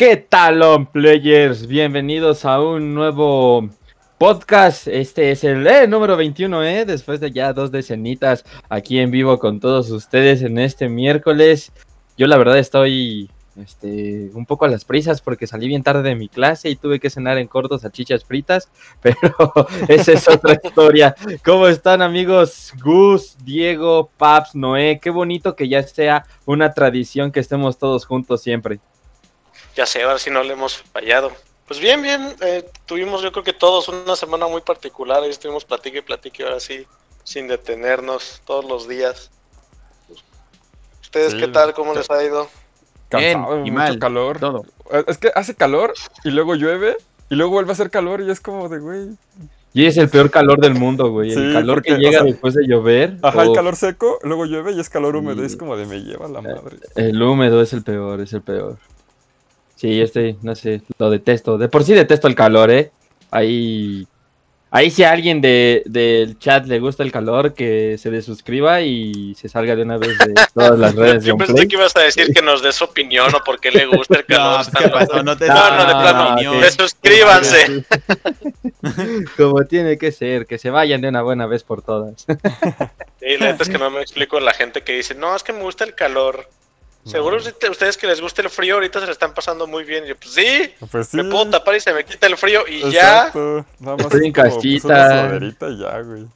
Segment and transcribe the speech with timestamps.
[0.00, 1.66] ¿Qué tal, players?
[1.66, 3.68] Bienvenidos a un nuevo
[4.16, 4.88] podcast.
[4.88, 6.86] Este es el eh, número 21, ¿eh?
[6.86, 11.70] Después de ya dos decenitas aquí en vivo con todos ustedes en este miércoles.
[12.16, 16.14] Yo la verdad estoy este, un poco a las prisas porque salí bien tarde de
[16.14, 18.70] mi clase y tuve que cenar en cortos salchichas fritas,
[19.02, 19.20] pero
[19.86, 21.14] esa es otra historia.
[21.44, 22.72] ¿Cómo están amigos?
[22.82, 28.40] Gus, Diego, Paps, Noé, qué bonito que ya sea una tradición que estemos todos juntos
[28.40, 28.80] siempre.
[29.76, 31.32] Ya sé, ahora sí no le hemos fallado.
[31.66, 35.64] Pues bien, bien, eh, tuvimos yo creo que todos una semana muy particular, ahí estuvimos
[35.64, 36.84] platique y platique ahora sí,
[37.22, 39.30] sin detenernos todos los días.
[41.02, 41.72] ¿Ustedes qué tal?
[41.74, 42.48] ¿Cómo les ha ido?
[43.08, 44.38] Cansado, Bien, y mucho mal, calor.
[44.38, 44.64] todo.
[45.06, 46.96] Es que hace calor y luego llueve
[47.28, 49.08] y luego vuelve a hacer calor y es como de, güey.
[49.72, 51.32] Y es el peor calor del mundo, güey.
[51.32, 53.16] el calor que llega o sea, después de llover.
[53.22, 55.42] Ajá, el o- calor seco, luego llueve y es calor húmedo.
[55.42, 56.78] y es como de, me lleva la madre.
[56.96, 58.78] El húmedo es el peor, es el peor.
[59.80, 61.56] Sí, este, no sé, lo detesto.
[61.56, 62.90] De por sí detesto el calor, ¿eh?
[63.30, 64.06] Ahí,
[64.70, 69.34] ahí si a alguien de, del chat le gusta el calor, que se desuscriba y
[69.36, 72.00] se salga de una vez de todas las redes de Yo pensé que ibas a
[72.00, 74.66] decir que nos dé su opinión o por qué le gusta el calor.
[74.66, 75.22] No, pues, ¿qué pasó?
[75.22, 76.00] No te No, no, de Ah,
[76.36, 76.50] plano.
[76.58, 76.62] ok.
[76.62, 77.84] De suscríbanse.
[79.38, 82.26] Como tiene que ser, que se vayan de una buena vez por todas.
[83.22, 85.52] Y la neta es que no me explico la gente que dice, no, es que
[85.54, 86.48] me gusta el calor.
[87.10, 87.42] Seguro No.
[87.42, 90.04] usted- ustedes que les gusta el frío ahorita se le están pasando muy bien.
[90.04, 91.16] Y yo, pues sí, Pues sí.
[91.16, 93.26] me puedo tapar y se me quita el frío y ya.
[93.28, 93.66] Exacto.
[93.80, 95.38] Nada más Estoy es en pues, casita.
[95.40, 96.26] y ya, güey.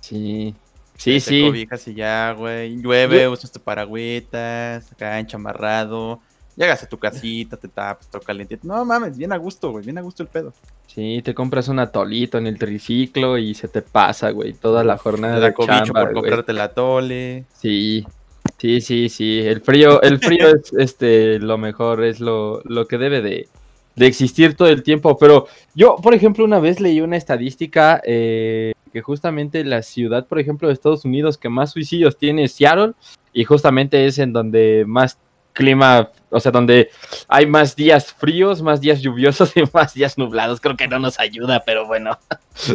[0.00, 0.54] Sí,
[0.96, 1.42] sí, Te sí.
[1.46, 2.76] cobijas y ya, güey.
[2.80, 6.20] Llueve, usas tu paragüitas, acá enchamarrado.
[6.56, 8.60] Llegas a tu casita, te tapas, todo calientito.
[8.66, 9.84] No mames, bien a gusto, güey.
[9.84, 10.52] Bien a gusto el pedo.
[10.86, 14.96] Sí, te compras un atolito en el triciclo y se te pasa, güey, toda la
[14.96, 16.22] jornada Te da de cobicho chamba, por güey.
[16.22, 17.44] comprarte la tole.
[17.60, 18.06] Sí,
[18.58, 19.40] sí, sí, sí.
[19.40, 23.48] El frío, el frío es este lo mejor, es lo, lo que debe de,
[23.96, 25.16] de existir todo el tiempo.
[25.18, 30.38] Pero yo, por ejemplo, una vez leí una estadística eh, que justamente la ciudad, por
[30.38, 32.92] ejemplo, de Estados Unidos que más suicidios tiene es Seattle,
[33.32, 35.18] y justamente es en donde más
[35.52, 36.90] clima, o sea, donde
[37.28, 40.60] hay más días fríos, más días lluviosos y más días nublados.
[40.60, 42.18] Creo que no nos ayuda, pero bueno.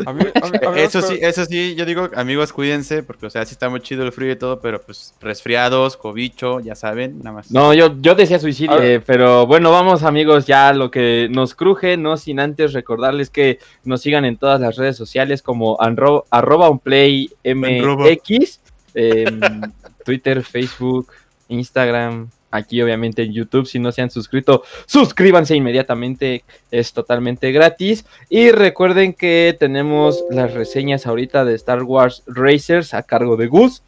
[0.05, 3.03] A mí, a mí- a mí me Eso sí, eso sí, yo digo, amigos, cuídense,
[3.03, 6.59] porque, o sea, sí está muy chido el frío y todo, pero pues resfriados, cobicho,
[6.59, 7.51] ya saben, nada más.
[7.51, 11.97] No, yo, yo decía suicidio, eh, pero bueno, vamos amigos, ya lo que nos cruje,
[11.97, 17.29] no sin antes recordarles que nos sigan en todas las redes sociales como arroba unplay
[17.43, 18.59] mx,
[18.93, 19.39] em,
[20.05, 21.07] Twitter, Facebook,
[21.47, 28.05] Instagram, aquí obviamente en YouTube, si no se han suscrito, suscríbanse inmediatamente, es totalmente gratis.
[28.29, 33.81] Y recuerden que tenemos las reseñas ahorita de Star Wars Racers a cargo de Gus.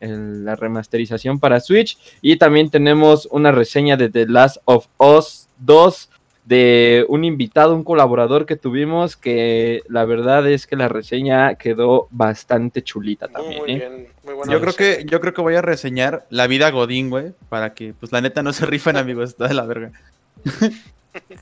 [0.00, 1.98] la remasterización para Switch.
[2.22, 6.09] Y también tenemos una reseña de The Last of Us 2
[6.50, 12.08] de un invitado, un colaborador que tuvimos, que la verdad es que la reseña quedó
[12.10, 13.58] bastante chulita también.
[13.60, 13.76] muy ¿eh?
[13.76, 14.96] bien, muy buena Yo creo reseña.
[14.96, 18.20] que, yo creo que voy a reseñar la vida Godín, güey, para que, pues, la
[18.20, 19.92] neta no se rifan, amigos, está de la verga.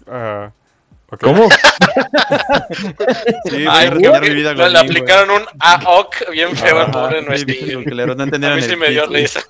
[0.07, 0.53] Ah,
[1.17, 1.49] ¿Cómo?
[3.45, 7.23] Sí, voy Ay, que- mi vida le, aplicaron un AOC bien feo al Ajá, pobre
[7.23, 9.41] no A mí sí me dio risa.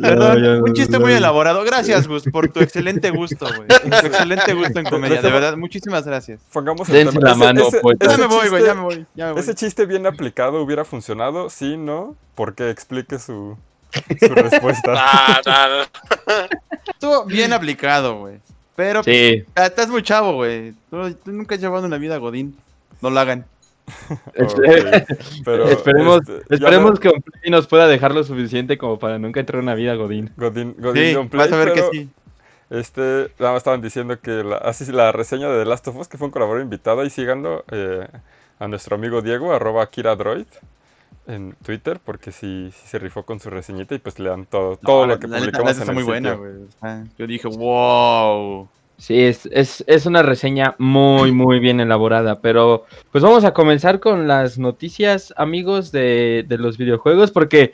[0.00, 1.62] Perdón, un chiste muy elaborado.
[1.64, 3.68] Gracias, Gus, por tu excelente gusto, güey.
[4.00, 5.20] Tu excelente gusto en comedia.
[5.20, 6.40] De verdad, muchísimas gracias.
[6.52, 7.20] Pongamos el tema.
[7.20, 7.96] la mano, pues.
[8.00, 9.06] Ya ese me voy, güey, chiste- ya me voy.
[9.14, 9.40] Ya me voy.
[9.40, 13.56] Ese chiste bien aplicado hubiera funcionado, sí, no, porque explique su,
[14.18, 14.94] su respuesta.
[14.96, 16.48] Ah, no, no.
[16.86, 18.38] Estuvo bien aplicado, güey.
[18.76, 20.72] Pero Sí, ah, estás muy chavo, güey.
[20.90, 22.56] Tú, tú nunca has llevado una vida Godín.
[23.00, 23.44] No lo hagan.
[25.44, 29.58] Pero, esperemos, este, esperemos no- que nos pueda dejar lo suficiente como para nunca entrar
[29.58, 30.30] en una vida Godín.
[30.36, 32.08] Godín, Godín Sí, Play, vas a ver pero, que sí.
[32.70, 36.08] Este, nada más estaban diciendo que la, así la reseña de The Last of Us,
[36.08, 38.06] que fue un colaborador invitado, y síganlo eh,
[38.58, 40.46] a nuestro amigo Diego, arroba KiraDroid,
[41.26, 45.02] en Twitter, porque sí, sí se rifó con su reseñita y pues lean todo, todo
[45.02, 47.08] No, lo que la neta- la publicamos neta en está el muy buena, sitio.
[47.18, 48.68] yo dije, wow.
[48.98, 53.98] Sí, es, es, es una reseña muy, muy bien elaborada, pero pues vamos a comenzar
[53.98, 57.72] con las noticias, amigos, de, de los videojuegos, porque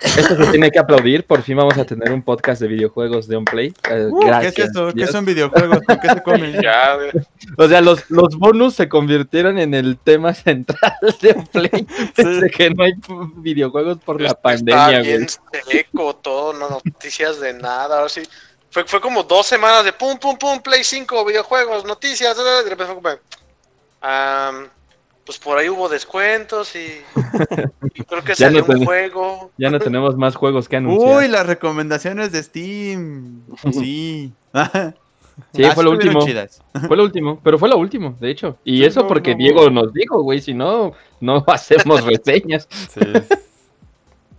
[0.00, 3.36] esto se tiene que aplaudir, por fin vamos a tener un podcast de videojuegos de
[3.36, 3.74] Unplay.
[3.90, 4.86] Eh, Uh, ¿Qué gracias, es esto?
[4.88, 5.10] ¿Qué Dios.
[5.10, 5.80] son videojuegos?
[5.86, 6.52] ¿Con qué se comen?
[6.62, 7.10] Ya, güey.
[7.56, 11.86] O sea, los, los bonus se convirtieron en el tema central de Unplay
[12.16, 12.92] desde que no hay
[13.36, 15.02] videojuegos por la pandemia, güey.
[15.02, 17.96] bien seco todo, no noticias de nada.
[17.98, 18.22] Ahora sí.
[18.70, 22.36] Fue, fue como dos semanas de pum, pum, pum, Play 5, videojuegos, noticias.
[22.36, 23.08] De repente fue como.
[24.00, 24.68] am,
[25.24, 27.00] pues por ahí hubo descuentos y,
[27.94, 29.50] y creo que Ya no salió un juego.
[29.58, 31.16] Ya no tenemos más juegos que anunciar.
[31.18, 33.42] Uy, las recomendaciones de Steam.
[33.72, 34.32] Sí.
[35.52, 36.26] Sí, Ah, fue lo estuvieron último.
[36.26, 36.62] chidas.
[36.86, 38.56] Fue lo último, pero fue lo último, de hecho.
[38.64, 39.82] Y Sí, eso no, porque no, Diego no.
[39.82, 42.68] nos dijo, güey, si no, no hacemos reseñas.
[42.70, 43.00] Sí,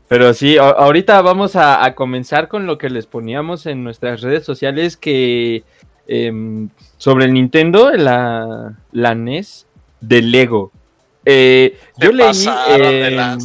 [0.08, 4.46] Pero sí, ahorita vamos a, a comenzar con lo que les poníamos en nuestras redes
[4.46, 5.64] sociales que
[6.08, 9.64] em, sobre el Nintendo, la, la NES
[10.07, 10.72] de Lego.
[11.25, 12.46] Eh, yo leí
[12.78, 13.38] de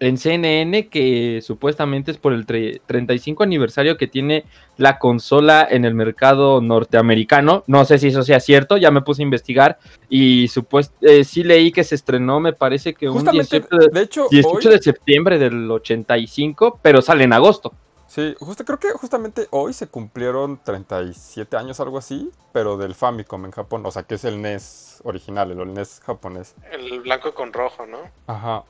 [0.00, 4.44] en, CNN que supuestamente es por el tre- 35 aniversario que tiene
[4.76, 7.64] la consola en el mercado norteamericano.
[7.66, 11.42] No sé si eso sea cierto, ya me puse a investigar y supuest eh, sí
[11.42, 14.74] leí que se estrenó, me parece que un justamente, 18 de, de hecho, 18 hoy,
[14.76, 17.72] de septiembre del 85, pero sale en agosto.
[18.08, 23.44] Sí, justo, creo que justamente hoy se cumplieron 37 años, algo así, pero del Famicom
[23.44, 26.56] en Japón, o sea, que es el NES original, el NES japonés.
[26.72, 27.98] El blanco con rojo, ¿no?
[28.26, 28.64] Ajá.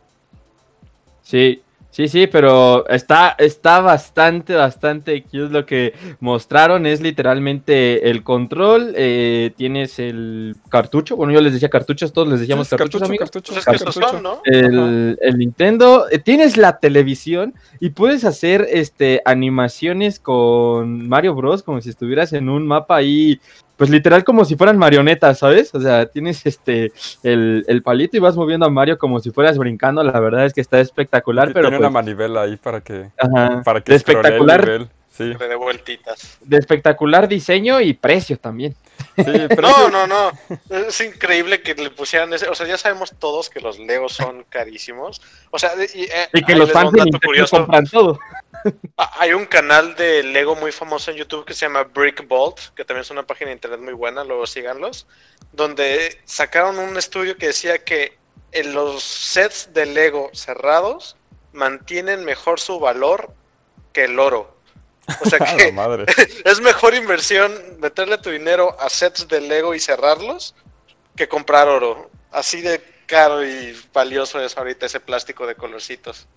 [1.23, 1.63] Sí,
[1.99, 6.87] sí, sí, pero está, está bastante, bastante cute lo que mostraron.
[6.87, 12.39] Es literalmente el control, eh, tienes el cartucho, bueno, yo les decía cartuchos, todos les
[12.39, 13.31] decíamos cartuchos, amigos.
[13.33, 14.09] cartucho, Pues es que cartucho.
[14.09, 14.41] son, ¿no?
[14.45, 21.65] El, el Nintendo, eh, tienes la televisión y puedes hacer este animaciones con Mario Bros.
[21.65, 23.41] como si estuvieras en un mapa ahí,
[23.79, 25.73] pues literal como si fueran marionetas, ¿sabes?
[25.75, 26.93] O sea, tienes este
[27.23, 30.03] el, el palito y vas moviendo a Mario como si fueras brincando.
[30.03, 33.09] La verdad es que está espectacular, Sí, pero Tiene pues, una manivela ahí para que,
[33.17, 34.89] ajá, para que de el espectacular, nivel.
[35.17, 36.39] Sí, De vueltitas.
[36.43, 38.75] de espectacular diseño y precio también.
[39.17, 40.33] sí, pero No, no, no.
[40.71, 42.49] Es increíble que le pusieran ese.
[42.49, 45.21] O sea, ya sabemos todos que los Legos son carísimos.
[45.51, 47.57] O sea, y, eh, Y que los fans de dato Nintendo curioso.
[47.59, 48.19] compran todo.
[48.97, 52.59] Ah, Hay un canal de Lego muy famoso en YouTube que se llama Brick Vault,
[52.75, 55.07] que también es una página de internet muy buena, luego síganlos,
[55.53, 58.19] donde sacaron un estudio que decía que
[58.53, 61.17] en los sets de Lego cerrados
[61.53, 63.33] mantienen mejor su valor
[63.93, 64.57] que el oro.
[65.21, 66.07] O sea que madre.
[66.45, 70.55] es mejor inversión meterle tu dinero a sets de Lego y cerrarlos
[71.17, 72.11] que comprar oro.
[72.31, 76.29] Así de caro y valioso es ahorita ese plástico de colorcitos.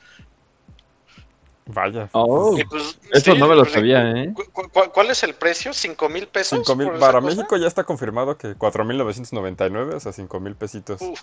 [1.68, 2.10] Vaya.
[2.13, 4.34] Oh, pues, eso sí, no me lo pues, sabía, ¿eh?
[4.34, 5.74] ¿Cu- cu- cu- ¿Cuál es el precio?
[5.74, 6.60] ¿Cinco mil pesos?
[6.66, 7.22] Cinco para cosa?
[7.22, 11.02] México ya está confirmado que 4.999, o sea, 5 mil pesitos.
[11.02, 11.22] Uf.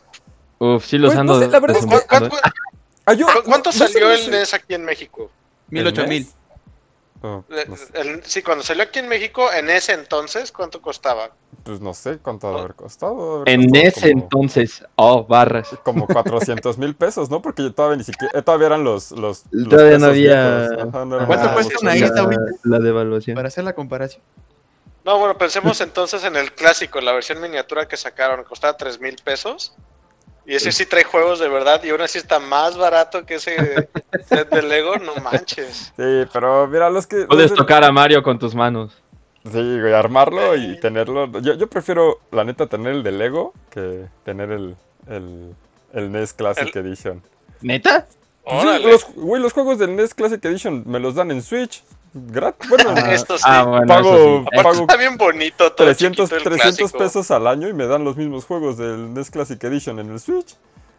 [0.61, 2.41] Uf, sí los Pues, ando no sé, la verdad es ¿Cu- que- desembolsando, cu- ¿eh?
[3.07, 4.31] cu- yo- cu- ¿Cuánto sé, salió el.
[4.31, 5.31] NES aquí en México?
[5.71, 6.27] Mil ¿El ocho mil.
[7.21, 11.31] Oh, no sé, el- sí, cuando salió aquí en México, en ese entonces, ¿cuánto costaba?
[11.65, 13.37] pues no sé cuánto ha de haber costado.
[13.43, 15.69] haber En costado ese como- entonces, oh, barras.
[15.83, 17.43] Como 400 mil pesos, ¿no?
[17.43, 20.65] Porque todavía ni siquiera, eh, todavía eran los, los, los Todavía no había-.
[20.65, 22.43] Ajá, no ¿Cuánto cuesta una isla ahorita?
[22.65, 23.35] La devaluación.
[23.35, 24.23] Para hacer la comparación.
[25.05, 29.17] No, bueno, pensemos entonces en el clásico, la versión miniatura que sacaron, costaba tres mil
[29.23, 29.75] pesos.
[30.49, 33.89] Y ese sí trae juegos de verdad y aún así está más barato que ese
[34.27, 35.93] set de Lego, no manches.
[35.95, 37.27] Sí, pero mira, los que...
[37.27, 38.97] Puedes los de- tocar a Mario con tus manos.
[39.45, 41.31] Sí, güey, armarlo y tenerlo.
[41.41, 44.75] Yo, yo prefiero, la neta, tener el de Lego que tener el,
[45.07, 45.55] el,
[45.93, 47.23] el NES Classic Edition.
[47.61, 48.07] ¿Neta?
[48.47, 51.83] Sí, los, güey, los juegos del NES Classic Edition me los dan en Switch.
[52.15, 52.69] Gratis.
[52.71, 53.45] Bueno, Ah, Esto sí.
[53.47, 54.45] ah, bueno, Pago- eso sí.
[54.47, 56.99] Aparte pago está bien bonito todo 300, chiquito el 300 clásico.
[56.99, 60.21] pesos al año y me dan los mismos juegos del NES Classic Edition en el
[60.21, 60.57] Switch.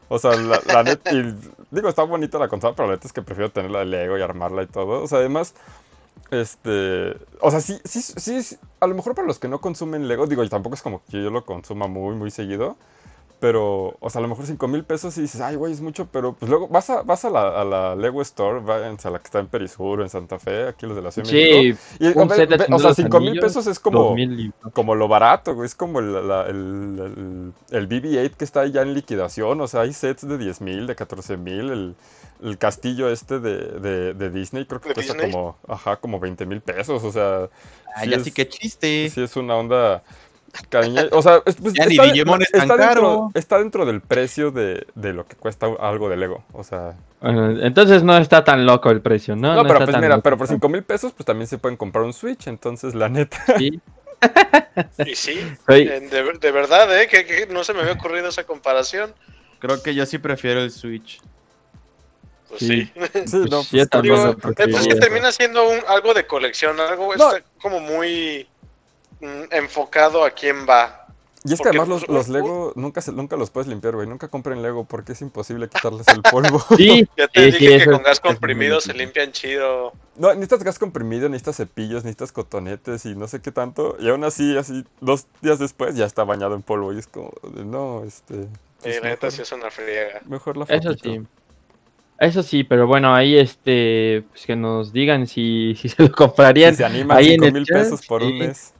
[0.07, 1.35] O sea, la, la neta, y
[1.71, 4.21] digo, está bonita la consola, pero la neta es que prefiero tenerla de Lego y
[4.21, 5.03] armarla y todo.
[5.03, 5.53] O sea, además,
[6.31, 10.07] este, o sea, sí, sí, sí, sí, a lo mejor para los que no consumen
[10.07, 12.77] Lego, digo, y tampoco es como que yo lo consuma muy, muy seguido,
[13.39, 16.07] pero, o sea, a lo mejor 5 mil pesos y dices, ay, güey, es mucho,
[16.11, 19.19] pero pues luego vas a, vas a la, a la Lego Store, váyanse a la
[19.19, 21.77] que está en Perisur, en Santa Fe, aquí los de la Ciudad de México.
[21.99, 23.79] Sí, Y, un ve- set de ve- o sea, de los 5 mil pesos es
[23.79, 25.65] como, 2000 y- como lo barato, güey.
[25.67, 29.61] Es como el, la- el, el- el BB-8 que está ya en liquidación.
[29.61, 31.69] O sea, hay sets de 10 mil, de 14 mil.
[31.69, 31.95] El,
[32.43, 35.31] el castillo este de, de- de Disney creo que ¿De cuesta Disney?
[35.31, 37.03] como, ajá, como 20 mil pesos.
[37.03, 37.49] O sea,
[37.95, 39.09] Ah, Sí ya es- sí que chiste.
[39.09, 40.03] sí es una onda
[40.69, 41.01] cariño.
[41.11, 43.31] O sea, es- pues, Ya ni está, Digimon es tan está dentro, caro.
[43.33, 46.43] está dentro del precio de, de lo que cuesta algo de Lego.
[46.53, 49.53] O sea, Bueno, entonces no está tan loco el precio, ¿no?
[49.55, 50.23] no, pero está pues tan mira, loco.
[50.23, 52.47] pero por 5 mil pesos, pues también se pueden comprar un Switch.
[52.47, 53.37] Entonces, la neta.
[53.57, 53.79] Sí,
[55.05, 55.99] Y sí, soy- de,
[56.39, 57.07] de verdad, ¿eh?
[57.07, 59.13] Que, que no se me había ocurrido esa comparación.
[59.59, 61.19] Creo que yo sí prefiero el Switch.
[62.49, 62.67] Pues Sí.
[62.85, 62.91] sí.
[63.27, 67.31] Sí, no, pues, Digo, pues que termina siendo un, algo de colección, algo No.
[67.31, 68.47] está como muy
[69.21, 70.95] enfocado a quién va.
[71.45, 73.95] Y es que además los, pues, los uh, Lego nunca, se- nunca los puedes limpiar,
[73.95, 74.05] güey.
[74.07, 76.61] Nunca compren Lego porque es imposible quitarles el polvo.
[76.75, 79.93] Sí, Ya te sí, sí, dije que eso con gas comprimido se limpian chido.
[80.17, 83.95] No, necesitas gas comprimido, necesitas cepillos, necesitas cotonetes y no sé qué tanto.
[84.01, 86.91] Y aún así, así, dos días después ya está bañado en polvo.
[86.91, 88.35] Y es como, de, no, este...
[88.35, 88.47] Y
[88.81, 90.19] pues la neta mejor, sí es una friega.
[90.25, 91.09] mejor la Eso fotito.
[91.09, 91.21] sí.
[92.19, 96.73] Eso sí, pero bueno, ahí este, pues que nos digan si, si se lo comprarían.
[96.73, 98.73] Si se animan ahí en 5 el mil pesos por un mes.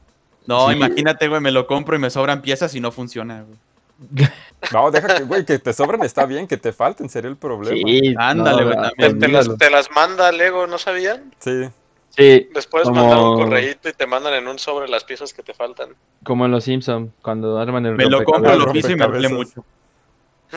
[0.46, 0.74] No, Sí.
[0.76, 3.58] imagínate, güey, me lo compro y me sobran piezas y no funciona, güey.
[4.72, 7.76] No, deja que, güey, que te sobren está bien, que te falten sería el problema.
[7.76, 9.18] Sí, Ándale, güey, Te, también.
[9.18, 11.32] te las, te las manda Lego, ¿no sabían?
[11.38, 11.68] Sí.
[12.10, 15.42] Sí, Después Como- mandan un correíto y te mandan en un sobre las piezas que
[15.42, 15.90] te faltan.
[16.24, 19.28] como en los Simpsons, cuando arman el Me lo compro, lo piso y me duele
[19.28, 19.64] mucho.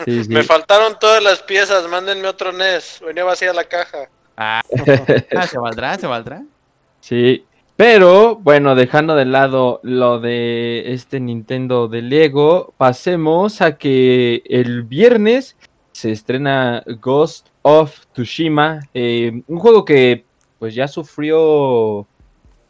[0.04, 0.30] Sí, sí.
[0.30, 3.00] Me faltaron todas las piezas, mándenme otro NES.
[3.06, 4.08] Venía vacía la caja.
[4.36, 4.60] Ah,
[5.36, 6.42] ah, se valdrá, se valdrá.
[7.00, 7.44] Sí,
[7.76, 14.82] pero bueno, dejando de lado lo de este Nintendo de Lego, pasemos a que el
[14.84, 15.56] viernes
[15.92, 20.24] se estrena Ghost of Tsushima, eh, un juego que
[20.58, 22.06] pues ya sufrió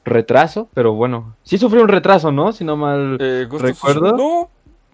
[0.04, 2.52] retraso, pero bueno, sí sufrió un retraso, ¿no?
[2.52, 3.16] Si no mal...
[3.20, 4.16] Eh, ¿Recuerdo?
[4.16, 4.50] No,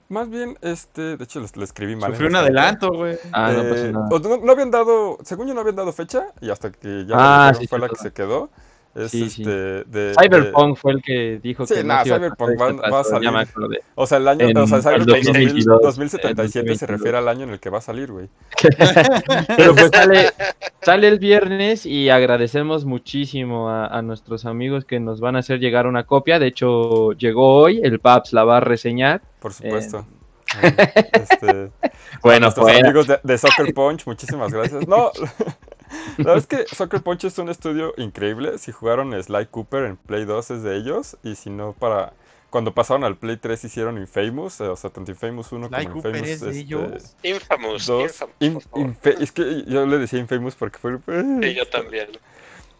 [0.08, 2.10] más bien, este, de hecho, lo escribí mal.
[2.12, 3.16] Sufrió un adelanto, güey.
[3.32, 4.08] Ah, no Eh, pasa nada.
[4.10, 7.14] o no, no habían dado, según yo no habían dado fecha, y hasta que ya
[7.16, 8.50] Ah, la dijeron sí, fue la que se quedó.
[8.92, 9.42] Es Sí, sí.
[9.42, 12.90] este de Cyberpunk fue el que dijo Sí, que nah, iba a Cyberpunk va- este
[12.90, 13.30] va a salir.
[13.94, 16.90] O sea, el año, En- o sea, Cyberpunk 2022, 2077 se 2022.
[16.90, 18.28] refiere al año en el que va a salir, güey.
[19.56, 20.30] Pero pues sale,
[20.82, 25.60] sale el viernes y agradecemos muchísimo a, a nuestros amigos que nos van a hacer
[25.60, 26.40] llegar una copia.
[26.40, 29.22] De hecho, llegó hoy, el Paps la va a reseñar.
[29.38, 30.04] Por supuesto.
[30.62, 30.74] Eh,
[31.12, 31.70] este,
[32.22, 32.80] Bueno, a nuestros fuera.
[32.88, 34.86] amigos de, de Soccer Punch, muchísimas gracias.
[34.88, 35.12] No,
[36.18, 38.58] la verdad es que Soccer Punch es un estudio increíble.
[38.58, 41.16] Si jugaron Sly Cooper en Play 2 es de ellos.
[41.22, 42.12] Y si no, para.
[42.50, 45.94] Cuando pasaron al Play 3 hicieron Infamous, eh, o sea, tanto Infamous 1 Sly como
[46.02, 47.16] Cooper Infamous es de este, ellos.
[47.22, 47.86] Infamous.
[47.86, 48.02] 2.
[48.40, 48.94] Infamous, In-.
[48.96, 50.98] Infa- es que yo le decía Infamous porque fue.
[51.42, 52.08] Sí, yo también.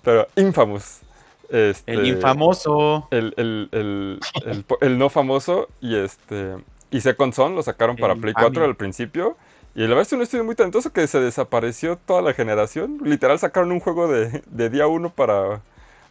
[0.03, 1.01] Pero Infamous.
[1.49, 3.09] Este, El infamoso.
[3.11, 6.57] el, el, el, el, po- el no famoso y este
[6.93, 8.47] y Second Son lo sacaron para El Play infame.
[8.51, 9.37] 4 al principio
[9.75, 12.99] y la verdad es un estudio muy talentoso que se desapareció toda la generación.
[13.05, 15.63] Literal sacaron un juego de, de día 1 para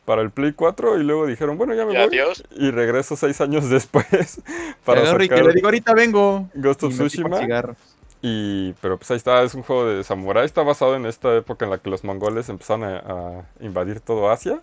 [0.06, 2.44] para el Play 4 y luego dijeron bueno ya me voy adiós.
[2.52, 4.42] y regreso seis años después
[4.84, 6.50] para Ricky, sacar le digo, ahorita vengo.
[6.56, 7.40] Ghost of Tsushima.
[8.22, 10.46] y pero pues ahí está es un juego de samurai.
[10.46, 14.30] Está basado en esta época en la que los mongoles empezaron a, a invadir todo
[14.30, 14.62] Asia.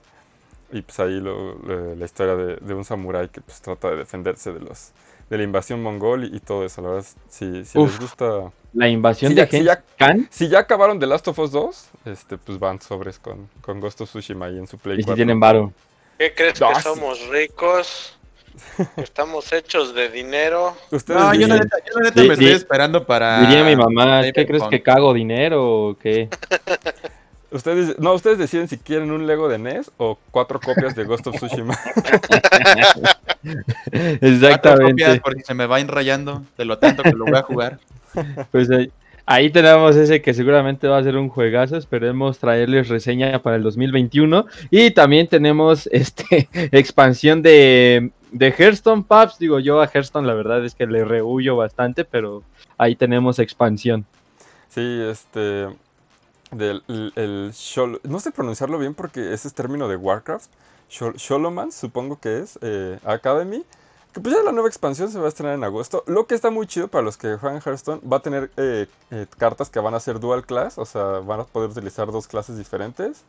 [0.72, 3.96] Y pues ahí lo- lo- la historia de, de un samurái que pues trata de
[3.98, 4.92] defenderse de los
[5.30, 6.82] de la invasión mongol y, y todo eso.
[6.82, 8.50] La verdad, si, si les gusta...
[8.74, 10.28] La invasión Sí, de ya- Gengis ya- Khan.
[10.30, 14.02] Si ya acabaron The Last of Us 2, este, pues van sobres con, con Ghost
[14.02, 15.16] of Tsushima ahí en su Play Y si 4.
[15.16, 15.72] tienen varo.
[16.18, 16.82] ¿Qué crees No, que sí.
[16.82, 18.18] somos ricos?
[18.96, 20.74] Estamos hechos de dinero.
[20.90, 23.40] Ustedes No, yo la neta, yo la neta me estoy esperando para.
[23.40, 26.28] Diría mi mamá, ¿qué crees que cago dinero o qué?
[27.50, 31.26] ustedes, no, ustedes deciden si quieren un Lego de NES o cuatro copias de Ghost
[31.26, 31.78] of Tsushima.
[33.92, 35.20] Exactamente.
[35.22, 37.78] porque se me va rayando de lo tanto que lo voy a jugar.
[38.50, 38.90] Pues ahí,
[39.26, 41.76] ahí tenemos ese que seguramente va a ser un juegazo.
[41.76, 44.46] Esperemos traerles reseña para el 2021.
[44.70, 49.38] Y también tenemos este expansión de, de Hearthstone Pubs.
[49.38, 52.42] Digo yo a Hearthstone la verdad es que le rehuyo bastante, pero
[52.78, 54.06] ahí tenemos expansión.
[54.68, 55.68] Sí, este.
[56.52, 57.52] Del, el, el
[58.04, 60.48] no sé pronunciarlo bien porque ese es término de Warcraft.
[60.90, 62.58] Shol- Sholomans, supongo que es.
[62.62, 63.64] eh, Academy.
[64.12, 66.02] Que pues ya la nueva expansión se va a estrenar en agosto.
[66.06, 69.26] Lo que está muy chido para los que juegan Hearthstone, va a tener eh, eh,
[69.36, 70.78] cartas que van a ser dual class.
[70.78, 73.22] O sea, van a poder utilizar dos clases diferentes.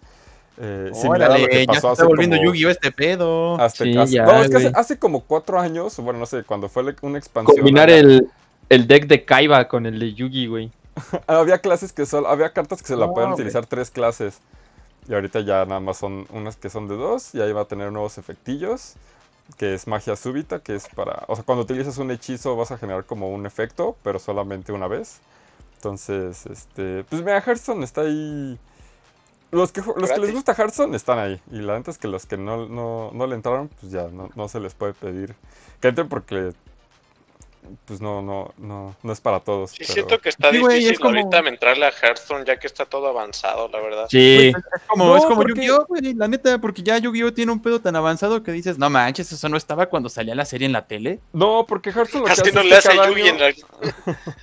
[0.59, 3.59] Eh, similar a lo que Órale, ya se está hace volviendo como- Yu-Gi-Oh este pedo.
[3.61, 4.73] hace- Sí, hace- ya, no, es que hace, güey.
[4.81, 7.57] hace como cuatro años, bueno, no sé, cuando fue la- una expansión.
[7.57, 8.31] Combinar había- el,
[8.69, 10.71] el deck de Kaiba con el de Yugi, güey.
[11.27, 14.39] Había clases que solo, había cartas que se la No, podían utilizar tres clases.
[15.07, 17.33] Y ahorita ya nada más son unas que son de dos.
[17.35, 18.95] Y ahí va a tener nuevos efectillos.
[19.57, 21.23] Que es magia súbita, que es para.
[21.27, 24.87] O sea, cuando utilizas un hechizo vas a generar como un efecto, pero solamente una
[24.87, 25.21] vez.
[25.75, 27.05] Entonces, este.
[27.05, 28.59] Pues mira, Hearthstone está ahí.
[29.51, 31.41] Los que, los que les gusta Hearthstone están ahí.
[31.49, 34.29] Y la neta es que los que no, no, no le entraron, pues ya no,
[34.35, 35.35] no se les puede pedir
[35.79, 36.53] que entren porque.
[37.85, 39.71] Pues no, no, no, no es para todos.
[39.71, 42.57] Sí, pero- siento que está Sí, güey, difícil es como- ahorita entrarle a Hearthstone ya
[42.57, 44.07] que está todo avanzado, la verdad.
[44.09, 47.61] Sí, Es como, No, es como Yu-Gi-Oh, güey, la neta, porque ya Yu-Gi-Oh tiene un
[47.61, 50.71] pedo tan avanzado que dices, no manches, eso no estaba cuando salía la serie en
[50.73, 51.19] la tele.
[51.33, 53.29] No, porque Hearthstone lo que Así hace no es le que hace cada Yugi año-
[53.31, 53.53] en la...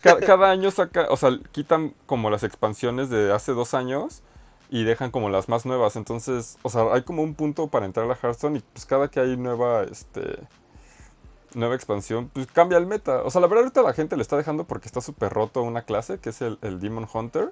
[0.00, 4.22] Ca- cada, año saca, o sea, quitan como las expansiones de hace dos años
[4.68, 5.96] y dejan como las más nuevas.
[5.96, 9.20] Entonces, o sea, hay como un punto para entrar a Hearthstone y pues cada que
[9.20, 10.20] hay nueva, este,
[11.54, 13.22] nueva expansión, pues cambia el meta.
[13.22, 15.82] O sea, la verdad ahorita la gente le está dejando porque está súper roto una
[15.82, 17.50] clase, que es el, el Demon Hunter.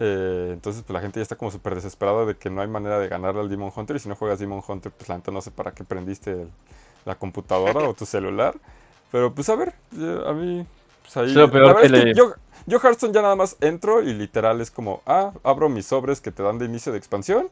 [0.00, 2.98] Eh, entonces, pues la gente ya está como súper desesperada de que no hay manera
[2.98, 3.96] de ganarle al Demon Hunter.
[3.96, 6.50] Y si no juegas Demon Hunter, pues la neta no sé para qué prendiste el-
[7.04, 8.56] la computadora o tu celular.
[9.12, 9.74] Pero pues a ver,
[10.26, 10.66] a mí.
[11.02, 11.26] Pues ahí.
[11.30, 12.34] Es lo peor la verdad que es que le- yo,
[12.66, 16.32] yo Hearthstone ya nada más entro y literal es como, ah, abro mis sobres que
[16.32, 17.48] te dan de inicio de expansión.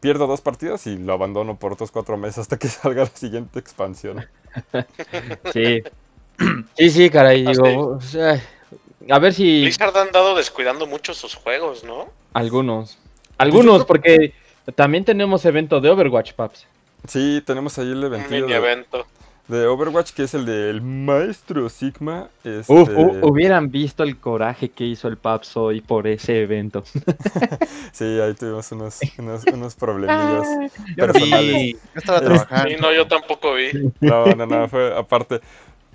[0.00, 3.58] Pierdo dos partidas y lo abandono por otros cuatro meses hasta que salga la siguiente
[3.58, 4.24] expansión.
[5.52, 5.82] Sí.
[6.76, 7.76] Sí, sí, caray, digo, sí.
[7.76, 8.42] o sea,
[9.08, 12.08] a ver si Blizzard ha andado descuidando mucho sus juegos, ¿no?
[12.32, 12.98] algunos,
[13.38, 14.34] algunos, porque
[14.74, 16.66] también tenemos evento de Overwatch, Paps.
[17.06, 19.06] Sí, tenemos ahí el mini de, evento.
[19.48, 22.28] De Overwatch que es el del Maestro Sigma.
[22.44, 26.82] Este, Uf, hu- hubieran visto el coraje que hizo el Paps hoy por ese evento.
[27.92, 30.46] Sí, ahí tuvimos unos, unos, unos problemillas.
[30.96, 31.54] Yo no personales.
[31.56, 32.68] vi, yo estaba trabajando.
[32.70, 33.68] Sí, no, yo tampoco vi.
[34.00, 35.40] No, no, no, fue aparte.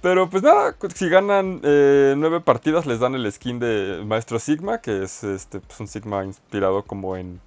[0.02, 4.80] Pero pues nada, si ganan eh, nueve partidas les dan el skin de Maestro Sigma,
[4.80, 7.42] que es este pues, un Sigma inspirado como en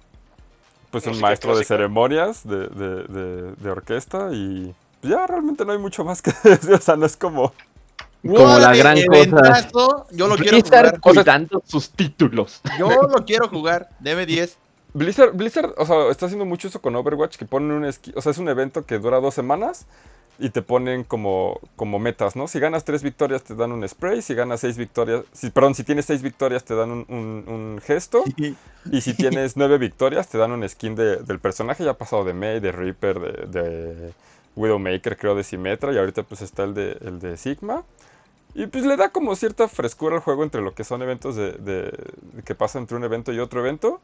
[0.91, 1.75] pues un Música maestro de clásica.
[1.75, 6.73] ceremonias de, de, de- de orquesta y ya realmente no hay mucho más que decir,
[6.73, 7.53] o sea, no es como...
[8.25, 9.67] Como la gran cosa.
[10.11, 11.01] Yo lo quiero Blizzard jugar.
[11.01, 12.61] cuidando sus títulos.
[12.79, 13.89] Yo lo quiero jugar.
[13.99, 14.57] Deme 10.
[14.93, 18.21] Blizzard, Blizzard, o sea, está haciendo mucho eso con Overwatch, que ponen un esqui- o
[18.21, 19.87] sea, es un evento que dura dos semanas
[20.39, 22.47] y te ponen como, como metas, ¿no?
[22.47, 25.83] Si ganas tres victorias te dan un spray, si ganas seis victorias, si, perdón, si
[25.83, 28.23] tienes seis victorias te dan un, un- un gesto
[28.91, 32.23] y si tienes nueve victorias te dan un skin de- del personaje, ya ha pasado
[32.23, 34.13] de May, de Reaper, de, de
[34.55, 37.83] Widowmaker, creo, de Symmetra y ahorita pues está el de, el de Sigma.
[38.55, 41.91] Y pues le da como cierta frescura al juego entre lo que son eventos de,
[42.45, 43.99] que pasa entre un evento y otro evento.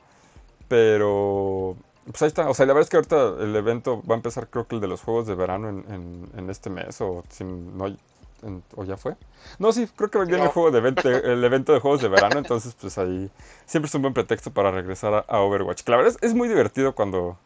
[0.68, 1.76] Pero
[2.06, 2.50] pues ahí está.
[2.50, 4.82] O sea, la verdad es que ahorita el evento va a empezar, creo que el
[4.82, 7.00] de los juegos de verano en, en- en este mes.
[7.02, 9.16] O, si no, en- o ya fue.
[9.60, 12.40] No, sí, creo que viene el, juego de evento, el evento de juegos de verano.
[12.40, 13.30] Entonces, pues ahí
[13.66, 15.84] siempre es un buen pretexto para regresar a, a Overwatch.
[15.84, 17.38] Que la verdad es, es muy divertido cuando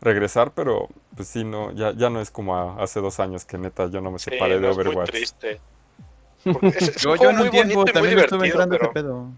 [0.00, 3.58] regresar, pero pues sí, no, ya, ya no es como a- hace dos años que
[3.58, 4.98] neta yo no me Sí, separé de es muy Overwatch.
[4.98, 5.62] triste.
[6.52, 8.86] Porque es, es Yo, yo en un tiempo también estuve divertido, entrando pero...
[8.86, 9.34] ese pedo.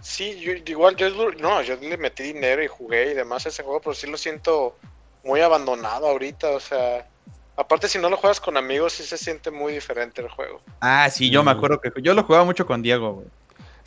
[0.00, 3.62] Sí, yo, igual yo no, yo le metí dinero y jugué y demás a ese
[3.62, 4.80] juego, pero sí lo siento
[5.22, 7.08] muy abandonado ahorita, o sea,
[7.56, 10.62] aparte si no lo juegas con amigos sí se siente muy diferente el juego.
[10.80, 13.28] Ah, sí, yo me acuerdo que yo lo jugaba mucho con Diego, güey.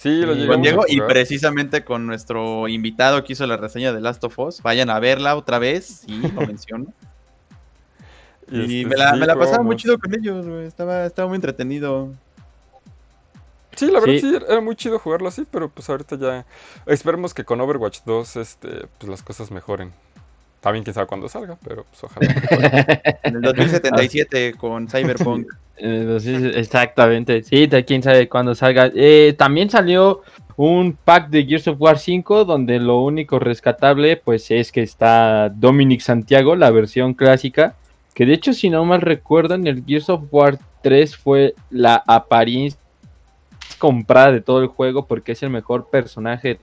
[0.02, 4.02] Sí, lo Con a Diego y precisamente con nuestro invitado que hizo la reseña de
[4.02, 4.60] Last of Us.
[4.64, 6.88] Vayan a verla otra vez, sí, lo menciono.
[8.50, 10.66] Y este, me la, sí, me la pasaba muy chido con ellos, güey.
[10.66, 12.10] Estaba, estaba muy entretenido.
[13.76, 14.22] Sí, la verdad Sí.
[14.22, 16.46] sí, era muy chido jugarlo así, pero pues ahorita ya
[16.88, 19.94] esperemos que con Overwatch 2 este, pues las cosas mejoren.
[20.62, 22.28] También quién sabe cuándo salga, pero pues ojalá.
[23.24, 25.46] En el 2077 con Cyberpunk.
[25.84, 28.92] Exactamente, sí, de quién sabe cuándo salga.
[28.94, 30.22] Eh, también salió
[30.56, 35.50] un pack de Gears of War 5 donde lo único rescatable pues es que está
[35.50, 37.76] Dominic Santiago, la versión clásica,
[38.14, 41.96] que de hecho si no mal recuerdo en el Gears of War 3 fue la
[42.06, 42.80] apariencia
[43.80, 46.60] comprada de todo el juego porque es el mejor personaje.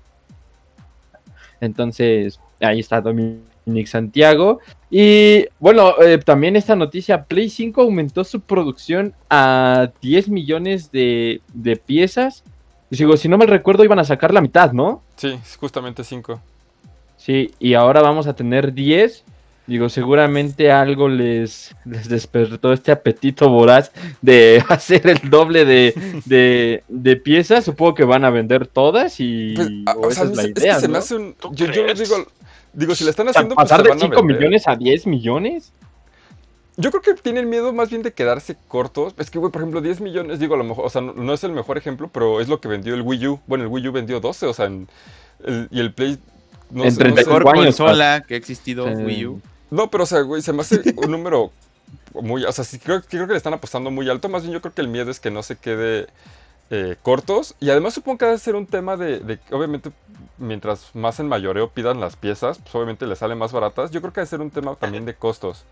[1.61, 3.41] Entonces, ahí está Dominic
[3.87, 4.61] Santiago.
[4.91, 11.41] Y bueno, eh, también esta noticia, Play 5 aumentó su producción a 10 millones de,
[11.53, 12.43] de piezas.
[12.91, 15.03] Y digo, si no me recuerdo, iban a sacar la mitad, ¿no?
[15.17, 16.41] Sí, es justamente 5.
[17.17, 19.25] Sí, y ahora vamos a tener 10.
[19.67, 25.93] Digo, seguramente algo les, les despertó este apetito voraz de hacer el doble de,
[26.25, 27.67] de, de piezas.
[27.67, 30.49] Supongo que van a vender todas y Pues, o o sea, esa es la se-
[30.49, 30.99] es que idea, se me ¿no?
[31.01, 31.35] hace un...
[31.35, 32.27] ¿Tú Yo, yo digo,
[32.73, 34.37] digo, si la están haciendo, pues pasar de van a 5 vender.
[34.37, 35.73] millones a 10 millones.
[36.77, 39.15] Yo creo que tienen miedo más bien de quedarse cortos.
[39.19, 41.33] Es que, güey, por ejemplo, 10 millones, digo, a lo mejor, o sea, no, no
[41.35, 43.41] es el mejor ejemplo, pero es lo que vendió el Wii U.
[43.49, 44.89] Bueno, el Wii U vendió 12, o sea, en-
[45.45, 46.19] el- y el Play...
[46.71, 47.25] No En sé, no sé.
[47.25, 49.03] 34 Mejor años, consola que ha existido Sí.
[49.03, 49.41] Wii U.
[49.71, 51.51] No, pero o sea, güey, se me hace un número
[52.21, 54.61] muy, o sea, sí creo, creo que le están apostando muy alto, más bien yo
[54.61, 56.07] creo que el miedo es que no se quede
[56.71, 59.91] eh, cortos y además supongo que debe ser un tema de, de obviamente
[60.39, 64.13] mientras más en mayoreo pidan las piezas, pues obviamente les salen más baratas, yo creo
[64.13, 65.65] que debe ser un tema también de costos.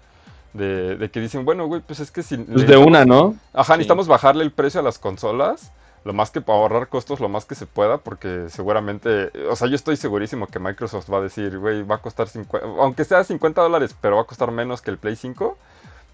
[0.52, 2.38] De, de que dicen, bueno, güey, pues es que si...
[2.38, 3.37] Pues de una, ¿no?
[3.52, 3.78] Ajá, Sí.
[3.78, 5.70] necesitamos bajarle el precio a las consolas,
[6.04, 9.68] lo más que para ahorrar costos, lo más que se pueda, porque seguramente, o sea,
[9.68, 13.22] yo estoy segurísimo que Microsoft va a decir, güey, va a costar 50, aunque sea
[13.22, 15.59] 50 dólares, pero va a costar menos que el Play 5.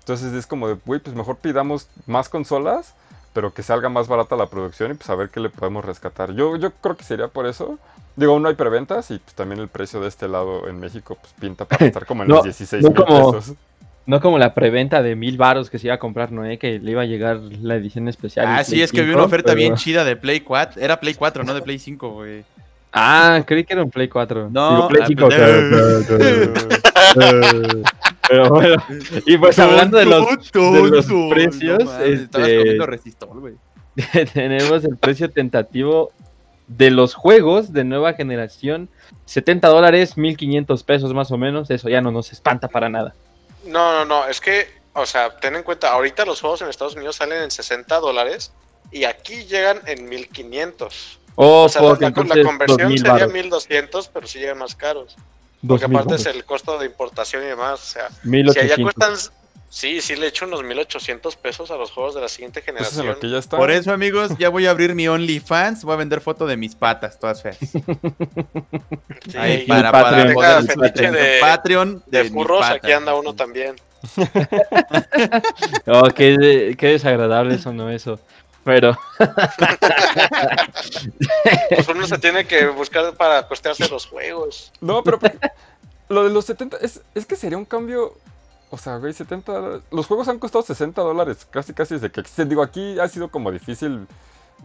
[0.00, 2.94] Entonces es como de, güey, pues mejor pidamos más consolas,
[3.32, 6.32] pero que salga más barata la producción y pues a ver qué le podemos rescatar.
[6.34, 7.78] Yo, yo creo que sería por eso.
[8.16, 11.16] Digo, aún no hay preventas y pues también el precio de este lado en México
[11.20, 13.54] pues pinta para estar como en No, los 16 no mil como- pesos.
[14.04, 16.90] No como la preventa de mil varos que se iba a comprar Noé, que le
[16.90, 18.46] iba a llegar la edición especial.
[18.48, 20.82] Ah, sí, Play es que vi 5, una oferta pero- bien chida de Play 4.
[20.82, 22.44] Era Play 4, no de Play 5, güey.
[22.92, 24.50] Ah, creí que era un Play 4.
[24.50, 25.28] No, Digo, Play ah, 5.
[28.28, 28.82] Pero bueno,
[29.26, 33.56] y pues hablando de los, de los precios, no este, comiendo resistol,
[34.32, 36.12] tenemos el precio tentativo
[36.68, 38.88] de los juegos de nueva generación.
[39.26, 41.70] 70 dólares, 1500 pesos más o menos.
[41.70, 43.14] Eso ya no nos espanta para nada.
[43.66, 46.96] No, no, no, es que, o sea, ten en cuenta, ahorita los juegos en Estados
[46.96, 48.52] Unidos salen en 60 dólares
[48.90, 51.18] y aquí llegan en 1500.
[51.34, 53.32] Oh, O sea, la, la- conversión 2000 sería varos.
[53.32, 55.16] 1200, pero sí llegan más caros.
[55.66, 57.80] Porque 2000 aparte es el costo de importación y demás.
[57.80, 58.72] O sea, si 1800.
[58.72, 59.14] allá cuestan.
[59.70, 62.68] Sí, sí, le echo unos 1800 pesos a los juegos de la siguiente Eso es
[62.68, 63.06] en generación.
[63.06, 63.56] lo que ya está.
[63.56, 65.84] Por eso, amigos, ya voy a abrir mi OnlyFans.
[65.84, 67.56] Voy a vender foto de mis patas, todas feas.
[67.58, 67.78] Sí,
[69.38, 73.76] Ahí para, Patreon, para de- Patreon de mis furros, patas, aquí anda uno también.
[75.86, 78.20] Oh, qué, de- qué desagradable eso, no eso.
[78.64, 78.96] Pero,
[81.68, 84.72] Pues uno se tiene que buscar para costearse los juegos.
[84.80, 85.38] No, pero porque-
[86.08, 88.14] lo de los 70 es, es que sería un cambio.
[88.70, 89.82] O sea, güey, 70 dólares.
[89.90, 92.48] Los juegos han costado 60 dólares casi casi desde que existen.
[92.48, 94.06] Digo, aquí ha sido como difícil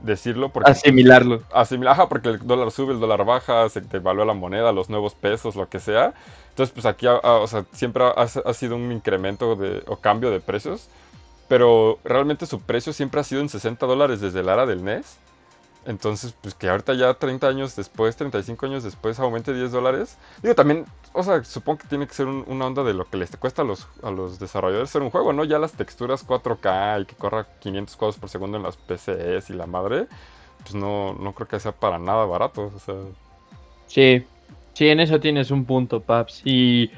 [0.03, 1.41] decirlo porque asimilarlo.
[1.51, 5.15] asimilar, ajá, porque el dólar sube, el dólar baja, se devalúa la moneda, los nuevos
[5.15, 6.13] pesos, lo que sea.
[6.49, 9.97] Entonces, pues aquí, ha- ha- o sea, siempre ha, ha sido un incremento de, o
[9.97, 10.88] cambio de precios,
[11.47, 15.17] pero realmente su precio siempre ha sido en 60 dólares desde el era del NES.
[15.86, 20.17] Entonces, pues que ahorita ya 30 años después, 35 años después, aumente 10 dólares.
[20.43, 23.15] Digo, también, o sea, supongo que tiene que ser un- una onda de lo que
[23.17, 25.45] les cuesta a los, a los desarrolladores hacer un juego, ¿no?
[25.45, 29.53] Ya las texturas 4K y que corra 500 cuadros por segundo en las PCs y
[29.53, 30.07] la madre,
[30.63, 32.71] pues no, no creo que sea para nada barato.
[32.75, 32.95] O sea,
[33.88, 34.25] Sí,
[34.73, 36.41] sí, en eso tienes un punto, Paps.
[36.45, 36.91] Y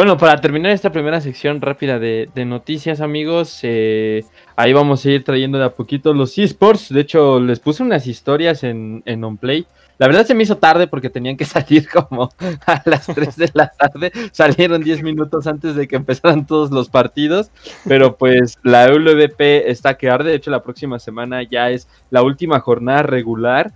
[0.00, 4.24] bueno, para terminar esta primera sección rápida de, noticias, amigos, eh,
[4.56, 6.88] ahí vamos a ir trayendo de a poquito los esports.
[6.88, 9.66] De hecho, les puse unas historias en, en OnPlay.
[9.98, 12.30] La verdad se me hizo tarde porque tenían que salir como
[12.64, 14.10] a las 3 de la tarde.
[14.32, 17.50] Salieron 10 minutos antes de que empezaran todos los partidos.
[17.86, 20.30] Pero pues la LVP está que arde.
[20.30, 23.74] De hecho, la próxima semana ya es la última jornada regular.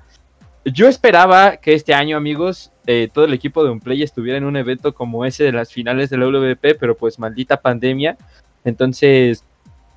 [0.64, 4.56] Yo esperaba que este año, amigos, eh, todo el equipo de Unplay estuviera en un
[4.56, 8.16] evento como ese de las finales de la WP, pero pues maldita pandemia.
[8.64, 9.44] Entonces,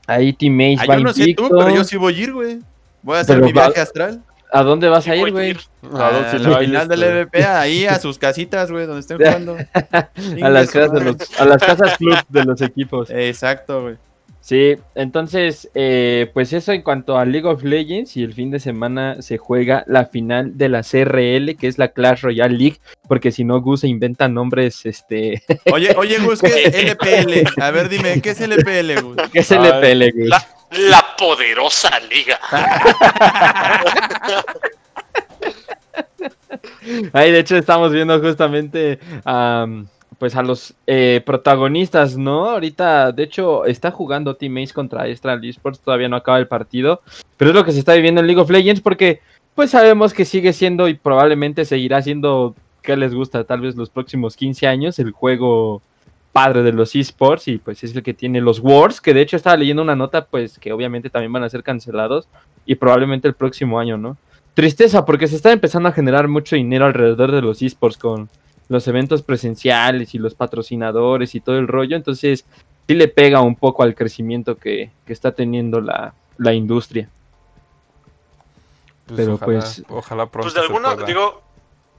[0.08, 1.50] ahí Teammates Ah, va yo no sé tú, invicto.
[1.58, 2.60] pero yo sí voy a ir, güey.
[3.02, 4.22] Voy a hacer Pero mi va- viaje astral.
[4.52, 5.52] ¿A dónde vas Sí, a ir, güey?
[5.52, 9.58] a dos A la final del EVP, ahí a sus casitas, güey, donde estén jugando.
[10.42, 13.10] A las, casas de los- a las casas club de los equipos.
[13.10, 13.96] Exacto, güey.
[14.48, 18.62] Sí, entonces, eh, pues eso en cuanto a League of Legends y el fin de
[18.62, 22.80] semana se juega la final de la CRL, que es la Clash Royale League,
[23.10, 27.62] porque si no Gus se inventa nombres, este, Oye, oye, Gus, ¿qué es LPL?
[27.62, 29.18] A ver, dime, ¿qué es LPL, Gus?
[29.34, 30.30] que es LPL, Gus.
[30.30, 32.40] La, la poderosa liga.
[37.12, 42.50] Ahí de hecho estamos viendo justamente am, pues a los eh, protagonistas, ¿no?
[42.50, 47.02] Ahorita, de hecho, está jugando Teammates contra Astral Esports, todavía no acaba el partido,
[47.38, 49.22] pero es lo que se está viviendo en League of Legends porque
[49.56, 53.44] pues sabemos que sigue siendo y probablemente seguirá siendo, ¿qué les gusta?
[53.44, 55.82] Tal vez los próximos 15 años, el juego
[56.32, 59.36] padre de los esports y pues es el que tiene los Wars, que de hecho
[59.36, 62.28] estaba leyendo una nota pues que obviamente también van a ser cancelados
[62.66, 64.18] y probablemente el próximo año, ¿no?
[64.54, 68.30] Tristeza porque se está empezando a generar mucho dinero alrededor de los esports con
[68.70, 72.46] los eventos presenciales y los patrocinadores y todo el rollo, entonces
[72.88, 77.10] sí le pega un poco al crecimiento que, que está teniendo la, la industria.
[79.08, 81.42] pues, pero, ojalá, pues- ojalá pronto Pues de se alguna, digo,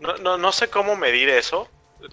[0.00, 1.68] no, no, no sé cómo medir eso,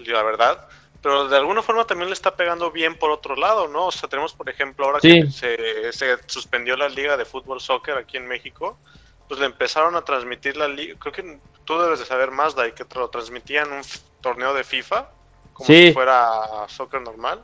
[0.05, 0.67] la verdad,
[1.01, 3.87] pero de alguna forma también le está pegando bien por otro lado, ¿no?
[3.87, 5.21] O sea, tenemos, por ejemplo, ahora Sí.
[5.21, 8.77] que se, se suspendió la liga de fútbol soccer aquí en México,
[9.27, 12.73] pues le empezaron a transmitir la liga, creo que tú debes de saber más, Dai,
[12.73, 13.81] que te lo transmitían un
[14.21, 15.09] torneo de FIFA,
[15.53, 15.87] como Sí.
[15.87, 16.21] si fuera
[16.67, 17.41] soccer normal.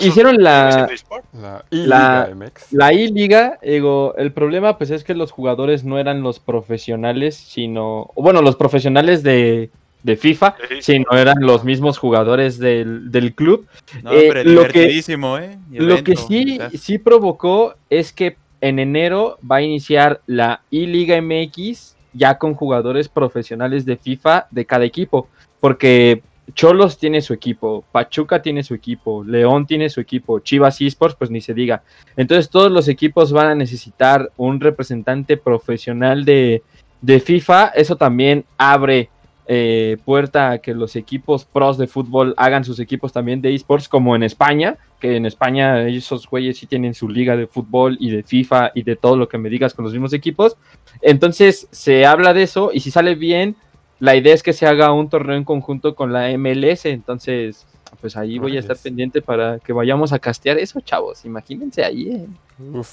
[0.00, 0.88] Hicieron la.
[1.32, 2.72] La La- I-Liga MX.
[2.72, 8.10] La I-Liga, digo, el problema pues es que los jugadores no eran los profesionales, sino,
[8.16, 9.70] bueno, los profesionales de,
[10.02, 10.82] de FIFA, Sí, sí.
[10.82, 13.66] sino eran los mismos jugadores del, del club.
[14.02, 15.58] No, Eh, hombre, lo que- ¿eh?
[15.70, 16.72] Lo que sí, quizás.
[16.72, 23.10] sí provocó es que en enero va a iniciar la I-Liga MX ya con jugadores
[23.10, 25.28] profesionales de FIFA de cada equipo,
[25.60, 26.22] porque
[26.54, 31.30] Cholos tiene su equipo, Pachuca tiene su equipo, León tiene su equipo, Chivas Esports, pues
[31.30, 31.82] ni se diga.
[32.16, 36.62] Entonces todos los equipos van a necesitar un representante profesional de,
[37.02, 37.66] de FIFA.
[37.74, 39.10] Eso también abre
[39.46, 43.88] eh, puerta a que los equipos pros de fútbol hagan sus equipos también de esports,
[43.88, 48.10] como en España, que en España esos güeyes sí tienen su liga de fútbol y
[48.10, 50.56] de FIFA y de todo lo que me digas con los mismos equipos.
[51.02, 53.56] Entonces se habla de eso y si sale bien,
[54.00, 57.66] la idea es que se haga un torneo en conjunto con la MLS, entonces
[58.00, 61.24] pues ahí voy a estar pendiente para que vayamos a castear eso, chavos.
[61.24, 62.36] Imagínense ahí en,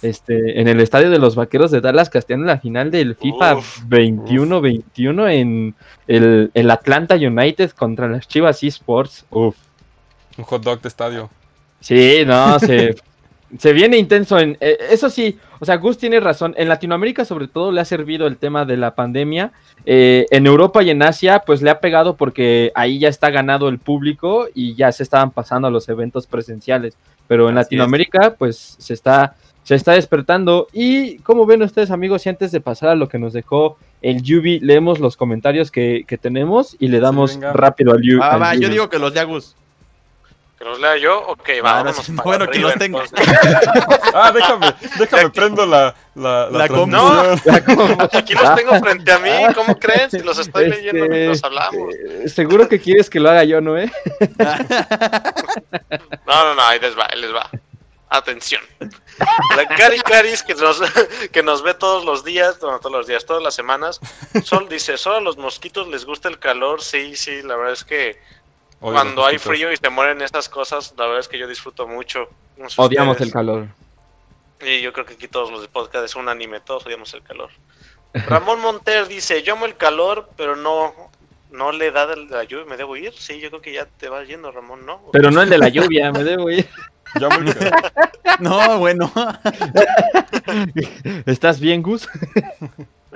[0.01, 5.31] este, en el estadio de los Vaqueros de Dallas casteando la final del FIFA 21-21
[5.31, 5.75] en
[6.07, 9.25] el, el, Atlanta United contra las Chivas Esports.
[9.29, 9.55] Uf.
[10.37, 11.29] Un hot dog de estadio.
[11.79, 12.95] Sí, no, se,
[13.57, 14.39] se viene intenso.
[14.39, 16.53] En, eh, eso sí, o sea, Gus tiene razón.
[16.57, 19.51] En Latinoamérica, sobre todo, le ha servido el tema de la pandemia.
[19.85, 23.69] Eh, en Europa y en Asia, pues le ha pegado porque ahí ya está ganado
[23.69, 26.95] el público y ya se estaban pasando a los eventos presenciales.
[27.27, 30.67] Pero en Latinoamérica, pues se está, se está despertando.
[30.73, 34.21] Y como ven ustedes, amigos, y antes de pasar a lo que nos dejó el
[34.21, 38.19] Yubi, leemos los comentarios que, tenemos y le damos rápido al Yubi.
[38.21, 39.55] Ah, va, yo digo que los de Agus.
[40.61, 41.19] ¿Que los lea yo?
[41.25, 43.03] Ok, va, ah, vámonos Bueno, que los tenga.
[44.13, 47.31] ah, déjame, déjame prendo la, la, la, No,
[48.13, 50.11] aquí los tengo frente a mí, ¿cómo crees?
[50.11, 51.95] Si los estoy leyendo mientras hablamos.
[51.95, 53.91] Eh, seguro que quieres que lo haga yo, ¿no, eh?
[56.27, 57.49] no, no, no, ahí les va, ahí les va.
[58.09, 58.61] Atención.
[59.55, 60.79] La Cari Caris que nos,
[61.31, 63.99] que nos ve todos los días, no, todos los días, todas las semanas,
[64.43, 67.83] Sol dice, solo a los mosquitos les gusta el calor, sí, sí, la verdad es
[67.83, 68.19] que
[68.81, 72.27] cuando hay frío y se mueren estas cosas, la verdad es que yo disfruto mucho.
[72.75, 73.67] Odiamos el calor.
[74.59, 77.23] Y yo creo que aquí todos los de podcast es un anime, todos odiamos el
[77.23, 77.49] calor.
[78.13, 80.93] Ramón Monter dice, yo amo el calor, pero no,
[81.51, 83.13] no le da de la lluvia, ¿me debo ir?
[83.13, 85.01] Sí, yo creo que ya te vas yendo, Ramón, ¿no?
[85.13, 86.67] Pero no el de la lluvia, me debo ir.
[88.39, 89.11] no, bueno.
[91.25, 92.07] ¿Estás bien, Gus?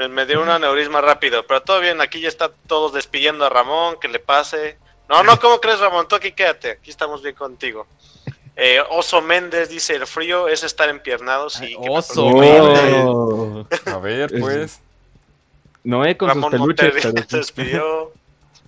[0.10, 3.97] me dio un aneurisma rápido, pero todo bien, aquí ya está todos despidiendo a Ramón,
[3.99, 4.78] que le pase.
[5.10, 6.08] No, no, ¿cómo crees, Ramón?
[6.08, 7.86] Tú aquí quédate, aquí estamos bien contigo.
[8.56, 11.76] Eh, Oso Méndez dice, el frío es estar empiernado, sí.
[11.78, 13.88] Oso Méndez.
[13.88, 14.82] A ver, pues.
[15.84, 17.04] Noé con Ramón sus peluches.
[17.30, 18.12] se despidió.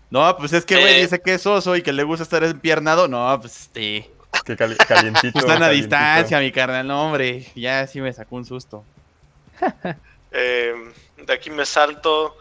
[0.09, 3.07] No, pues es que, güey, dice que es oso y que le gusta estar empiernado.
[3.07, 4.05] No, pues sí.
[4.45, 5.33] Que calientito.
[5.33, 6.87] Pues están a distancia, mi carnal.
[6.87, 8.83] No, hombre, ya sí me sacó un susto.
[10.31, 10.73] eh,
[11.17, 12.37] de aquí me salto.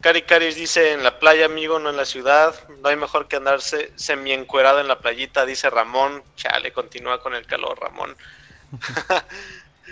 [0.00, 2.54] Cari Caris dice en la playa, amigo, no en la ciudad.
[2.82, 6.22] No hay mejor que andarse semi-encuerado en la playita, dice Ramón.
[6.36, 8.16] Chale, continúa con el calor, Ramón.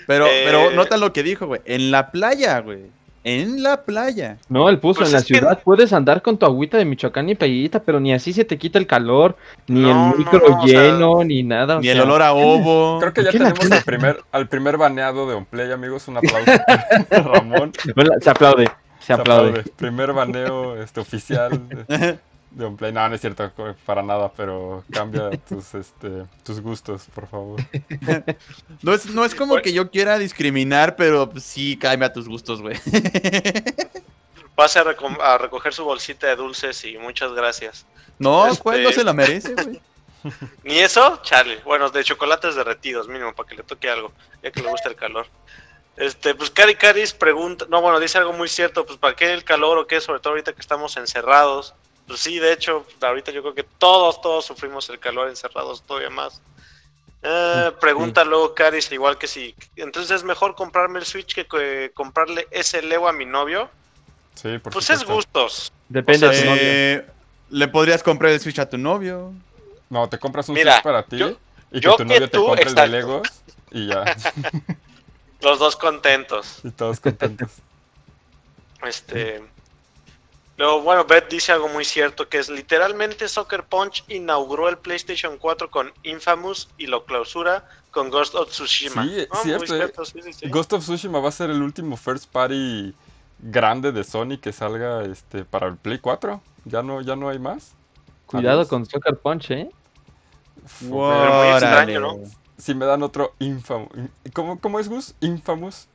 [0.07, 1.61] pero, pero eh, nota lo que dijo, güey.
[1.67, 2.87] En la playa, güey.
[3.25, 4.39] En la playa.
[4.49, 5.61] No, él puso pues en la ciudad.
[5.63, 8.79] Puedes andar con tu agüita de Michoacán y playita, pero ni así se te quita
[8.79, 11.81] el calor, ni el micro lleno, ni nada.
[11.81, 12.99] Ni el olor a ovo.
[13.01, 16.09] Creo que ya tenemos al primer, al primer baneado de Onplay, amigos.
[16.09, 16.51] Un aplauso.
[17.11, 17.73] Ramón.
[18.23, 18.71] se aplaude.
[19.09, 19.63] Se aplaude.
[19.63, 22.19] Primer baneo este, oficial de,
[22.51, 22.93] de play.
[22.93, 23.51] No, no es cierto,
[23.87, 27.61] para nada, pero cambia tus, este, tus gustos, por favor.
[28.83, 32.77] No es, no es como que yo quiera discriminar, pero sí cambia tus gustos, güey.
[34.55, 37.87] Pase a, recoger su bolsita de dulces y muchas gracias.
[38.19, 38.83] No, este...
[38.83, 39.81] no se la merece, güey.
[40.65, 41.19] ¿Ni eso?
[41.23, 41.61] Charlie.
[41.65, 44.97] Bueno, de chocolates derretidos, mínimo, para que le toque algo, ya que le gusta el
[44.97, 45.27] calor.
[45.99, 49.43] Este, pues Cari Caris pregunta, no, bueno, dice algo muy cierto, pues ¿para qué el
[49.43, 50.01] calor o qué?
[50.01, 51.75] Sobre todo ahorita que estamos encerrados.
[52.07, 56.09] Pues sí, de hecho, ahorita yo creo que todos, todos sufrimos el calor encerrados todavía
[56.09, 56.41] más.
[57.21, 62.47] Eh, pregunta luego Caris, igual que si, entonces es mejor comprarme el Switch que, comprarle
[62.53, 63.69] ese Lego a mi novio.
[64.37, 65.73] Sí, por Pues es gustos.
[65.89, 66.63] Depende de tu novio.
[66.63, 67.07] Eh,
[67.51, 69.33] le podrías comprar el Switch a tu novio.
[69.91, 71.21] No, te compras un Switch para ti
[71.73, 73.29] y que tu novio te compre el de Legos
[73.73, 74.05] y ya.
[75.41, 76.61] Los dos contentos.
[76.65, 77.51] Y todos contentos.
[78.83, 79.43] Este.
[80.57, 85.39] Luego, bueno, Beth dice algo muy cierto, que es literalmente Soccer Punch inauguró el PlayStation
[85.39, 89.05] 4 con Infamous y lo clausura con Ghost of Tsushima.
[89.05, 89.93] Sí, cierto, eh.
[90.49, 92.93] Ghost of Tsushima va a ser el último first party
[93.39, 96.41] grande de Sony que salga este para el Play 4.
[96.65, 97.75] Ya no, ya no hay más.
[98.27, 99.71] Cuidado con Soccer Punch, eh.
[100.81, 102.19] muy extraño, ¿no?
[102.59, 103.89] Si me dan otro Infamous.
[104.33, 105.15] ¿Cómo, cómo es, Gus?
[105.21, 105.89] Infamous.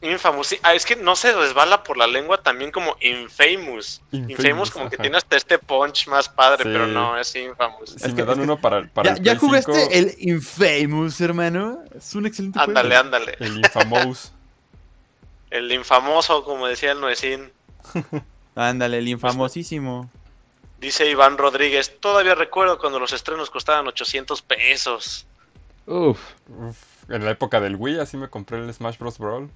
[0.00, 0.58] Infamous, sí.
[0.62, 4.02] Ah, es que no se resbala por la lengua también como Infamous.
[4.12, 7.96] Infamous, como que tiene hasta este punch más padre, pero no, es Infamous.
[7.96, 11.82] Si me dan uno para, para ¿Ya, ¿Ya jugaste el Infamous, hermano?
[11.96, 13.36] Es un excelente Ándale, ándale.
[13.40, 14.32] El Infamous.
[15.52, 17.52] el infamoso, como decía el Nuecín.
[18.54, 20.10] ándale, el infamosísimo.
[20.80, 25.26] Dice Iván Rodríguez, todavía recuerdo cuando los estrenos costaban 800 pesos.
[25.86, 26.20] Uf.
[27.08, 29.18] En la época del Wii, así me compré el Smash Bros.
[29.18, 29.50] Brawl.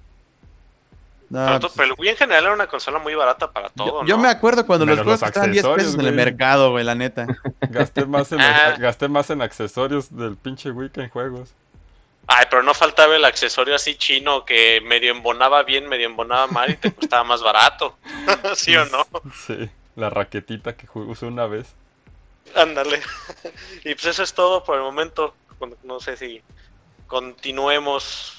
[1.29, 4.05] No, pero, pues, pero el Wii en general era una consola muy barata para todo,
[4.05, 4.23] yo ¿no?
[4.23, 6.95] me acuerdo cuando los Menos juegos los costaban 10 pesos en el mercado, güey, la
[6.95, 7.27] neta.
[7.69, 8.75] Gasté más, en Ah.
[8.79, 11.49] gasté más en accesorios del pinche Wii que en juegos.
[12.27, 16.71] Ay, pero no faltaba el accesorio así chino que medio embonaba bien, medio embonaba mal
[16.71, 17.97] y te costaba más barato.
[18.55, 19.05] ¿Sí o no?
[19.45, 21.67] Sí, la raquetita que usé una vez.
[22.55, 23.01] Ándale.
[23.83, 25.33] Y pues eso es todo por el momento.
[25.83, 26.41] No sé si
[27.07, 28.33] continuemos.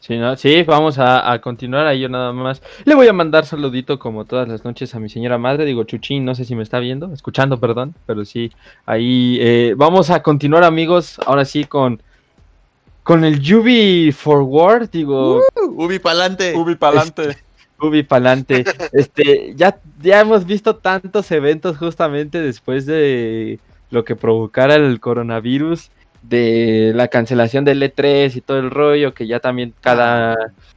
[0.00, 0.34] Sí, ¿no?
[0.34, 2.62] sí, vamos a, a continuar ahí yo nada más.
[2.86, 5.66] Le voy a mandar saludito como todas las noches a mi señora madre.
[5.66, 8.50] Digo, Chuchín, no sé si me está viendo, escuchando, perdón, pero sí,
[8.86, 12.02] ahí eh, vamos a continuar amigos, ahora sí con,
[13.02, 16.54] con el Yubi Forward, digo, Uh, Ubi pa'lante.
[16.56, 17.36] Ubi pa'lante.
[17.78, 18.64] Ubi pa'lante.
[18.92, 23.58] Este, ya, ya hemos visto tantos eventos justamente después de
[23.90, 25.90] lo que provocara el coronavirus,
[26.22, 30.36] de la cancelación del E3 y todo el rollo, que ya también cada,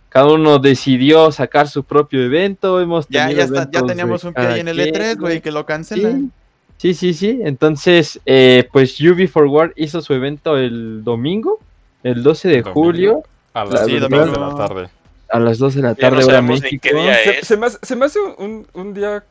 [0.10, 2.80] cada uno decidió sacar su propio evento.
[2.82, 5.42] Hemos Ya, ya, está, ya eventos teníamos un pie ahí en el quien, E3, güey,
[5.42, 6.32] que lo cancelan.
[6.78, 7.40] Sí, sí, sí.
[7.44, 11.60] Entonces, eh, pues Ubi Forward hizo su evento el domingo,
[12.04, 12.74] el 12 de Domingo.
[12.74, 14.26] julio, A las Sí, 2 domingo.
[14.26, 14.90] de la tarde.
[15.30, 16.88] a las 2 de la tarde, no hora México.
[16.94, 19.24] me hace, se me hace un, un día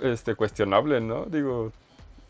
[0.00, 1.26] este, cuestionable, ¿no?
[1.26, 1.72] Digo,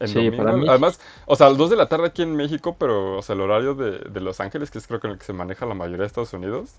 [0.01, 0.37] en Sí, domingo.
[0.37, 0.67] para mí.
[0.69, 3.35] Además, o sea, a las 2 de la tarde aquí en México, pero o sea,
[3.35, 5.67] el horario de, de Los Ángeles, que es creo que en el que se maneja
[5.67, 6.71] la mayoría de Estados Unidos,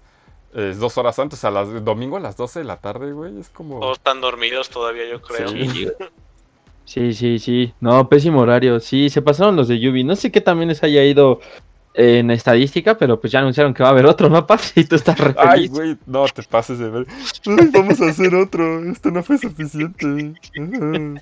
[0.54, 1.40] es dos horas antes.
[1.40, 3.80] O sea, las, domingo a las 12 de la tarde, güey, es como...
[3.80, 5.48] Todos están dormidos todavía, yo creo.
[5.50, 5.90] Sí.
[6.86, 7.74] Sí, sí, sí.
[7.82, 8.80] No, pésimo horario.
[8.80, 10.04] Sí, se pasaron los de Yubi.
[10.04, 11.40] No sé qué también les haya ido
[11.94, 15.20] en estadística, pero pues ya anunciaron que va a haber otro mapa y tú estás
[15.20, 17.06] re Ay, güey, no te pases de ver.
[17.46, 18.84] Ay, vamos a hacer otro.
[18.90, 20.34] Esto no fue suficiente.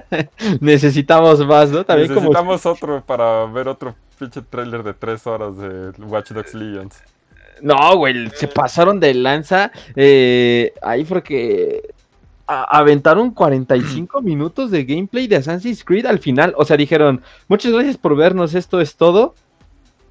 [0.60, 1.84] Necesitamos más, ¿no?
[1.84, 6.54] También como Necesitamos otro para ver otro pinche trailer de 3 horas de Watch Dogs
[6.54, 7.02] Legions.
[7.60, 11.82] No, güey, se pasaron de lanza eh, ahí porque
[12.46, 16.54] aventaron 45 minutos de gameplay de Assassin's Creed al final.
[16.56, 19.34] O sea, dijeron, muchas gracias por vernos, esto es todo.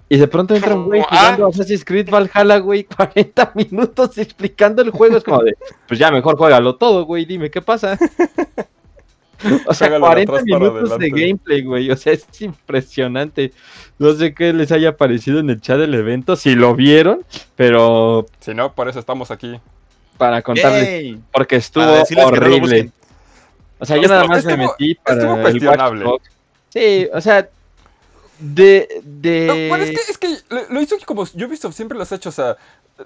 [0.07, 1.35] Y de pronto entra un güey Ah.
[1.35, 5.17] jugando Assassin's Creed Valhalla, güey, 40 minutos explicando el juego.
[5.17, 5.55] Es como de,
[5.87, 7.97] pues ya mejor juégalo todo, güey, dime qué pasa.
[9.67, 11.91] O sea, Hágalo de 40 atrás para minutos de gameplay, güey.
[11.91, 13.51] O sea, es impresionante.
[13.99, 17.23] No sé qué les haya parecido en el chat del evento, si lo vieron,
[17.55, 19.59] pero Si no, por eso estamos aquí.
[20.17, 21.19] para contarles, Yay.
[21.31, 22.91] porque estuvo no horrible.
[23.79, 26.05] o sea, yo nada más me metí para estuvo el cuestionable.
[26.05, 26.31] Watch Dogs.
[26.69, 27.49] Sí, o sea,
[28.41, 29.01] de...
[29.03, 29.45] de...
[29.47, 30.37] No, bueno, es que, es que
[30.69, 32.57] lo, hizo como Ubisoft siempre lo has hecho, o sea,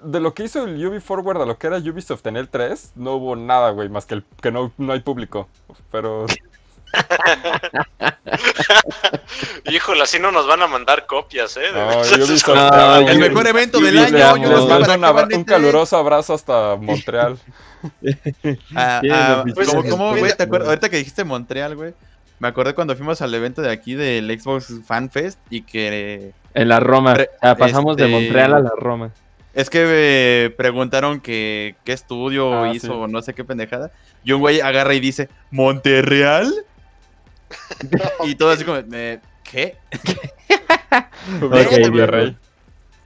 [0.02, 2.92] de lo que hizo el Ubi Forward a lo que era Ubisoft en el 3,
[2.96, 5.48] no hubo nada, güey, más que el, que no, no hay público.
[5.92, 6.26] Pero
[9.70, 11.60] Híjole, así no nos van a mandar copias, ¿eh?
[11.60, 12.00] De no.
[12.24, 13.18] Ubisoft No, El güey.
[13.28, 14.24] mejor evento del año.
[14.26, 14.42] amo.
[14.42, 15.44] yo Les mando un, qué abra- van un E3.
[15.44, 17.38] caluroso abrazo hasta Montreal.
[18.74, 20.68] Ah, ah, Pues, es- güey, ¿te acuerdas?
[20.68, 21.94] Ahorita que dijiste Montreal, güey.
[22.38, 26.68] Me acordé cuando fuimos al evento de aquí del Xbox Fan Fest y que En
[26.68, 27.14] la Roma.
[27.14, 29.10] Pre- O sea, pasamos de este- Montreal a la Roma.
[29.54, 32.92] es que eh, preguntaron que qué estudio Ah, hizo sí.
[32.92, 33.90] o no sé qué pendejada.
[34.22, 36.52] Y un güey agarra y dice, ¿Monterreal?
[38.26, 39.20] y todo así como, eh,
[39.50, 39.76] ¿qué?
[41.42, 42.36] Ok, bien.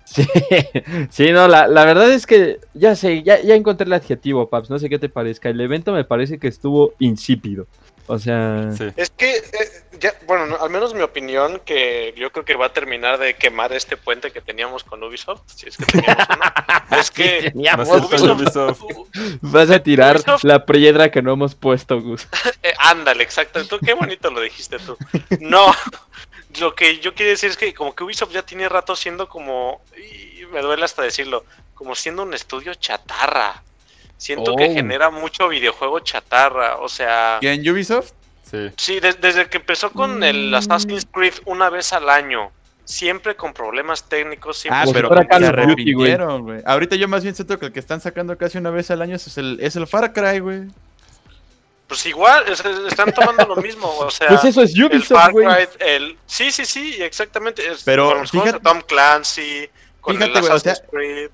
[0.05, 0.27] Sí,
[1.11, 4.69] sí, no, la, la verdad es que ya sé, ya, ya encontré el adjetivo, Paps,
[4.69, 5.49] no sé qué te parezca.
[5.49, 7.67] El evento me parece que estuvo insípido.
[8.11, 8.89] O sea, Sí.
[8.97, 9.43] Es que, eh,
[10.01, 13.35] ya, bueno, no, al menos mi opinión, que yo creo que va a terminar de
[13.35, 16.45] quemar este puente que teníamos con Ubisoft, si es que teníamos uno,
[17.01, 18.83] es que teníamos- Ubisoft, Ubisoft.
[19.43, 22.27] vas a tirar Ubisoft- la piedra que no hemos puesto, Gus.
[22.63, 24.97] eh, ándale, exacto, tú qué bonito lo dijiste tú.
[25.39, 25.73] No,
[26.59, 29.81] lo que yo quiero decir es que como que Ubisoft ya tiene rato siendo como,
[29.97, 31.45] y me duele hasta decirlo,
[31.75, 33.63] como siendo un estudio chatarra.
[34.21, 34.75] Siento que Oh.
[34.75, 37.39] genera mucho videojuego chatarra, o sea...
[37.41, 38.11] ¿Y en Ubisoft?
[38.51, 38.71] Sí.
[38.77, 40.55] Sí, de- desde que empezó con el Mm.
[40.57, 42.51] Assassin's Creed una vez al año,
[42.85, 46.61] siempre con problemas técnicos, siempre Ah, pero se arrepintieron, güey.
[46.67, 49.17] Ahorita yo más bien siento que el que están sacando casi una vez al año
[49.17, 50.65] es el, es el Far Cry, güey.
[51.89, 55.33] pues igual, es- están tomando lo mismo, o sea, Pues eso es el Ubisoft, Far
[55.33, 55.47] güey.
[55.47, 56.17] Cry, el...
[56.27, 59.69] Sí, sí, sí, exactamente, es- Pero con los de Tom Clancy,
[60.01, 61.31] con Fíjate, el o Assassin's sea- Creed,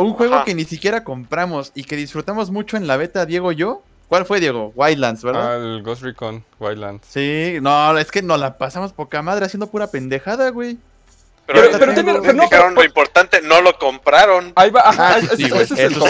[0.00, 0.44] Un juego Ajá.
[0.44, 3.82] que ni siquiera compramos y que disfrutamos mucho en la beta, Diego y yo.
[4.08, 4.72] ¿Cuál fue, Diego?
[4.74, 5.52] Wildlands, ¿verdad?
[5.52, 7.06] Ah, el Ghost Recon Wildlands.
[7.06, 10.78] Sí, no, es que nos la pasamos poca madre haciendo pura pendejada, güey.
[11.46, 14.52] pero, Pero- pero, tiene- pero no, lo importante, no lo compraron.
[14.54, 16.04] Ahí va, ajá, Ah, sí, güey, ese es el sí, lo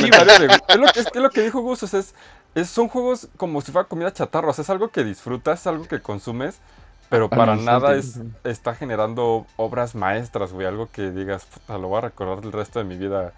[0.92, 2.14] que, es, lo que dijo Gus, o sea, es,
[2.54, 5.66] es- son juegos como si fuera comida chatarra, o sea, es algo que disfrutas, es
[5.68, 6.56] algo que consumes,
[7.08, 11.88] pero para Al nada es, está generando obras maestras, güey, algo que digas, puta, lo
[11.88, 13.32] voy a recordar el resto de mi vida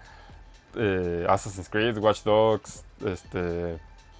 [0.75, 3.79] eh, Assassin's Creed, Watch Dogs, este,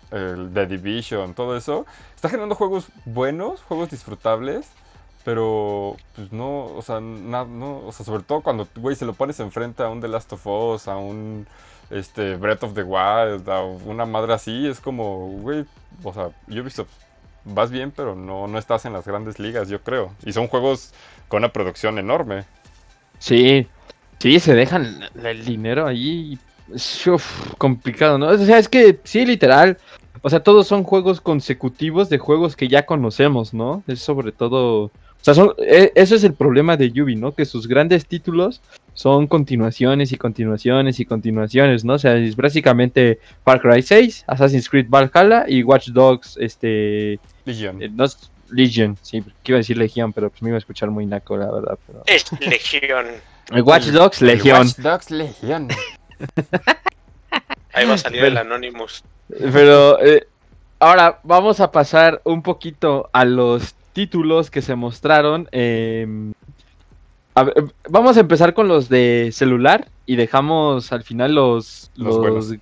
[0.09, 1.85] The Division, todo eso,
[2.15, 4.67] está generando juegos buenos, juegos disfrutables,
[5.23, 9.39] pero pues no, o sea, no, o sea, sobre todo cuando, güey, se lo pones
[9.39, 11.47] enfrente a un The Last of Us, a un
[11.89, 15.65] este, Breath of the Wild, a una madre así, es como, güey,
[16.03, 16.87] o sea, visto,
[17.45, 20.11] vas bien, pero no, no estás en las grandes ligas, yo creo.
[20.25, 20.93] Y son juegos
[21.27, 22.45] con una producción enorme.
[23.19, 23.67] Sí,
[24.21, 26.37] sí, se dejan el dinero ahí.
[26.73, 27.09] Es
[27.57, 28.27] complicado, ¿no?
[28.27, 29.77] O sea, es que sí, literal.
[30.21, 33.83] O sea, todos son juegos consecutivos de juegos que ya conocemos, ¿no?
[33.87, 34.83] Es sobre todo.
[34.83, 37.33] O sea, son, e, eso es el problema de Yubi, ¿no?
[37.33, 38.61] Que sus grandes títulos
[38.93, 41.93] son continuaciones y continuaciones y continuaciones, ¿no?
[41.93, 47.19] O sea, es básicamente Far Cry 6, Assassin's Creed Valhalla y Watch Dogs, este...
[47.45, 47.81] Legion.
[47.81, 48.05] Eh, no,
[48.51, 51.37] Legion, sí, que iba a decir Legion, pero pues me iba a escuchar muy naco,
[51.37, 51.79] la verdad.
[51.87, 52.03] Pero...
[52.05, 53.07] Es Legion.
[53.63, 54.59] Watch Dogs, Legion.
[54.59, 55.69] Watch Dogs, Legion.
[57.73, 59.03] Ahí va a salir el Anonymous.
[59.29, 60.27] Pero eh,
[60.79, 65.47] ahora vamos a pasar un poquito a los títulos que se mostraron.
[65.51, 66.05] Eh,
[67.89, 72.53] vamos a empezar con los de celular y dejamos al final los, los, los,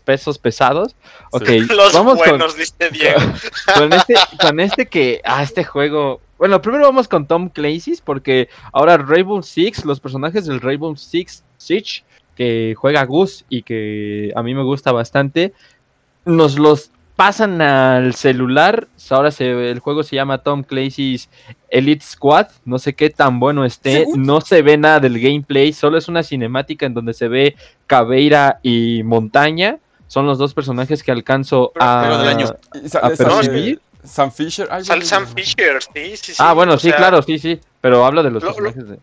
[0.00, 0.94] pesos pesados.
[1.30, 3.20] Ok, los vamos buenos, dice Diego.
[3.76, 6.20] Con este, con este que, ah, este juego.
[6.38, 11.44] Bueno, primero vamos con Tom Clancy's porque ahora Rainbow Six, los personajes del Rainbow Six
[11.56, 12.02] Siege,
[12.36, 15.52] que juega Gus y que a mí me gusta bastante,
[16.24, 16.90] nos los
[17.22, 18.88] pasan al celular.
[19.10, 21.28] Ahora se, el juego se llama Tom Clancy's
[21.68, 22.48] Elite Squad.
[22.64, 24.06] No sé qué tan bueno esté.
[24.16, 25.72] No se ve nada del gameplay.
[25.72, 27.54] Solo es una cinemática en donde se ve
[27.86, 29.78] Caveira y Montaña.
[30.08, 32.32] Son los dos personajes que alcanzo a,
[33.02, 33.80] a percibir.
[34.02, 34.68] Sam Fisher.
[35.04, 36.34] Sam Fisher, sí, sí, sí.
[36.40, 37.60] Ah, bueno, sí, claro, sí, sí.
[37.80, 38.98] Pero hablo de los personajes de...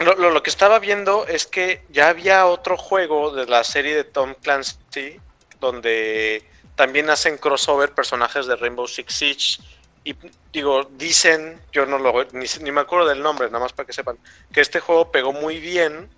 [0.00, 4.02] Lo, lo, que estaba viendo es que ya había otro juego de la serie de
[4.02, 5.20] Tom Clancy
[5.60, 6.42] donde
[6.76, 9.62] también hacen crossover personajes de Rainbow Six Siege.
[10.04, 10.14] Y
[10.52, 13.92] digo, dicen, yo no lo ni, ni me acuerdo del nombre, nada más para que
[13.92, 14.18] sepan,
[14.52, 16.10] que este juego pegó muy bien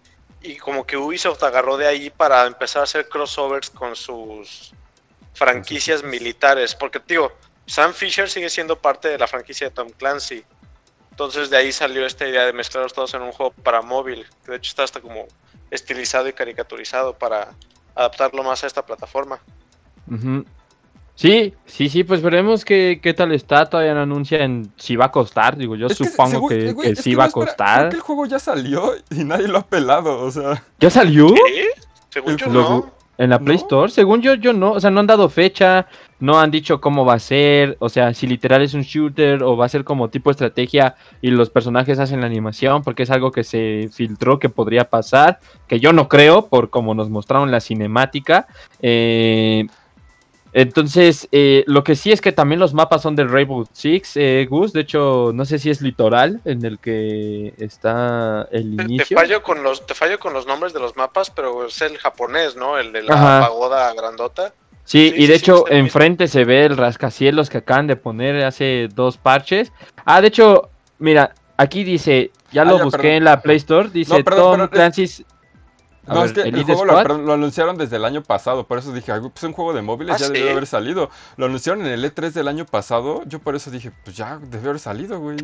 [0.42, 4.72] y como que Ubisoft agarró de ahí para empezar a hacer crossovers con sus
[5.34, 6.74] franquicias militares.
[6.74, 7.32] Porque, digo,
[7.66, 10.44] Sam Fisher sigue siendo parte de la franquicia de Tom Clancy.
[11.10, 14.50] Entonces de ahí salió esta idea de mezclarlos todos en un juego para móvil, que
[14.50, 15.26] de hecho está hasta como
[15.70, 17.54] estilizado y caricaturizado para
[17.94, 19.40] adaptarlo más a esta plataforma.
[21.16, 23.64] Sí, sí, sí, pues veremos qué, qué tal está.
[23.64, 25.56] Todavía no anuncian si va a costar.
[25.56, 27.78] Digo, yo supongo que, sí va a costar.
[27.78, 30.62] Creo que el juego ya salió y nadie lo ha pelado, o sea.
[30.78, 31.28] ¿Ya salió?
[31.28, 31.68] ¿Qué?
[32.10, 32.94] Según yo no.
[33.18, 34.72] En la Play Store, según yo, yo no.
[34.72, 35.86] O sea, no han dado fecha,
[36.20, 37.78] no han dicho cómo va a ser.
[37.80, 41.30] O sea, si literal es un shooter o va a ser como tipo estrategia y
[41.30, 45.40] los personajes hacen la animación, porque es algo que se filtró que podría pasar.
[45.66, 48.48] Que yo no creo, por como nos mostraron la cinemática.
[48.82, 49.66] Eh
[50.58, 54.46] entonces, eh, lo que sí es que también los mapas son del Rainbow Six, eh,
[54.48, 54.72] Gus.
[54.72, 59.04] De hecho, no sé si es litoral en el que está el inicio.
[59.06, 61.98] Te fallo con los, te fallo con los nombres de los mapas, pero es el
[61.98, 62.78] japonés, ¿no?
[62.78, 64.54] El de la pagoda grandota.
[64.84, 69.18] Sí, y de hecho, enfrente se ve el rascacielos que acaban de poner hace dos
[69.18, 69.72] parches.
[70.06, 74.24] Ah, de hecho, mira, aquí dice, ya lo ah, busqué en la Play Store, dice
[74.24, 75.22] Tom Clancy's
[76.06, 79.42] no, es que el juego lo, anunciaron desde el año pasado, por eso dije, pues
[79.42, 81.10] un juego de móviles ah, ya debió haber salido.
[81.36, 84.70] Lo anunciaron en el E3 del año pasado, yo por eso dije, pues ya debió
[84.70, 85.36] haber salido, güey.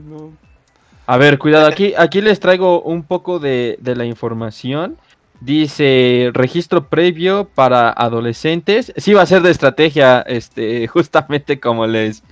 [1.06, 4.98] A ver, cuidado, aquí, aquí les traigo un poco de, la información.
[5.40, 8.92] Dice registro previo para adolescentes.
[8.96, 12.22] Sí va a ser de estrategia, este, justamente como les,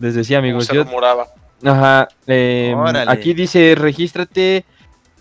[0.00, 0.66] les decía, amigos.
[0.66, 1.28] Se rumoraba.
[1.64, 2.08] Ajá.
[2.26, 2.76] Em,
[3.06, 4.64] aquí dice regístrate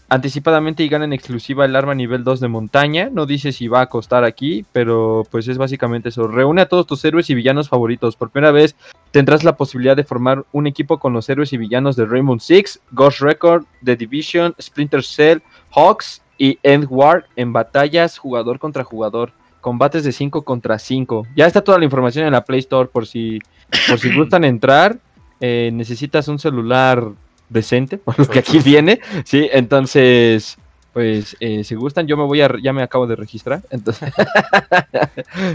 [0.09, 3.09] anticipadamente y gana en exclusiva el arma nivel 2 de montaña.
[3.11, 6.27] No dice si va a costar aquí, pero pues es básicamente eso.
[6.27, 8.15] Reúne a todos tus héroes y villanos favoritos.
[8.15, 8.75] Por primera vez
[9.11, 12.79] tendrás la posibilidad de formar un equipo con los héroes y villanos de Rainbow Six,
[12.91, 15.39] Ghost Record, The Division, Splinter Cell,
[15.71, 19.31] Hawks y End War en batallas jugador contra jugador.
[19.61, 21.27] Combates de 5 contra 5.
[21.35, 23.39] Ya está toda la información en la Play Store por si,
[23.89, 24.99] por si gustan entrar.
[25.41, 27.11] Eh, necesitas un celular
[27.49, 29.49] decente, por lo que aquí viene, ¿sí?
[29.51, 30.57] Entonces,
[30.93, 34.11] pues, eh, si gustan, yo me voy a, ya me acabo de registrar, entonces...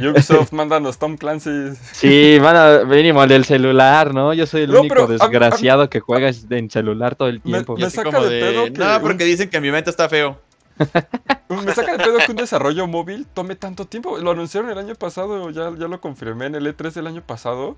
[0.01, 1.72] Ubisoft, mándanos Tom Clancy.
[1.93, 4.32] Sí, manda, mínimo del celular, ¿no?
[4.34, 7.76] Yo soy el único desgraciado que juega en celular todo el tiempo.
[7.76, 10.38] Me, saca de, pedo No, porque dicen que mi mente está feo.
[11.49, 14.18] me saca de pedo que un desarrollo móvil tome tanto tiempo.
[14.18, 17.76] Lo anunciaron el año pasado, ya, ya lo confirmé en el E3 del año pasado.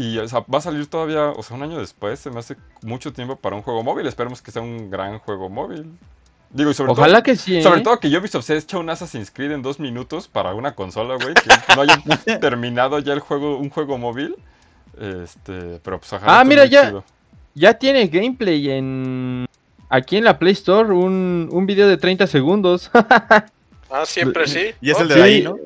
[0.00, 2.18] Y o sea, va a salir todavía, o sea, un año después.
[2.20, 4.06] Se me hace mucho tiempo para un juego móvil.
[4.06, 5.86] Esperemos que sea un gran juego móvil.
[6.50, 7.58] Digo, y sobre Ojalá todo, que sí.
[7.58, 7.62] ¿eh?
[7.62, 10.74] sobre todo que Ubisoft se ha hecho un Assassin's Creed en dos minutos para una
[10.74, 11.42] consola, güey, que
[11.76, 12.02] no hayan
[12.40, 14.36] terminado ya el juego, un juego móvil.
[14.98, 17.04] Este, pero pues ojalá Ah, mira, ya- chido.
[17.54, 19.46] Ya tiene gameplay en.
[19.88, 22.90] Aquí en la Play Store, un, un video de 30 segundos.
[23.92, 24.66] Ah, siempre sí.
[24.80, 25.20] Y es el de Sí.
[25.20, 25.56] ahí, ¿no?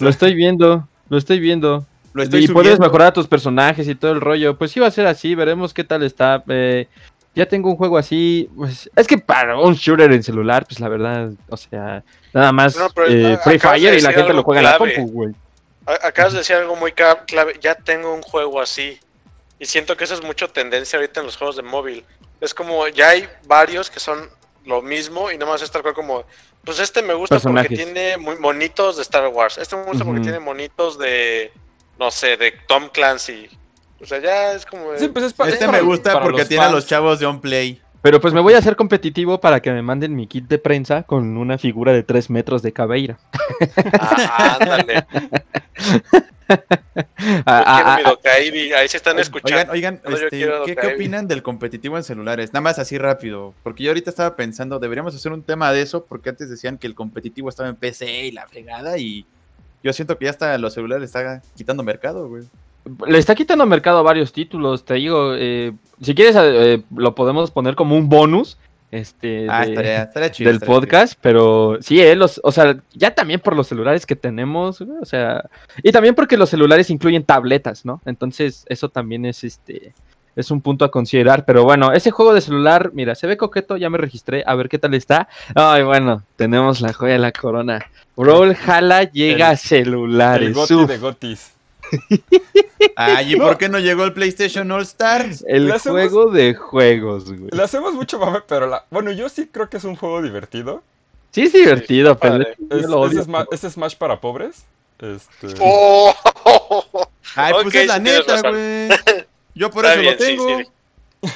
[0.00, 1.86] Lo estoy viendo, lo estoy viendo.
[2.12, 2.86] Lo estoy y puedes subiendo.
[2.86, 4.58] mejorar a tus personajes y todo el rollo.
[4.58, 6.42] Pues sí va a ser así, veremos qué tal está.
[6.48, 6.88] Eh,
[7.34, 8.50] ya tengo un juego así.
[8.56, 12.02] Pues, es que para un shooter en celular, pues la verdad, o sea,
[12.32, 14.66] nada más No, pero, eh, ah, Free de Fire y la gente lo juega en
[14.66, 14.94] la clave.
[14.94, 15.34] compu, güey.
[15.86, 17.58] Acabas de decir algo muy clave.
[17.60, 18.98] Ya tengo un juego así.
[19.58, 22.04] Y siento que eso es mucho tendencia ahorita en los juegos de móvil.
[22.40, 24.28] Es como, ya hay varios que son
[24.64, 26.24] lo mismo y nomás es tal cual como,
[26.64, 29.58] pues este me gusta porque tiene muy monitos de Star Wars.
[29.58, 31.52] Este me gusta porque tiene monitos de,
[32.00, 33.48] no sé, de Tom Clancy.
[34.00, 34.96] O sea, ya es como...
[34.96, 36.86] Sí, pues es pa- es Este para- me gusta para porque los tiene a los
[36.86, 37.80] chavos de On Play.
[38.00, 41.02] Pero pues me voy a hacer competitivo para que me manden mi kit de prensa
[41.02, 43.18] con una figura de 3 metros de cabeira.
[44.00, 45.06] Ah, ándale.
[47.46, 48.72] Ah, ah, quiero ah, mi.
[48.72, 49.72] Ahí se están escuchando.
[49.72, 52.52] Oigan, oigan, este, ¿qué, opinan del competitivo en celulares?
[52.52, 56.04] Nada más así rápido, porque yo ahorita estaba pensando, deberíamos hacer un tema de eso,
[56.06, 59.26] porque antes decían que el competitivo estaba en PC y la fregada, y
[59.82, 62.44] yo siento que ya hasta los celulares está quitando mercado, güey.
[63.06, 65.34] le está quitando mercado a varios títulos, te digo.
[65.36, 68.58] eh, si quieres, eh, lo podemos poner como un bonus.
[68.90, 70.50] Este, Ah, de- estaría, estaría chido.
[70.50, 70.72] del chido.
[70.72, 74.98] podcast, pero sí, eh, los, o sea, ya también por los celulares que tenemos, güey,
[75.00, 75.48] o sea,
[75.82, 78.00] y también porque los celulares incluyen tabletas, ¿no?
[78.04, 79.94] Entonces, eso también es este
[80.36, 83.76] es un punto a considerar, pero bueno, ese juego de celular, mira, se ve coqueto,
[83.76, 85.28] ya me registré, a ver qué tal está.
[85.54, 87.84] Ay, bueno, tenemos la joya de la corona.
[88.16, 90.48] Brawlhalla llega El- a celulares.
[90.48, 90.88] El Goti uf.
[90.88, 91.52] de Gotis.
[92.96, 93.44] Ay, ¿y No.
[93.46, 95.44] por qué no llegó el PlayStation All Stars?
[95.48, 97.50] El hacemos- juego de juegos, güey.
[97.52, 98.84] Le hacemos mucho mame, pero la...
[98.90, 100.82] bueno, yo sí creo que es un juego divertido.
[101.32, 103.24] Sí es divertido, está pero Es, lo es odio.
[103.24, 104.64] Sma- es Smash para pobres.
[104.98, 105.54] Este...
[105.60, 106.14] ¡Oh!
[107.36, 108.88] Ay, pues es la sí neta, güey.
[109.54, 110.46] Yo por Está eso bien, lo sí, tengo.
[110.46, 110.70] sí.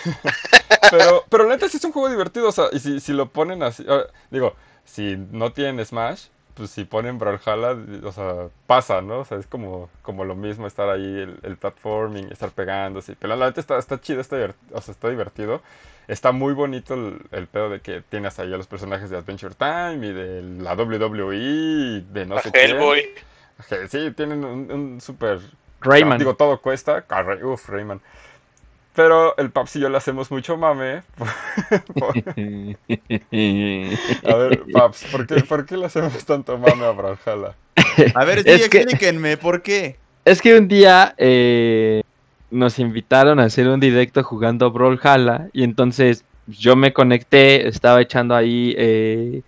[0.88, 3.28] Pero, pero la neta sí es un juego divertido, o sea, y si, si lo
[3.30, 4.54] ponen así, ah, digo,
[4.84, 9.20] si no tienen Smash, pues si ponen Brawlhalla, o sea, pasa, ¿no?
[9.20, 13.34] O sea, es como, como lo mismo estar ahí, el, el platforming, estar pegándose, pero
[13.34, 14.36] la neta está, está chido, está,
[14.72, 15.62] o sea, está divertido.
[16.06, 19.54] Está muy bonito el, el pedo de que tienes ahí a los personajes de Adventure
[19.54, 22.60] Time y de la WWE y de no A sé qué.
[22.64, 23.02] Hellboy.
[23.88, 25.40] Sí, tienen un, un super
[25.84, 26.18] Rayman.
[26.18, 27.04] Digo, todo cuesta.
[27.42, 28.00] Uf, Rayman.
[28.94, 31.02] Pero el Paps y yo le hacemos mucho mame.
[34.24, 37.54] A ver, Paps, ¿por qué, ¿por qué le hacemos tanto mame a Brawlhalla?
[38.14, 39.96] A ver, Es sí, que- explíquenme, ¿por qué?
[40.24, 42.02] Es que un día eh,
[42.50, 48.34] nos invitaron a hacer un directo jugando Brawlhalla y entonces yo me conecté, estaba echando
[48.34, 49.42] ahí eh,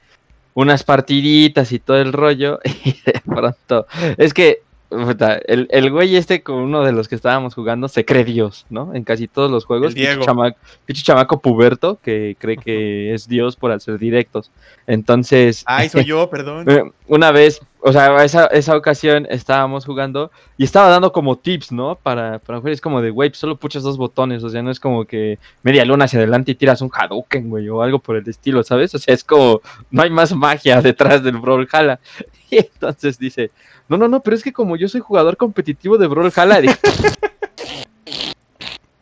[0.55, 3.87] unas partiditas y todo el rollo y de pronto
[4.19, 8.25] es que el, el güey este con uno de los que estábamos jugando se cree
[8.25, 8.95] Dios, ¿no?
[8.95, 9.89] En casi todos los juegos.
[9.89, 10.13] El Diego.
[10.21, 14.51] Pinche chama- pinche chamaco puberto que cree que es Dios por hacer directos.
[14.87, 15.63] Entonces...
[15.67, 16.65] Ay, soy yo, perdón.
[16.71, 21.71] Eh, Una vez, o sea, esa, esa ocasión estábamos jugando y estaba dando como tips,
[21.71, 21.95] ¿no?
[21.95, 24.81] Para, para jugar, es como de, güey, solo puchas dos botones, o sea, no es
[24.81, 28.29] como que media luna hacia adelante y tiras un Hadouken, güey, o algo por el
[28.29, 28.93] estilo, ¿sabes?
[28.97, 29.61] O sea, es como,
[29.93, 32.01] no hay más magia detrás del Brawlhalla.
[32.51, 33.51] Y entonces dice,
[33.89, 36.79] no, no, no, pero es que como yo soy jugador competitivo de Brawlhalla, dije,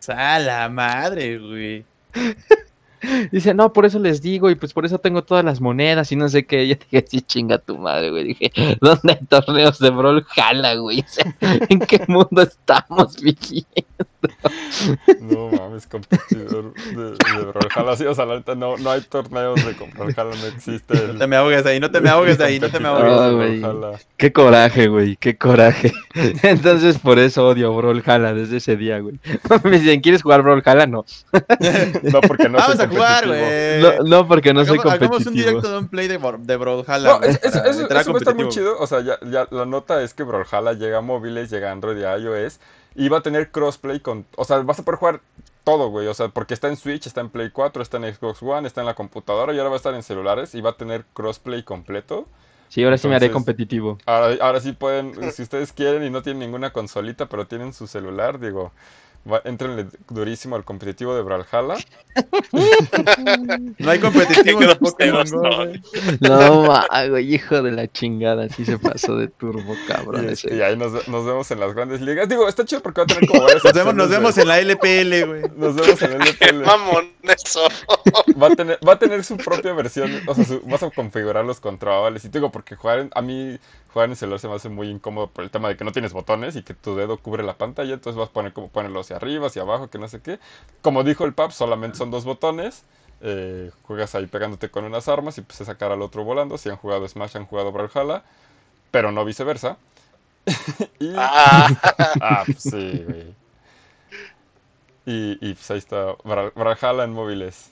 [0.09, 1.85] A la madre, güey.
[3.33, 6.17] Dice, no, por eso les digo, y pues por eso tengo todas las monedas y
[6.17, 6.67] no sé qué.
[6.69, 8.25] Yo dije, sí, chinga tu madre, güey.
[8.25, 11.01] Dije, ¿dónde hay torneos de Brawlhalla, güey?
[11.01, 13.67] O sea, ¿en qué mundo estamos viviendo?
[15.21, 17.97] No mames, competidor de, de Brawlhalla.
[17.97, 21.15] Sí, o sea, la neta, no, no hay torneos de Brawlhalla, no existe el.
[21.15, 23.63] No te me ahogues ahí, no te me ahogues ahí, no te me ahogues.
[23.65, 23.69] Ah.
[23.69, 23.99] Brawlhalla.
[24.17, 25.93] Qué coraje, güey, qué coraje.
[26.43, 29.19] Entonces, por eso odio Brawlhalla desde ese día, güey.
[29.65, 30.87] Me dicen, ¿quieres jugar Brawlhalla?
[30.87, 31.05] No.
[32.03, 33.89] No, porque no Vamos a jugar, competitivo.
[33.91, 33.99] güey.
[33.99, 35.49] No, no porque no soy Hagamos- Hagamos un competitivo.
[35.49, 37.19] directo de un play de, de Brawlhalla.
[37.19, 38.51] No, es- eso, para eso- entrar eso va a estar muy competitivo.
[38.51, 38.77] chido.
[38.79, 41.99] O sea, ya, ya la nota es que Brawlhalla llega a móviles, llega a Android
[41.99, 42.61] y a iOS.
[42.97, 44.25] Y va a tener crossplay con.
[44.37, 45.21] O sea, vas a poder jugar
[45.65, 46.07] todo, güey.
[46.07, 48.83] O sea, porque está en Switch, está en Play 4, está en Xbox One, está
[48.83, 51.63] en la computadora y ahora va a estar en celulares y va a tener crossplay
[51.65, 52.29] completo.
[52.69, 53.99] Sí, ahora sí me haré competitivo.
[54.07, 57.87] Ahora, ahora sí pueden, si ustedes quieren y no tienen ninguna consolita, pero tienen su
[57.87, 58.73] celular, digo,
[59.31, 61.77] Va, entrenle durísimo al competitivo de Brawlhalla.
[63.79, 65.83] No hay competitivo de Pokémon güey.
[66.21, 70.25] No, ma, güey, hijo de la chingada, sí se pasó de turbo, cabrón.
[70.29, 70.55] Y, ese.
[70.55, 72.29] y ahí nos, nos vemos en las grandes ligas.
[72.29, 74.49] Digo, está chido porque va a tener como varias Nos vemos, nos vemos de- en
[74.49, 75.43] la LPL, güey.
[75.57, 76.65] Nos vemos en el Qué LPL.
[76.67, 77.61] mamón eso.
[78.41, 81.45] Va a tener, va a tener su propia versión, o sea, su- vas a configurar
[81.45, 82.25] los controles.
[82.25, 83.59] Y te digo, porque jugar en- a mí
[83.95, 86.13] jugar en celular se me hace muy incómodo por el tema de que no tienes
[86.15, 89.17] botones y que tu dedo cubre la pantalla, entonces vas a poner como ponerlo hacia
[89.17, 90.41] arriba, hacia abajo, que no sé qué.
[90.83, 92.85] Como dijo el Pap, solamente son dos botones.
[93.23, 96.59] eh, juegas ahí pegándote con unas armas y pues es sacar al otro volando.
[96.59, 98.25] Si han jugado Smash, han jugado Brawlhalla,
[98.93, 99.79] pero no viceversa.
[101.01, 101.71] y, Ah,
[102.21, 103.37] Ah, pues sí, güey.
[105.07, 107.71] Y, y pues ahí está, Bra- Brawlhalla en móviles.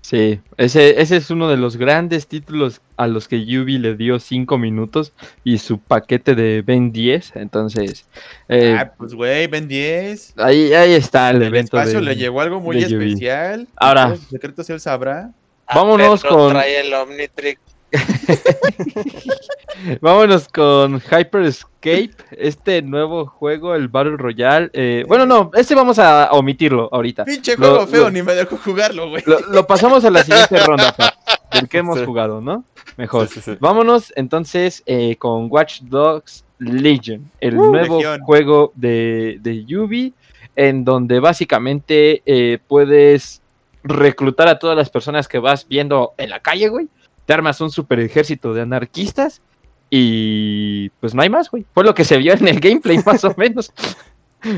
[0.00, 4.18] Sí, ese, ese es uno de los grandes títulos a los que Yubi le dio
[4.18, 5.12] 5 minutos
[5.44, 7.32] y su paquete de Ben 10.
[7.36, 8.06] Entonces,
[8.48, 10.34] eh, Ah, pues, güey, Ben 10.
[10.38, 11.76] ahí, ahí está el El evento.
[11.76, 13.04] espacio de- le llegó algo muy Yubi.
[13.10, 13.68] especial.
[13.76, 14.08] Ahora.
[14.10, 15.30] Los secretos él sabrá.
[15.74, 17.60] Vámonos Pedro con- Trae el Omnitrix.
[20.00, 24.70] Vámonos con Hyper Escape, este nuevo juego, el Battle Royale.
[24.72, 27.24] eh, bueno, no, este vamos a omitirlo ahorita.
[27.24, 29.22] Pinche Lo- juego feo, lo- ni me dejó jugarlo, güey.
[29.26, 31.14] Lo, lo pasamos a la siguiente ronda, Pat,
[31.52, 32.04] del que hemos Sí.
[32.04, 32.64] jugado, ¿no?
[32.96, 33.28] Mejor.
[33.28, 33.56] Sí, sí, sí.
[33.60, 38.20] Vámonos entonces eh, con Watch Dogs Legion, el Uh, nuevo Legión.
[38.22, 40.12] juego de, de Yubi,
[40.56, 43.40] en donde básicamente eh, puedes
[43.84, 46.88] reclutar a todas las personas que vas viendo en la calle, güey.
[47.28, 49.42] Te armas un super ejército de anarquistas
[49.90, 51.66] y pues no hay más, güey.
[51.74, 53.70] Fue lo que se vio en el gameplay, más o menos.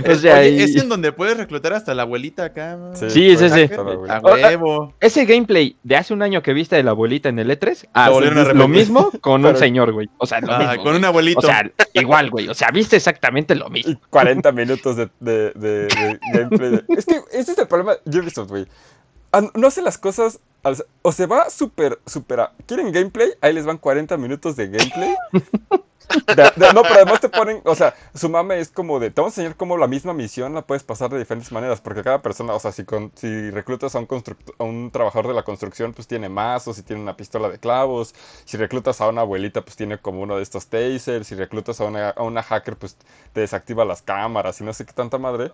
[0.07, 2.77] O sea, Oye, y- es en donde puedes reclutar hasta la abuelita acá.
[2.77, 2.95] ¿no?
[2.95, 3.75] Sí, es pues, ese.
[3.75, 4.95] A ah, huevo.
[5.27, 8.11] gameplay de hace un año que viste de la abuelita en el E3, ah,
[8.55, 10.11] Lo mismo con un señor, güey.
[10.19, 10.85] O sea, lo Ajá, mismo.
[10.85, 11.39] con un abuelito.
[11.39, 12.49] O sea, igual, güey.
[12.51, 13.93] O sea, viste exactamente lo mismo.
[13.93, 16.81] Y 40 minutos de, de- de- de gameplay.
[16.99, 18.67] Es que ese es el problema de Ubisoft, güey.
[19.33, 20.41] Ah, No hace las cosas.
[20.63, 22.51] al- O se va súper, súper.
[22.67, 23.31] ¿Quieren gameplay?
[23.41, 25.15] Ahí les van 40 minutos de gameplay.
[26.27, 27.61] De- de- no, pero además te ponen.
[27.65, 29.11] O sea, su mame es como de.
[29.13, 31.81] Te vamos a enseñar cómo la misma misión la puedes pasar de diferentes maneras.
[31.81, 32.53] Porque cada persona.
[32.55, 34.09] O sea, si, con- si reclutas a un,
[34.59, 36.77] a un trabajador de la construcción, pues tiene mazos.
[36.77, 38.13] Si tiene una pistola de clavos.
[38.45, 41.29] Si reclutas a una abuelita, pues tiene como uno de estos tasers.
[41.29, 42.97] Si reclutas a una, a una hacker, pues
[43.33, 45.53] te desactiva las cámaras y no sé qué tanta madre.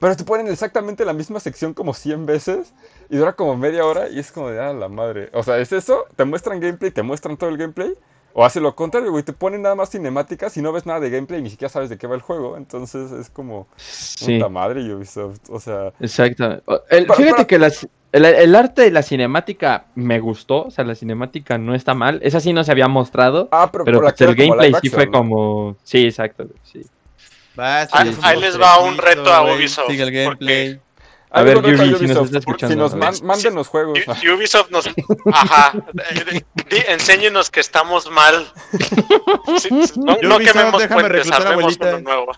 [0.00, 2.72] Pero te ponen exactamente la misma sección como 100 veces
[3.10, 5.28] y dura como media hora y es como de, ah, la madre.
[5.34, 6.06] O sea, ¿es eso?
[6.16, 6.90] ¿Te muestran gameplay?
[6.90, 7.92] ¿Te muestran todo el gameplay?
[8.32, 11.10] O hace lo contrario, güey, te ponen nada más cinemáticas y no ves nada de
[11.10, 12.56] gameplay y ni siquiera sabes de qué va el juego.
[12.56, 15.50] Entonces es como, Sí, puta madre Ubisoft.
[15.50, 16.62] O sea, exacto.
[16.88, 20.64] El- fíjate que las- el, el arte de la cinemática me gustó.
[20.66, 22.20] O sea, la cinemática no está mal.
[22.22, 23.48] Esa sí no se había mostrado.
[23.52, 25.12] ah, pero, Pero pues, el gameplay sí fue ¿no?
[25.12, 25.76] como.
[25.82, 26.46] Sí, exacto.
[26.62, 26.86] Sí.
[27.60, 27.88] Va, Ah,
[28.22, 29.42] ahí sí, les va un reto a.
[29.54, 30.80] Ubisoft, Sigue el gameplay.
[31.32, 33.54] A Ahí ver, Yuri, a si nos Ubisoft, está escuchando, Si nos a man- manden
[33.54, 33.98] los juegos.
[34.06, 34.88] U- Ubisoft nos.
[35.32, 35.72] Ajá.
[36.10, 38.46] Eh, di- Enséñenos que estamos mal.
[39.60, 41.88] Sí, no, no Ubisoft, quememos puentes, a armemos abuelita.
[41.88, 42.32] uno nuevo.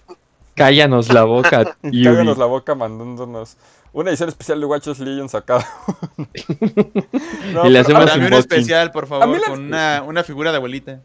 [0.54, 2.04] Cállanos la boca, Yuri.
[2.04, 3.56] Cáganos la boca mandándonos
[3.94, 5.66] una edición especial de Watches Legion sacada.
[7.64, 11.00] Y le hacemos un especial, por A favor, la- con una, una figura de abuelita.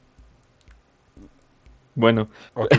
[1.99, 2.69] Bueno, a mí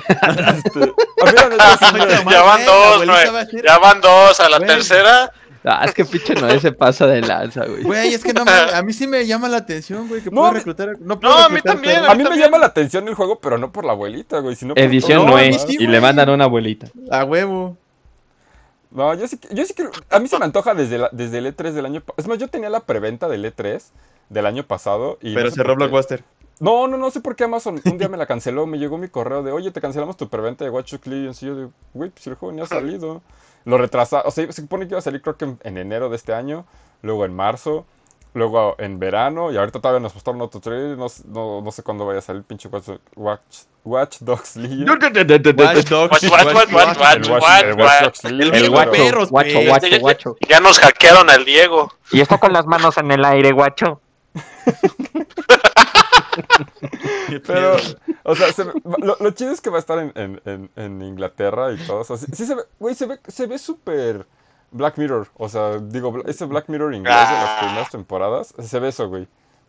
[2.30, 3.10] Ya van dos, güey.
[3.10, 4.38] a Ya van dos.
[4.40, 4.68] A la Güey.
[4.68, 5.32] tercera.
[5.64, 7.82] ah, es que pinche Noé se pasa de lanza, güey.
[7.82, 10.42] Güey, es que no me, a mí sí me llama la atención, güey, que No,
[10.42, 10.96] puedo reclutar.
[11.00, 12.10] No, puedo No, a mí también, perros.
[12.10, 12.46] A mí me también.
[12.46, 15.32] llama la atención el juego, pero no por la abuelita, güey, sino por Edición lo
[15.32, 15.52] Noé.
[15.58, 16.86] sí, Y le mandan una abuelita.
[17.10, 17.76] A huevo.
[18.90, 19.90] No, yo sí, yo sí creo.
[20.10, 22.00] A mí se me antoja desde, la- desde el E3 del año.
[22.02, 23.82] pa- Es más, yo tenía la preventa del E3
[24.30, 25.18] del año pasado.
[25.20, 26.24] Y Pero no sé cerró por qué- Blockbuster.
[26.61, 28.66] No, no, no sé por qué Amazon un día me la canceló.
[28.66, 31.34] Me llegó mi correo de, oye, te cancelamos tu preventa de Watch Dogs Legion.
[31.40, 33.22] Y yo de, güey, pues el juego ni ha salido.
[33.64, 34.26] Lo retrasaron.
[34.28, 36.32] O sea, se supone que iba a salir creo que en, en enero de este
[36.32, 36.64] año.
[37.02, 37.86] Luego en marzo.
[38.34, 39.50] Luego en verano.
[39.52, 40.96] Y ahorita todavía nos mostraron otro trailer.
[40.98, 44.84] No, no, no sé cuándo vaya a salir el pinche Watch, Watch, Watch Dogs Legion.
[45.76, 46.12] Watch Dogs.
[46.12, 48.02] Watch, watch, watch, watch, El watch, Watch- el Watch watch.
[48.04, 50.36] Dogs Legion, El pero- guacho, guacho, guacho, Ya- guacho.
[50.48, 51.92] Ya nos hackearon al Diego.
[52.12, 54.00] Y está con las manos en el aire, guacho.
[57.47, 57.76] Pero,
[58.24, 60.70] o sea, se ve- lo, lo chido es que va a estar en, en- en-
[60.76, 62.01] en Inglaterra y todo.
[62.01, 64.26] O sea, sí, sí se ve, güey, se ve, se ve súper
[64.70, 65.28] Black Mirror.
[65.36, 67.59] O sea, digo, ese Black Mirror inglés de las Ah.
[67.61, 69.28] primeras temporadas, se ve eso, güey.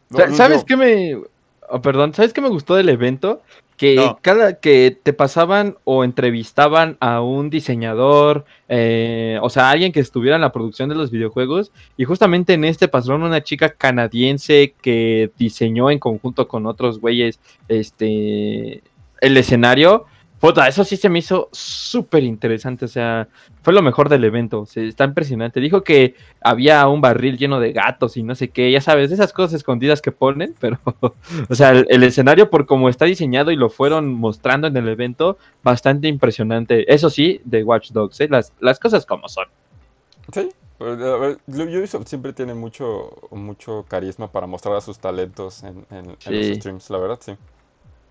[0.09, 1.22] No, Sa- no, ¿Sabes digo, qué me...
[1.70, 3.41] oh, perdón, ¿sabes qué me gustó del evento?
[3.78, 4.20] Que No.
[4.22, 10.36] cada que te pasaban o entrevistaban a un diseñador, eh, o sea, alguien que estuviera
[10.36, 15.32] en la producción de los videojuegos, y justamente en este pasaron una chica canadiense que
[15.38, 17.39] diseñó en conjunto con otros güeyes
[17.70, 18.84] este,
[19.22, 20.05] el escenario,
[20.39, 23.27] Puta, eso sí se me hizo súper interesante, o sea,
[23.61, 25.59] fue lo mejor del evento, o está impresionante.
[25.59, 29.33] Dijo que había un barril lleno de gatos y no sé qué, ya sabes, esas
[29.33, 30.79] cosas escondidas que ponen, pero,
[31.49, 35.37] o sea, el, escenario por cómo está diseñado y lo fueron mostrando en el evento,
[35.61, 36.91] bastante impresionante.
[36.93, 38.29] Eso sí, de Watch Dogs, ¿eh?
[38.29, 39.47] las, las cosas como son.
[40.33, 40.97] Sí, pues,
[41.47, 46.89] Ubisoft siempre tiene mucho, mucho carisma para mostrar a sus talentos en, en los streams,
[46.89, 47.33] la verdad, sí.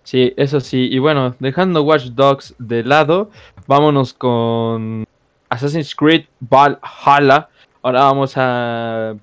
[0.08, 0.88] Sí, eso sí.
[0.90, 3.28] Y bueno, dejando Watch Dogs de lado,
[3.66, 5.04] vámonos con
[5.50, 7.50] Assassin's Creed Valhalla.
[7.82, 9.16] Ahora vamos a,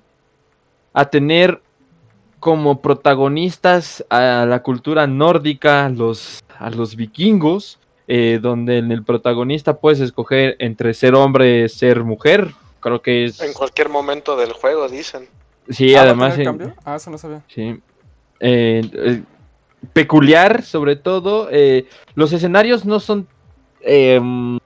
[0.92, 1.60] a tener
[2.38, 9.78] como protagonistas a la cultura nórdica, los, a los vikingos, eh, donde en el protagonista
[9.78, 12.52] puedes escoger entre ser hombre, ser mujer.
[12.78, 13.40] Creo que es.
[13.40, 15.26] En cualquier momento del juego, dicen.
[15.68, 16.38] Sí, ah, además.
[16.84, 17.42] Ah, eso no sabía.
[17.48, 17.80] Sí.
[18.38, 19.22] Eh, eh
[19.92, 21.48] peculiar, sobre todo.
[21.50, 23.26] Eh, los escenarios no son
[23.82, 24.58] em,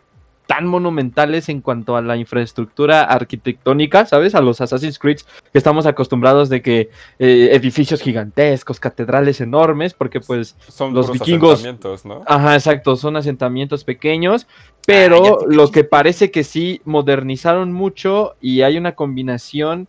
[0.51, 4.35] tan monumentales en cuanto a la infraestructura arquitectónica, ¿sabes?
[4.35, 5.19] A los Assassin's Creed
[5.53, 6.91] que estamos acostumbrados de que
[7.21, 11.61] eh, edificios gigantescos, catedrales enormes, porque pues son los vikingos...
[11.61, 12.25] Asentamientos, ¿no?
[12.27, 14.49] Ajá, exacto, son asentamientos pequeños,
[14.85, 19.87] pero ah, lo que parece que sí modernizaron mucho y hay una combinación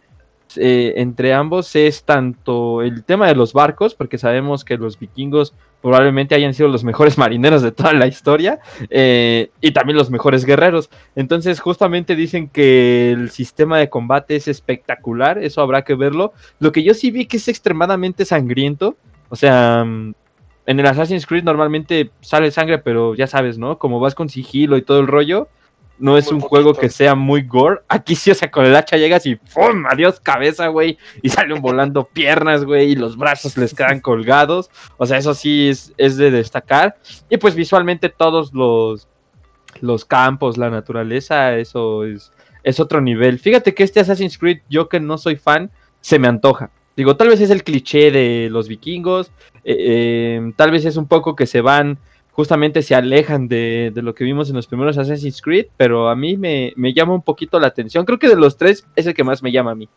[0.58, 5.54] eh, entre ambos es tanto el tema de los barcos, porque sabemos que los vikingos
[5.82, 10.46] probablemente hayan sido los mejores marineros de toda la historia, eh, y también los mejores
[10.46, 10.90] guerreros.
[11.16, 16.34] Entonces justamente dicen que el sistema de combate es espectacular, eso habrá que verlo.
[16.60, 18.96] Lo que yo sí vi que es extremadamente sangriento,
[19.30, 19.84] o sea...
[19.86, 20.14] Mm,
[20.68, 23.80] en el Assassin's Creed normalmente sale sangre, pero ya sabes, ¿no?
[23.80, 25.48] Como vas con sigilo y todo el rollo,
[26.02, 27.82] no es un juego que sea muy gore.
[27.88, 29.86] Aquí sí, o sea, con el hacha llegas y ¡pum!
[29.86, 30.98] Adiós cabeza, güey.
[31.22, 32.92] Y salen volando piernas, güey.
[32.92, 34.72] Y los brazos les quedan colgados.
[34.98, 36.98] O sea, eso sí es, es de destacar.
[37.30, 39.08] Y pues visualmente todos los,
[39.80, 42.32] los campos, la naturaleza, eso es,
[42.64, 43.38] es otro nivel.
[43.40, 45.72] Fíjate que este Assassin's Creed, yo que no soy fan,
[46.02, 46.72] se me antoja.
[46.98, 49.32] Digo, tal vez es el cliché de los vikingos.
[49.64, 52.00] Eh, eh, tal vez es un poco que se van
[52.32, 56.38] justamente se alejan de, lo que vimos en los primeros Assassin's Creed, pero a mí
[56.38, 58.06] me, llama un poquito la atención.
[58.06, 59.90] Creo que de los tres es el que más me llama a mí.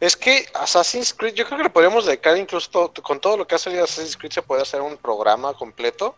[0.00, 3.56] Es que Assassin's Creed, yo creo que le podríamos dedicar incluso con todo lo que
[3.56, 6.14] ha salido Assassin's Creed se puede hacer un programa completo,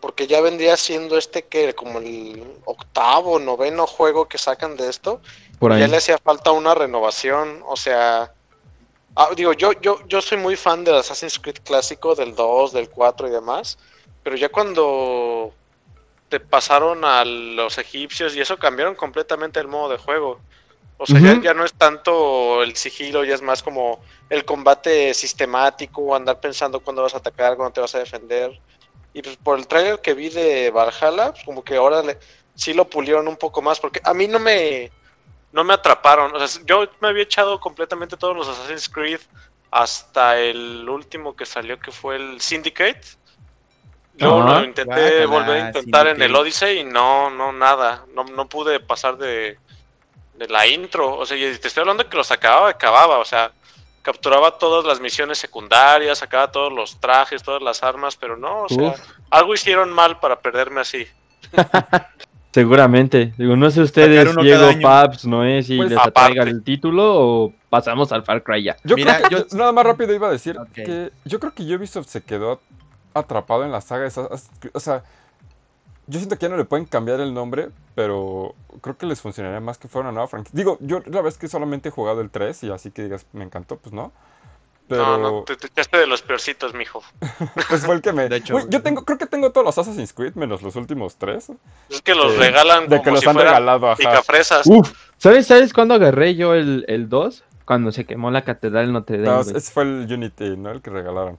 [0.00, 5.20] porque ya vendría siendo este que como el octavo, noveno juego que sacan de esto,
[5.60, 8.32] ya le hacía falta una renovación, o sea,
[9.14, 12.88] ah, digo, yo, yo, yo soy muy fan del Assassin's Creed clásico, del 2, del
[12.88, 13.78] 4 y demás,
[14.22, 15.52] pero ya cuando
[16.28, 20.40] te pasaron a los egipcios y eso cambiaron completamente el modo de juego.
[20.98, 24.00] O sea, ya, no es tanto el sigilo, ya es más como
[24.30, 28.60] el combate sistemático, andar pensando cuándo vas a atacar, cuándo te vas a defender.
[29.12, 32.18] Y pues por el trailer que vi de Valhalla, pues como que ahora le,
[32.54, 34.92] sí lo pulieron un poco más, porque a mí no me,
[35.50, 36.34] no me atraparon.
[36.34, 39.20] O sea, yo me había echado completamente todos los Assassin's Creed
[39.70, 43.02] hasta el último que salió, que fue el Syndicate.
[44.14, 48.04] Yo lo intenté volver a intentar en el Odyssey y no, no, nada.
[48.14, 49.58] No, no pude pasar de,
[50.38, 51.16] de la intro.
[51.16, 53.18] O sea, te estoy hablando que los acababa, acababa.
[53.18, 53.52] O sea,
[54.02, 58.68] capturaba todas las misiones secundarias, sacaba todos los trajes, todas las armas, pero no, o
[58.68, 58.94] sea,
[59.30, 61.06] algo hicieron mal para perderme así.
[62.52, 63.32] Seguramente.
[63.38, 67.52] Digo, no sé ustedes, Diego, Paps, no es si pues, les atraiga el título o
[67.70, 68.76] pasamos al Far Cry ya.
[68.84, 72.08] Yo creo que, yo nada más rápido iba a decir que yo creo que Ubisoft
[72.08, 72.60] se quedó
[73.14, 74.08] atrapado en la saga.
[74.72, 75.02] o sea,
[76.06, 79.60] yo siento que ya no le pueden cambiar el nombre, pero creo que les funcionaría
[79.60, 80.56] más que fuera una nueva franquicia.
[80.56, 83.26] Digo, yo la verdad es que solamente he jugado el 3 y así que digas,
[83.32, 84.12] me encantó, pues no.
[84.88, 85.16] Pero...
[85.16, 87.02] No, no, te, echaste de los peorcitos, mijo.
[87.68, 88.28] pues fue el que me...
[88.28, 91.50] De hecho, yo tengo, creo que tengo todos los Assassin's Creed menos los últimos tres.
[91.88, 94.22] Es que los regalan de que los han regalado, ajá.
[94.66, 97.44] Uf, ¿sabes, ¿sabes cuándo agarré yo el, el 2?
[97.72, 99.50] Cuando se quemó la catedral en Notre Dame.
[99.50, 100.70] No, ese fue el Unity, ¿no?
[100.70, 101.38] El que regalaron.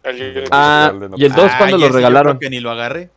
[0.52, 2.40] ah, y el 2 cuando lo regalaron.
[2.40, 3.12] que ni lo agarré.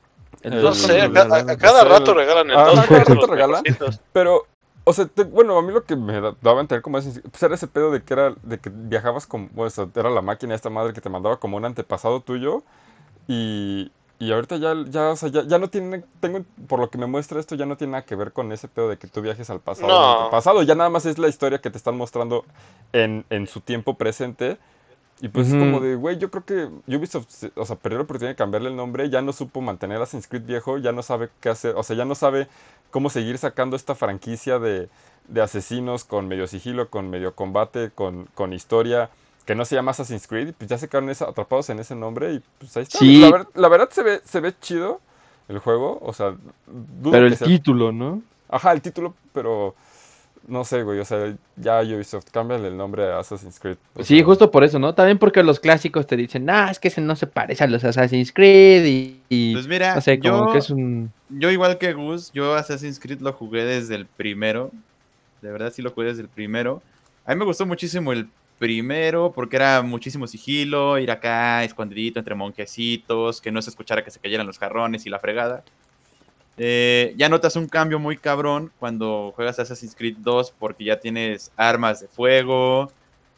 [0.44, 1.10] no sé, a,
[1.56, 2.78] cada rato regalan el 2.
[2.78, 3.62] Ah, cada rato regalan.
[4.12, 4.46] Pero,
[4.84, 7.54] o sea, bueno, a mí lo que me daba a entender como es, pues era
[7.54, 10.92] ese pedo de que era, de que viajabas como, bueno, era la máquina esta madre
[10.92, 12.62] que te mandaba como un antepasado tuyo
[13.26, 16.96] y, y ahorita ya, ya, o sea, ya, ya, no tiene, tengo, por lo que
[16.96, 19.20] me muestra esto, ya no tiene nada que ver con ese pedo de que tú
[19.20, 19.88] viajes al pasado.
[19.88, 20.30] No.
[20.30, 22.44] pasado, ya nada más es la historia que te están mostrando
[22.92, 24.58] en, en su tiempo presente.
[25.20, 28.32] Y pues es como de, güey, yo creo que Ubisoft, o sea, perdió la oportunidad
[28.32, 31.48] de cambiarle el nombre, ya no supo mantener Assassin's Creed viejo, ya no sabe qué
[31.48, 32.48] hacer, o sea, ya no sabe
[32.90, 34.90] cómo seguir sacando esta franquicia de,
[35.28, 39.08] de asesinos con medio sigilo, con medio combate, con, con historia
[39.46, 42.42] que no se llama Assassin's Creed, pues ya se quedaron atrapados en ese nombre y
[42.58, 43.46] pues ahí está.
[43.54, 45.00] La, verdad se ve, se ve chido.
[45.48, 45.98] el juego.
[46.02, 46.34] O sea,
[46.66, 48.22] dudo Pero que el sea- título, ¿no?
[48.48, 49.74] Ajá, el título, pero
[50.48, 50.98] no sé, güey.
[50.98, 53.76] O sea, ya Ubisoft, cámbiale el nombre a Assassin's Creed.
[54.02, 54.94] Sí, sea, justo por eso, ¿no?
[54.94, 57.84] También porque los clásicos te dicen, ah, es que ese no se parece a los
[57.84, 61.12] Assassin's Creed y, y Pues mira, no sé, como yo, que es un...
[61.30, 64.72] yo igual que Gus, yo Assassin's Creed lo jugué desde el primero.
[65.42, 66.82] De verdad sí lo jugué desde el primero.
[67.24, 68.28] A mí me gustó muchísimo el
[68.58, 74.10] primero porque era muchísimo sigilo, ir acá escondidito entre monjecitos, que no se escuchara que
[74.10, 75.64] se cayeran los jarrones y la fregada.
[76.58, 81.52] Eh, ya notas un cambio muy cabrón cuando juegas Assassin's Creed 2 porque ya tienes
[81.56, 82.90] armas de fuego,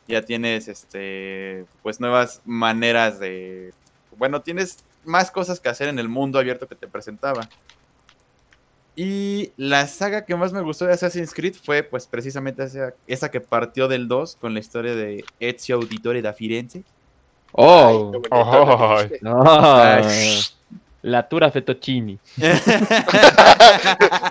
[0.07, 3.73] ya tienes este pues nuevas maneras de
[4.17, 7.49] bueno, tienes más cosas que hacer en el mundo abierto que te presentaba.
[9.01, 13.31] Y la saga que más me gustó de Assassin's Creed fue pues precisamente esa, esa
[13.31, 16.83] que partió del 2 con la historia de Ezio Auditore da Firenze.
[17.53, 19.21] Oh, Ay,
[21.03, 22.19] la Tura Fettuccini.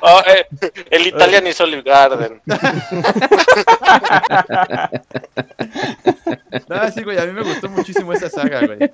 [0.01, 0.45] Oh, eh,
[0.91, 2.41] el Italian is Olive Garden.
[6.69, 8.79] No, sí, güey, a mí me gustó muchísimo esa saga, güey.
[8.79, 8.87] De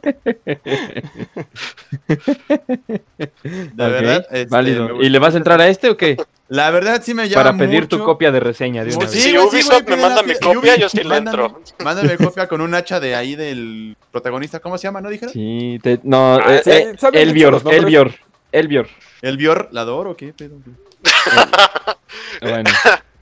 [3.72, 4.26] Ok, verdad.
[4.32, 5.02] este, válido.
[5.02, 6.18] ¿Y le vas a entrar a este o qué?
[6.50, 9.24] La verdad sí me llama Para pedir tu copia de reseña de una Pues vez.
[9.24, 11.62] Si güey, Ubisoft güey, me manda mi copia, yo sí le entro.
[11.84, 14.60] Mándame copia con un hacha de ahí del protagonista.
[14.60, 15.02] ¿Cómo se llama?
[15.02, 15.34] ¿No dijeron?
[15.34, 17.84] Sí, te- no, Ah, eh, sí, eh, saben mucho Elvior, los nombres.
[17.84, 18.14] Elvior,
[18.52, 18.88] Elvior.
[19.22, 20.34] ¿El Bior Lador o qué?
[20.34, 20.56] pedo?
[22.42, 22.70] Bueno.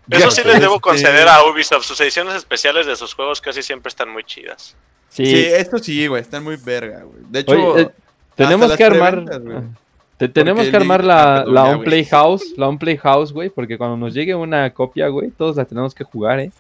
[0.10, 1.86] Eso sí les debo Este- conceder a Ubisoft.
[1.86, 4.76] Sus ediciones especiales de sus juegos casi siempre están muy chidas.
[5.10, 6.22] Sí, Sí, esto sí, güey.
[6.22, 7.24] Están muy verga, güey.
[7.30, 7.90] De hecho, Oye, eh,
[8.36, 9.22] tenemos que armar.
[9.42, 9.58] güey.
[9.58, 9.62] ah,
[10.18, 11.86] te- tenemos que armar la, la On güey.
[11.86, 15.94] Playhouse, la On Playhouse, güey, porque cuando nos llegue una copia, güey, todos la tenemos
[15.94, 16.52] que jugar, ¿eh?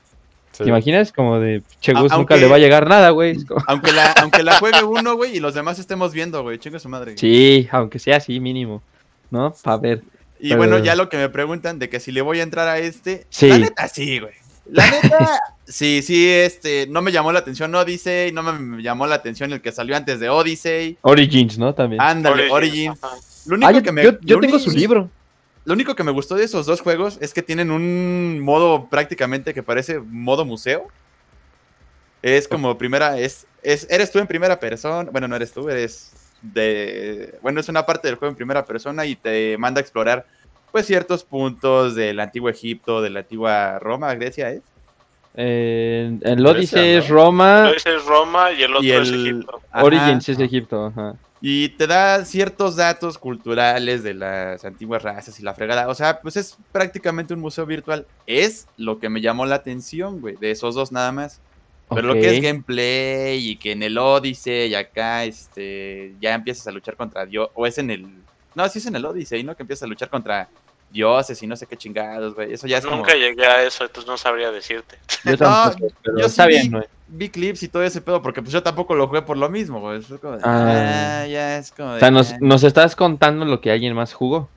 [0.51, 0.63] sí.
[0.63, 1.11] ¿Te imaginas?
[1.13, 3.41] Como de, che, Gus, nunca le va a llegar nada, güey.
[3.45, 6.57] Como- aunque, la, aunque la juegue uno, güey, y los demás estemos viendo, güey.
[6.59, 7.17] Chinga su madre.
[7.17, 8.81] Sí, aunque sea así, mínimo,
[9.29, 9.53] ¿no?
[9.63, 10.01] Para ver.
[10.41, 12.67] Y pero- bueno, ya lo que me preguntan de que si le voy a entrar
[12.67, 13.25] a este.
[13.29, 13.47] Sí.
[13.47, 14.33] La neta, sí, güey.
[14.65, 16.87] La neta, sí, sí, este.
[16.87, 18.31] No me llamó la atención Odyssey.
[18.31, 20.97] No me llamó la atención el que salió antes de Odyssey.
[21.01, 21.73] Origins, ¿no?
[21.73, 22.01] También.
[22.01, 22.99] Ándale, Origins.
[23.45, 24.03] Lo único Ah, yo, que me.
[24.03, 25.09] yo- tengo único- su libro.
[25.63, 29.53] Lo único que me gustó de esos dos juegos es que tienen un modo prácticamente
[29.53, 30.87] que parece modo museo.
[32.23, 36.11] Es como primera, es, es, eres tú en primera persona, bueno, no eres tú, eres
[36.41, 40.25] de, bueno, es una parte del juego en primera persona y te manda a explorar,
[40.71, 44.61] pues, ciertos puntos del antiguo Egipto, de la antigua Roma, Grecia, ¿es?
[45.35, 47.15] Eh, el Grecia, Odyssey es ¿no?
[47.15, 49.61] Roma, Ese es Roma y el otro Y es el- Egipto.
[49.71, 49.83] Ajá.
[49.85, 51.15] Origins es Egipto, ajá.
[51.43, 55.87] Y te da ciertos datos culturales de las antiguas razas y la fregada.
[55.87, 58.05] O sea, pues es prácticamente un museo virtual.
[58.27, 61.41] Es lo que me llamó la atención, güey, de esos dos nada más.
[61.95, 66.67] Pero lo que es gameplay y que en el Odyssey y acá, este, ya empiezas
[66.67, 68.07] a luchar contra Dios, o es en el,
[68.55, 69.55] no, sí es en el Odyssey, ¿no?
[69.55, 70.47] Que empiezas a luchar contra
[70.89, 72.51] dioses y no sé qué chingados, güey.
[72.53, 74.97] Eso ya es como, Nunca llegué a eso, entonces no sabría decirte.
[75.25, 76.83] Yo tampoco, pero yo está sí bien, vi- güey.
[77.07, 79.79] vi clips y todo ese pedo, porque pues yo tampoco lo jugué por lo mismo,
[79.79, 80.01] güey.
[80.01, 81.21] Fue como de, Ah.
[81.23, 82.37] ah, ya es como de, O sea, nos, ah.
[82.41, 84.49] nos estás contando lo que alguien más jugó.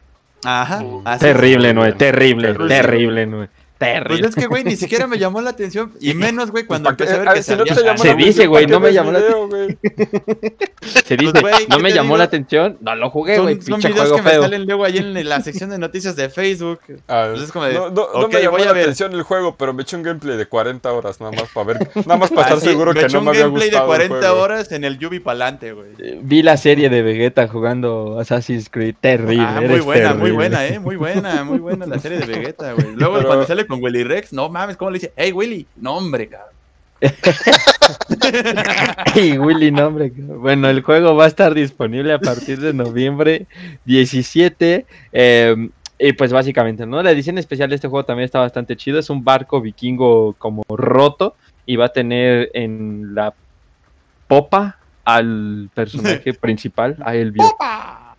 [0.44, 0.82] Ajá.
[0.82, 1.74] Uh, Terrible, es.
[1.74, 3.48] Noé, terrible, Terrible.
[3.78, 4.18] Terrible.
[4.22, 5.92] Pues es que, güey, ni siquiera me llamó la atención.
[6.00, 7.04] Y menos, güey, cuando ¿Para qué?
[7.04, 8.92] empecé a ver Ah, que si no salía- Se dice, atención, güey, ¿para no me
[8.92, 9.78] llamó la video, güey?
[11.04, 13.60] Se dice, Pues, güey, no ¿qué me llamó la atención, no lo jugué, güey.
[13.62, 16.80] Son, videos juego que me salen luego ahí en la sección de noticias de Facebook.
[17.08, 18.82] Ah, Pues es como de, no, no, me llamó voy a la ver.
[18.82, 21.88] atención el juego, pero me eché un gameplay de 40 horas nada más para ver,
[22.06, 23.86] nada más para estar Así, seguro me que eché no un me había gameplay gustado
[23.86, 24.42] de el 40 juego.
[24.42, 25.88] horas en el Yubi pa'lante, güey.
[25.98, 28.94] Eh, Vi la serie de Vegeta jugando Assassin's Creed.
[29.00, 29.44] Terrible.
[29.46, 32.88] Ah, muy buena, muy buena, eh, muy buena, muy buena la serie de Vegeta, güey.
[32.96, 35.12] Luego cuando sale con Willy Rex, no mames, ¿cómo le dice?
[35.16, 36.54] Hey, Willy, no, hombre, cabrón.
[39.14, 40.12] Y Willy, no, hombre.
[40.16, 43.46] Bueno, el juego va a estar disponible a partir de noviembre
[43.84, 44.86] 17.
[45.12, 47.02] eh, y pues básicamente, ¿no?
[47.02, 48.98] La edición especial de este juego también está bastante chido.
[48.98, 51.36] Es un barco vikingo como roto.
[51.66, 53.32] Y va a tener en la
[54.26, 57.44] popa al personaje principal, a Elvio.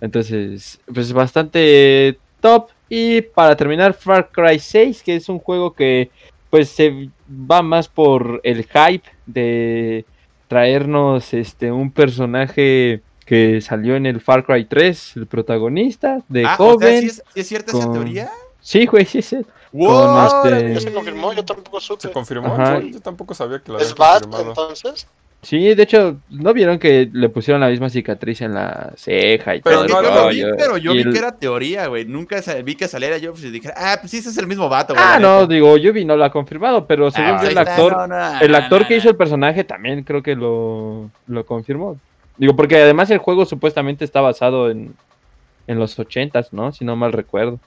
[0.02, 2.70] Entonces, pues bastante top.
[2.90, 6.12] Y para terminar, Far Cry 6, que es un juego que
[6.50, 10.06] pues se va más por el hype de
[10.48, 16.56] traernos este un personaje que salió en el Far Cry 3, el protagonista, de ah,
[16.60, 17.02] o sea, joven.
[17.02, 18.30] ¿sí es, sí es cierta esa con- teoría?
[18.62, 19.38] Sí, güey, sí, sí.
[19.72, 20.26] ¡Wow!
[20.46, 21.34] este- ¿Ya se confirmó?
[21.34, 22.02] Yo tampoco supe.
[22.04, 22.56] ¿Se confirmó?
[22.58, 24.50] Yo, yo tampoco sabía que lo ¿Es confirmado.
[24.50, 25.08] entonces?
[25.46, 29.62] Sí, de hecho, ¿no vieron que le pusieron la misma cicatriz en la ceja y
[29.62, 32.04] Pero todo no, vi, pero yo vi el- que era teoría, güey.
[32.06, 34.68] Nunca vi que saliera yo pues, y dije, ah, pues sí, ese es el mismo
[34.70, 35.06] vato, güey.
[35.06, 37.96] Ah, no, digo, Yubi no lo ha confirmado, pero según Ah, yo ahí el actor,
[38.42, 42.00] el actor que hizo el personaje también creo que lo, lo confirmó.
[42.38, 44.96] Digo, porque además el juego supuestamente está basado en,
[45.68, 46.72] en los ochentas, ¿no?
[46.72, 47.60] Si no mal recuerdo.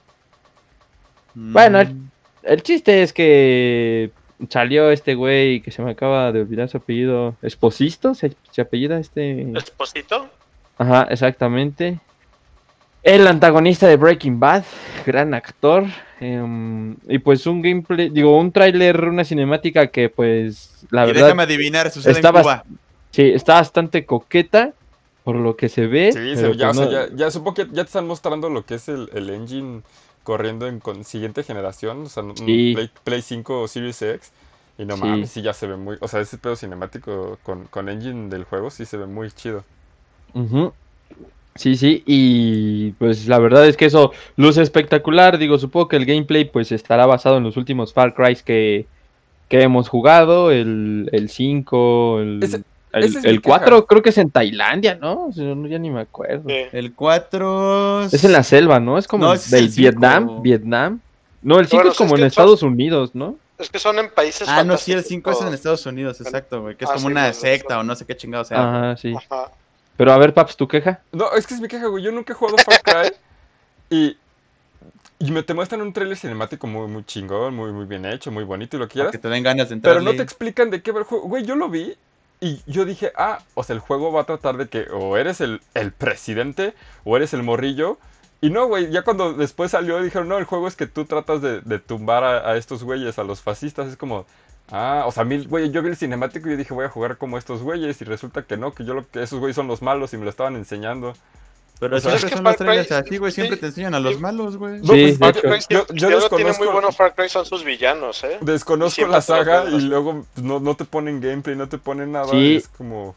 [1.33, 2.09] Bueno, el, Mm,
[2.43, 4.11] el chiste es que
[4.49, 7.35] salió este güey que se me acaba de olvidar su apellido.
[7.41, 8.13] ¿Esposisto?
[8.15, 9.51] ¿Se, se apellida este?
[9.57, 10.29] ¿Esposito?
[10.77, 11.99] Ajá, exactamente.
[13.03, 14.63] El antagonista de Breaking Bad,
[15.05, 15.85] gran actor.
[16.21, 21.23] em, y pues un gameplay, digo, un tráiler, una cinemática que pues la y verdad
[21.27, 22.63] déjame adivinar, sucede estaba- en Cuba.
[23.11, 24.73] sí, está bastante coqueta
[25.23, 26.11] por lo que se ve.
[26.11, 28.49] Sí, se- ya, o pues sea, no- ya, ya supongo que ya te están mostrando
[28.49, 29.81] lo que es el, el engine
[30.29, 32.73] corriendo en con siguiente generación, o sea, un Sí.
[32.73, 34.31] Play, Play 5 o Series X.
[34.77, 35.01] Y no Sí.
[35.01, 38.45] mames, sí ya se ve muy, o sea, ese pedo cinemático con, con engine del
[38.45, 39.63] juego sí se ve muy chido.
[41.55, 45.37] Sí, sí, y pues la verdad es que eso luce espectacular.
[45.37, 48.87] Digo, supongo que el gameplay pues estará basado en los últimos Far Cry que,
[49.49, 54.31] que hemos jugado, el, el 5, el, Ese- el, el 4 creo que es en
[54.31, 55.27] Tailandia, ¿no?
[55.27, 56.43] O sea, no, ya ni me acuerdo.
[56.47, 56.55] Sí.
[56.71, 58.05] El 4.
[58.05, 58.97] Es en la selva, ¿no?
[58.97, 60.41] Es como No, es el del Vietnam, cinco.
[60.41, 60.99] Vietnam.
[61.41, 63.37] No, el 5 Bueno, es como es en Estados Unidos, ¿no?
[63.57, 65.53] Es que son en países Ah, no, sí, el 5 es en.
[65.53, 66.75] Estados Unidos, exacto, güey.
[66.75, 68.59] Que es Ah, como sí, una secta o no sé qué chingado sea.
[68.61, 69.13] Ajá, sí.
[69.15, 69.51] Ajá.
[69.97, 71.01] Pero a ver, Paps, ¿tu queja?
[71.11, 72.01] No, es que es mi queja, güey.
[72.03, 73.11] Yo nunca he jugado Far Cry.
[73.89, 74.17] y,
[75.19, 78.45] y me te muestran un trailer cinemático muy, muy chingón, muy, muy bien hecho, muy
[78.45, 79.11] bonito y lo que Para quieras.
[79.11, 79.95] que te den ganas de entrar.
[79.95, 81.27] Pero no te explican de qué va el juego.
[81.27, 81.95] Güey, yo lo vi
[82.41, 85.41] y yo dije, ah, o sea, el juego va a tratar de que o eres
[85.41, 86.73] el, el presidente
[87.03, 87.97] o eres el morrillo.
[88.41, 91.41] Y no, güey, ya cuando después salió dijeron, no, el juego es que tú tratas
[91.41, 93.89] de, de tumbar a, estos güeyes, a los fascistas.
[93.89, 94.25] Es como,
[94.71, 97.37] ah, o sea, mí, güey, yo vi el cinemático y dije, voy a jugar como
[97.37, 98.01] estos güeyes.
[98.01, 100.23] Y resulta que no, que yo lo que esos güeyes son los malos y me
[100.23, 101.13] lo estaban enseñando.
[101.79, 103.31] Pero O sea, siempre es que son Far los trailers Cry- así, güey.
[103.31, 104.19] Siempre sí, te enseñan a los sí.
[104.21, 104.79] malos, güey.
[104.81, 105.41] No, Sí, pues, Far hecho.
[105.41, 108.37] Cry, yo- yo algo tiene desconozco- muy bueno Far Cry son sus villanos, ¿eh?
[108.41, 112.27] Desconozco la saga y luego pues, no, no te ponen gameplay, no te ponen nada.
[112.31, 112.57] Sí.
[112.57, 113.15] es como...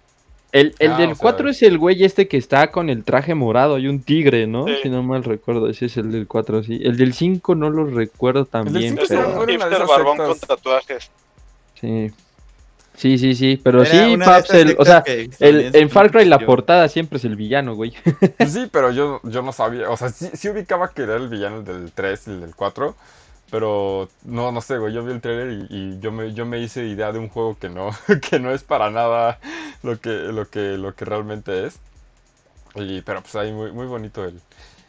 [0.52, 3.04] El, el Ah, del o sea- 4 es el güey este que está con el
[3.04, 4.66] traje morado y un tigre, ¿no?
[4.66, 4.74] Sí.
[4.82, 6.78] Si no mal recuerdo, ese es el del 4, sí.
[6.84, 9.80] El del 5 no lo recuerdo tan El del bien, cinco sí Es pero...
[9.80, 11.10] un barbón con tatuajes.
[11.80, 12.12] Sí.
[12.96, 16.38] Sí, sí, sí, pero Era sí, Paps, el- o sea, el, en Far Cry la
[16.38, 17.94] portada siempre es el villano, güey.
[18.36, 21.28] Pues sí, pero yo, yo no sabía, o sea, sí, sí ubicaba que era el
[21.28, 22.94] villano del 3 y el del 4,
[23.50, 26.60] pero no, no sé, güey, yo vi el trailer y, y yo, me, yo me
[26.60, 27.90] hice idea de un juego que no,
[28.30, 29.38] que no es para nada
[29.82, 31.78] lo que, lo que, lo que realmente es.
[32.74, 34.40] Y, pero pues ahí muy, muy bonito el,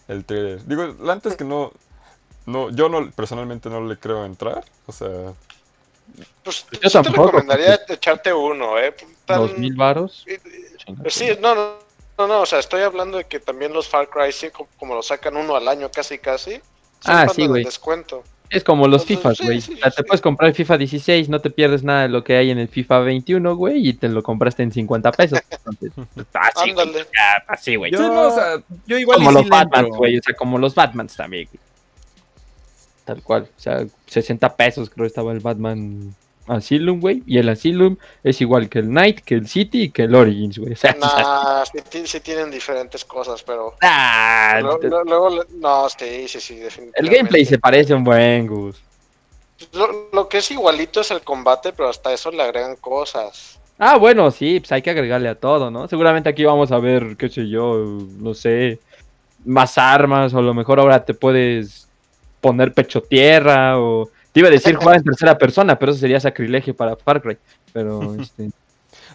[0.08, 0.64] el trailer.
[0.66, 1.72] Digo, la antes que no,
[2.46, 5.34] no, yo no, personalmente no le creo entrar, o sea,
[6.44, 8.94] Pues Yo sí te tampoco, recomendaría echarte uno, ¿eh?
[9.26, 10.26] Tan- Dos mil varos.
[11.08, 11.74] Sí, no, no,
[12.18, 14.96] no, no, o sea, estoy hablando de que también los Far Cry, sí, como, como
[14.96, 16.60] lo sacan uno al año casi, casi.
[17.06, 17.64] Ah, sí, güey.
[17.64, 18.24] descuento.
[18.50, 19.62] Es como los Entonces, FIFA, sí, güey.
[19.62, 20.04] sí, o sea, te sí.
[20.04, 22.68] puedes comprar el FIFA 16, no te pierdes nada de lo que hay en el
[22.68, 25.40] FIFA 21, güey, y te lo compraste en 50 pesos.
[26.34, 26.88] Así, güey.
[26.88, 27.00] Ándale.
[27.18, 27.92] ya, así, güey.
[27.92, 29.88] Yo- sí, no, o sea, Yo igual Como los sí entro.
[29.98, 30.18] güey.
[30.20, 31.48] O sea, como los Batmans también.
[31.52, 31.60] güey.
[33.06, 33.44] Tal cual.
[33.58, 36.16] O sea, 60 pesos creo estaba el Batman
[36.48, 37.22] Asylum, güey.
[37.26, 40.58] Y el Asylum es igual que el Knight, que el City y que el Origins,
[40.58, 40.74] güey.
[40.74, 43.76] O sea, Nah, sí, ti- sí tienen diferentes cosas, pero...
[43.82, 47.00] ah, Luego, te- luego- luego- no, sí, sí, sí, definitivamente.
[47.02, 48.82] el gameplay se parece un buen Gus.
[49.74, 53.60] Lo, lo que es igualito es el combate, pero hasta eso le agregan cosas.
[53.80, 55.88] Ah, bueno, sí, pues hay que agregarle a todo, ¿no?
[55.88, 57.78] Seguramente aquí vamos a ver, qué sé yo,
[58.20, 58.80] no sé,
[59.46, 61.88] más armas, o a lo mejor ahora te puedes
[62.44, 64.10] poner pecho tierra, o...
[64.32, 67.38] Te iba a decir jugar en tercera persona, pero eso sería sacrilegio para Far Cry.
[67.72, 68.52] Pero, este...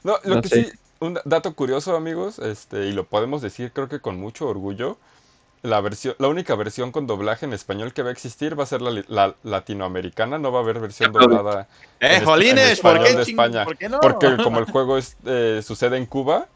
[0.02, 0.64] No, lo No que sé.
[0.64, 0.70] sí,
[1.00, 4.96] un dato curioso, amigos, este, y lo podemos decir creo que con mucho orgullo,
[5.62, 8.66] la versión, la única versión con doblaje en español que va a existir va a
[8.66, 11.66] ser la, latinoamericana, no va a haber versión doblada
[12.00, 13.64] Eh, en jolines, español ¿por qué, de ching- España.
[13.64, 14.00] ¿por qué no?
[14.00, 16.46] Porque como el juego es, eh, sucede en Cuba,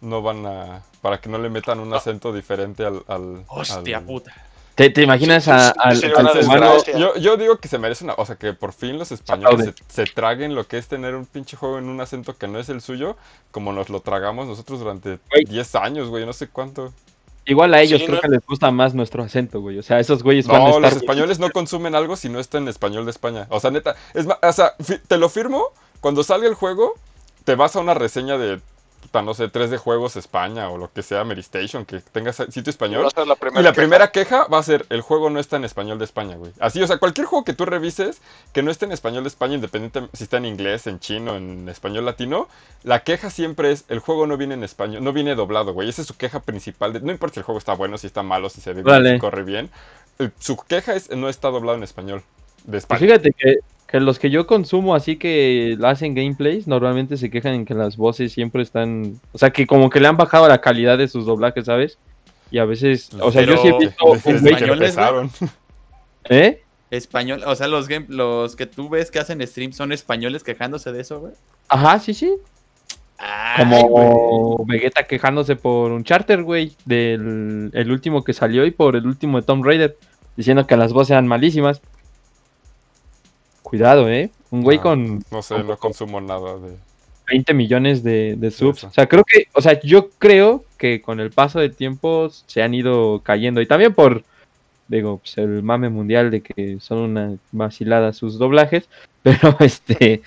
[0.00, 1.82] no van a, para que no le metan Ah.
[1.82, 4.32] un acento diferente al, al, Hostia al- puta.
[4.74, 8.04] ¿Te, te imaginas Sí, a- sí, al, sería al yo, yo digo que se merece
[8.04, 11.26] una, o sea, que por fin los españoles se, traguen lo que es tener un
[11.26, 13.16] pinche juego en un acento que no es el suyo,
[13.50, 15.44] como nos lo tragamos nosotros durante Güey.
[15.44, 16.92] 10 años, güey, no sé cuánto.
[17.44, 19.78] Igual a ellos Sí, creo no- que les gusta más nuestro acento, güey.
[19.78, 20.82] O sea, esos güeyes van a No, estar...
[20.82, 23.46] los españoles no consumen algo si no está en español de España.
[23.50, 24.74] O sea, neta, es más, o sea,
[25.08, 25.64] te lo firmo,
[26.00, 26.94] cuando salga el juego,
[27.44, 28.60] te vas a una reseña de,
[29.12, 32.70] no sé, 3 de juegos España o lo que sea, Meristation, que tenga sitio Va
[32.70, 33.06] español.
[33.06, 33.76] a ser la primera Y la queja.
[33.80, 36.52] primera queja va a ser, el juego no está en español de España, güey.
[36.60, 38.20] Así, o sea, cualquier juego que tú revises
[38.52, 41.68] que no esté en español de España, independiente si está en inglés, en chino, en
[41.68, 42.48] español latino,
[42.84, 45.88] la queja siempre es, el juego no viene en español, no viene doblado, güey.
[45.88, 46.92] Esa es su queja principal.
[46.92, 48.86] de- no importa si el juego está bueno, si está malo, si se ve bien,
[48.86, 49.12] Vale.
[49.14, 49.70] si corre bien.
[50.18, 52.22] Eh, Su queja es, no está doblado en español
[52.64, 52.98] de Pues España.
[53.00, 53.56] fíjate que,
[53.92, 57.98] que los que yo consumo así que hacen gameplays, normalmente se quejan en que las
[57.98, 59.20] voces siempre están...
[59.32, 61.98] O sea, que como que le han bajado la calidad de sus doblajes, ¿sabes?
[62.50, 65.30] Y a veces, o sea, yo sí he visto un empezaron.
[66.30, 66.62] ¿Eh?
[66.90, 70.90] Español, o sea, los game, los que tú ves que hacen stream son españoles quejándose
[70.90, 71.34] de eso, güey.
[71.68, 72.32] Ajá, sí, sí.
[73.18, 73.82] Ay, güey.
[73.82, 79.06] Como Vegeta quejándose por un charter, güey, del el último que salió y por el
[79.06, 79.98] último de Tomb Raider,
[80.34, 81.82] diciendo que las voces eran malísimas.
[83.72, 84.30] Cuidado, ¿eh?
[84.50, 86.76] Un güey Ah, con No sé, no consumo nada de.
[87.26, 88.76] 20 millones de, de subs.
[88.76, 88.88] Eso.
[88.88, 92.62] O sea, creo que, o sea, yo creo que con el paso del tiempo se
[92.62, 93.62] han ido cayendo.
[93.62, 94.24] Y también por,
[94.88, 98.90] digo, pues, el mame mundial de que son una vacilada sus doblajes.
[99.22, 100.20] Pero este,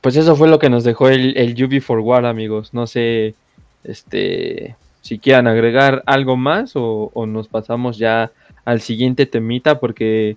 [0.00, 2.74] pues eso fue lo que nos dejó el, el UV for War, amigos.
[2.74, 3.34] No sé,
[3.82, 8.30] este, si quieran agregar algo más o, o nos pasamos ya
[8.64, 10.36] al siguiente temita porque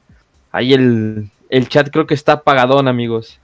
[0.51, 3.39] ahí el, el chat creo que está apagadón, amigos.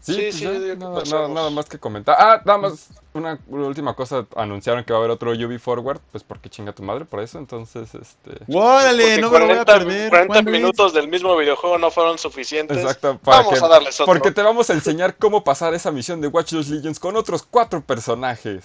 [0.00, 0.44] Sí, Sí, pues sí,
[0.78, 1.10] nada, pasamos.
[1.12, 2.16] nada- nada más que comentar.
[2.18, 4.26] Ah, nada más una, una última cosa.
[4.34, 6.00] Anunciaron que va a haber otro UV Forward.
[6.10, 7.38] Pues porque chinga tu madre por eso.
[7.38, 8.32] Entonces, este.
[8.52, 10.08] órale, no me lo voy a 40 perder.
[10.10, 10.56] 40 ¿Cuándo es?
[10.60, 12.78] minutos del mismo videojuego no fueron suficientes.
[12.78, 14.06] Exacto, para Vamos que- a darles otro.
[14.12, 17.44] Porque te vamos a enseñar cómo pasar esa misión de Watch Dogs Legends con otros
[17.48, 18.64] cuatro personajes.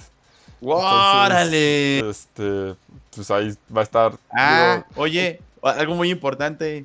[0.59, 1.99] ¡Órale!
[1.99, 2.75] Entonces, Este,
[3.15, 4.13] pues ahí va a estar.
[4.36, 6.84] Ah, digo, oye, algo muy importante.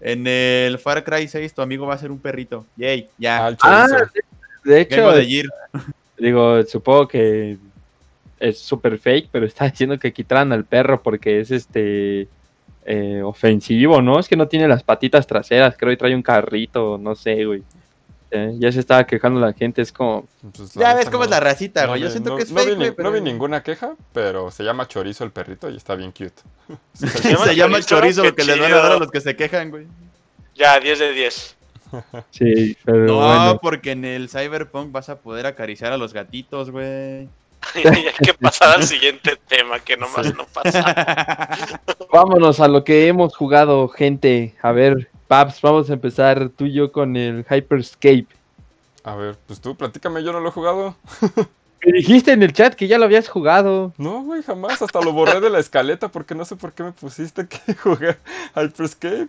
[0.00, 2.66] En el Far Cry 6 tu amigo va a ser un perrito.
[2.76, 3.48] Yay, ya.
[3.48, 3.86] ah, Ah,
[4.64, 5.12] de hecho.
[6.18, 7.56] Digo, supongo que
[8.38, 12.28] es súper fake, pero está diciendo que quitaran al perro porque es este
[12.84, 14.18] eh, ofensivo, ¿no?
[14.18, 17.62] Es que no tiene las patitas traseras, creo que trae un carrito, no sé, güey.
[18.32, 20.26] Eh, ya se estaba quejando la gente, es como,
[20.56, 22.02] Pues, Ya ves cómo no- es la racita, no güey.
[22.02, 22.94] Yo siento no- que es no vi fake, güey.
[22.98, 26.40] No vi ninguna queja, pero se llama chorizo el perrito y está bien cute.
[26.94, 29.86] Se llama chorizo lo que les van a dar a los que se quejan, güey.
[30.54, 31.56] Ya, 10 de 10.
[32.30, 33.58] sí, pero No, bueno.
[33.60, 37.28] porque en el Cyberpunk vas a poder acariciar a los gatitos, güey.
[37.74, 41.58] Y hay que pasar al siguiente tema, que nomás no pasa.
[42.10, 44.54] Vámonos a lo que hemos jugado, gente.
[44.62, 48.26] A ver, Paps, vamos a empezar tú y yo con el Hyperscape.
[49.04, 50.96] A ver, pues tú, platícame, yo no lo he jugado.
[51.86, 53.94] Me dijiste en el chat que ya lo habías jugado.
[53.96, 54.82] No, güey, jamás.
[54.82, 58.18] Hasta lo borré de la escaleta porque no sé por qué me pusiste que jugué
[58.56, 59.28] Hyperscape.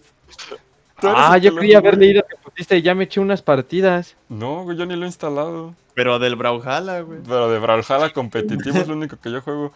[1.04, 4.16] Ah, yo lo creí haber leído que pusiste, ya me eché unas partidas.
[4.28, 5.76] No, güey, yo ni lo he instalado.
[5.94, 7.20] Pero del Brawlhalla, güey.
[7.24, 9.72] Pero de Brawlhalla competitivo es lo único que yo juego.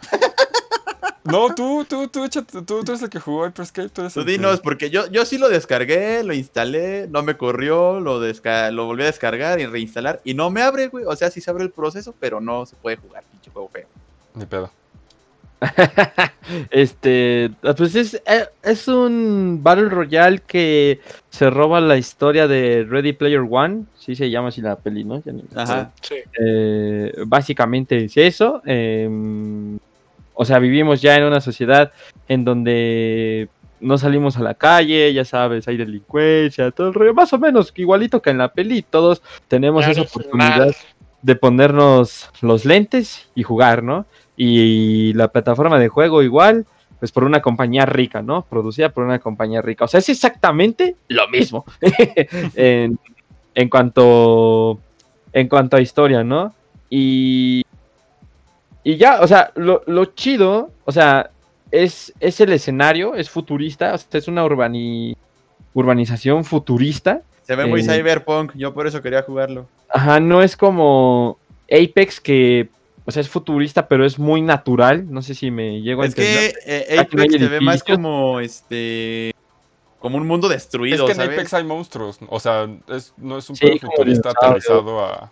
[1.26, 3.90] No, tú, tú, tú, échate, tú, tú eres el que jugó Hyperscape.
[3.90, 7.24] Tú eres Tú el que- dinos, porque yo, yo sí lo descargué, lo instalé, no
[7.24, 10.22] me corrió, lo, desca lo volví a descargar y reinstalar.
[10.24, 11.04] Y no me abre, güey.
[11.06, 13.88] O sea, sí se abre el proceso, pero no se puede jugar, pinche juego feo.
[14.36, 14.70] Ni pedo.
[16.70, 21.00] Este, pues es, eh, es un Battle Royale que
[21.32, 25.24] se roba la historia de Ready Player One, sí se llama así la peli, ¿no?
[25.24, 25.92] Ya ni- Ajá.
[26.02, 26.18] Sí.
[26.40, 28.62] Eh, básicamente es eso.
[28.66, 29.80] em,
[30.36, 31.92] o sea, vivimos ya en una sociedad
[32.28, 37.34] en donde no salimos a la calle, ya sabes, hay delincuencia, todo el rollo, más
[37.34, 40.76] o menos igualito que en la peli, todos tenemos Ya esa oportunidad
[41.22, 44.06] de ponernos los lentes y jugar, ¿no?
[44.38, 46.66] Y la plataforma de juego igual,
[47.00, 48.44] pues por una compañía rica, ¿no?
[48.44, 49.86] Producida por una compañía rica.
[49.86, 51.66] O sea, es exactamente lo mismo
[52.56, 53.00] en,
[53.56, 54.80] en cuanto
[55.34, 56.54] en cuanto a historia, ¿no?
[56.90, 57.65] Y
[58.86, 61.32] y ya, o sea, lo, lo chido, o sea,
[61.72, 65.18] es, es el escenario, es futurista, o sea, es una urbani,
[65.74, 67.22] urbanización futurista.
[67.44, 67.84] Se ve muy Eh.
[67.84, 69.68] cyberpunk, yo por eso quería jugarlo.
[69.90, 71.38] Ajá, no es como
[71.70, 72.70] Apex que,
[73.06, 75.12] o sea, es futurista, pero es muy natural.
[75.12, 76.54] No sé si me llego a Es entender.
[76.54, 79.32] que eh, Apex se ve más como este
[80.00, 81.34] como un mundo Es destruido, que en ¿sabes?
[81.34, 82.20] Apex hay monstruos.
[82.30, 85.32] O sea, es, no es un Sí, futurista aterrizado a,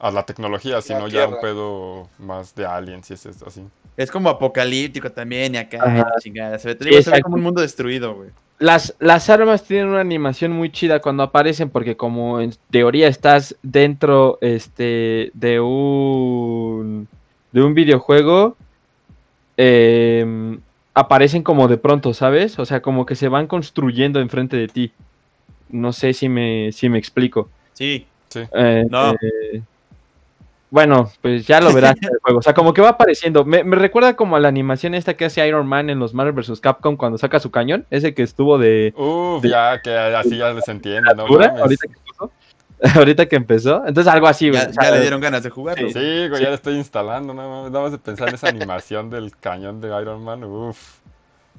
[0.00, 3.62] a la tecnología, sino ya un pedo más de aliens y es así.
[3.96, 6.58] Es como apocalíptico también y acá, y chingada.
[6.58, 8.30] Se ve, Sí, se ve como un mundo destruido, güey.
[8.58, 13.56] Las, las armas tienen una animación muy chida cuando aparecen, porque como en teoría estás
[13.62, 17.08] dentro este, de un
[17.52, 18.56] de un videojuego,
[19.56, 20.60] em,
[20.94, 22.58] aparecen como de pronto, ¿sabes?
[22.58, 24.92] O sea, como que se van construyendo enfrente de ti.
[25.68, 27.48] No sé si me, si me explico.
[27.72, 28.06] Sí.
[28.34, 29.12] Eh, No.
[29.14, 29.62] eh,
[30.70, 32.38] bueno, pues ya lo verás en el juego.
[32.38, 33.44] O sea, como que va apareciendo.
[33.44, 36.32] Me, me recuerda como a la animación esta que hace Iron Man en los Marvel
[36.34, 36.60] vs.
[36.60, 37.86] Capcom cuando saca su cañón.
[37.90, 38.94] Ese que estuvo de...
[38.96, 41.22] Uf, De- ya que así ya les entiende, ¿no?
[41.24, 42.30] Ahorita que empezó.
[42.98, 43.86] ahorita que empezó.
[43.86, 44.60] Entonces algo así, güey.
[44.60, 45.88] Ya, ya le dieron ganas de jugarlo.
[45.88, 45.94] Sí.
[45.94, 49.10] Sí, güey, ya lo estoy instalando, no mames, nada más de pensar en esa animación
[49.10, 50.98] del cañón de Iron Man, uff.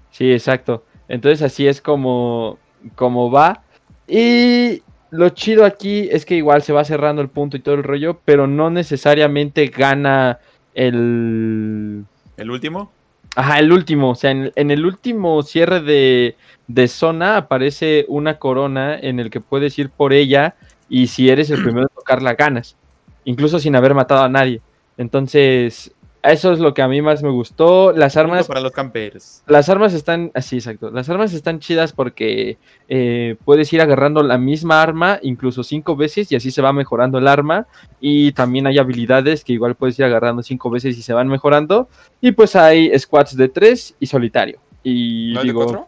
[0.10, 0.84] Sí, exacto.
[1.08, 2.58] Entonces así es como,
[2.96, 3.62] como va.
[4.08, 4.82] Y
[5.12, 8.20] lo chido aquí es que igual se va cerrando el punto y todo el rollo,
[8.26, 10.40] pero no necesariamente gana
[10.74, 12.06] el...
[12.38, 12.92] ¿El último?
[13.36, 16.36] Ajá, el último, o sea, en, en el último cierre de,
[16.68, 20.56] de zona aparece una corona en el que puedes ir por ella
[20.90, 22.76] y si eres el primero en tocarla ganas,
[23.24, 24.62] incluso sin haber matado a nadie.
[24.98, 27.92] Entonces, eso es lo que a mí más me gustó.
[27.92, 28.48] Las armas.
[28.48, 29.44] para los campers.
[29.48, 30.32] Las armas están.
[30.34, 30.92] Así, exacto.
[30.92, 32.58] Las armas están chidas porque
[32.90, 37.18] eh, puedes ir agarrando la misma arma incluso cinco veces y así se va mejorando
[37.18, 37.68] el arma.
[38.00, 41.90] Y también hay habilidades que igual puedes ir agarrando cinco veces y se van mejorando.
[42.22, 44.60] Y pues hay squads de tres y solitario.
[44.84, 45.62] Y ¿No digo.
[45.62, 45.88] de cuatro?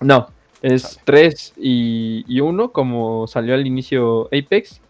[0.00, 0.28] No,
[0.62, 4.80] es 3 y 1 como salió al inicio Apex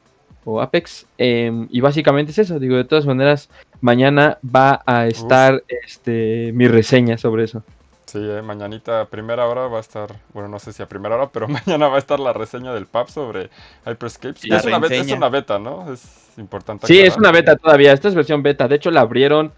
[0.44, 1.06] o Apex.
[1.18, 2.58] em, y básicamente es eso.
[2.58, 3.48] Digo, de todas maneras,
[3.82, 7.62] mañana va a estar este, mi reseña sobre eso.
[8.06, 11.16] Sí, eh, mañanita a primera hora va a estar, bueno, no sé si a primera
[11.16, 13.50] hora, pero mañana va a estar la reseña del PUB sobre
[13.86, 14.46] Hyperscapes.
[14.46, 15.92] La es, una beta, es una beta, ¿no?
[15.92, 16.86] Es importante.
[16.86, 17.92] Sí, es una beta todavía.
[17.92, 18.68] Esta es versión beta.
[18.68, 19.52] De hecho, la abrieron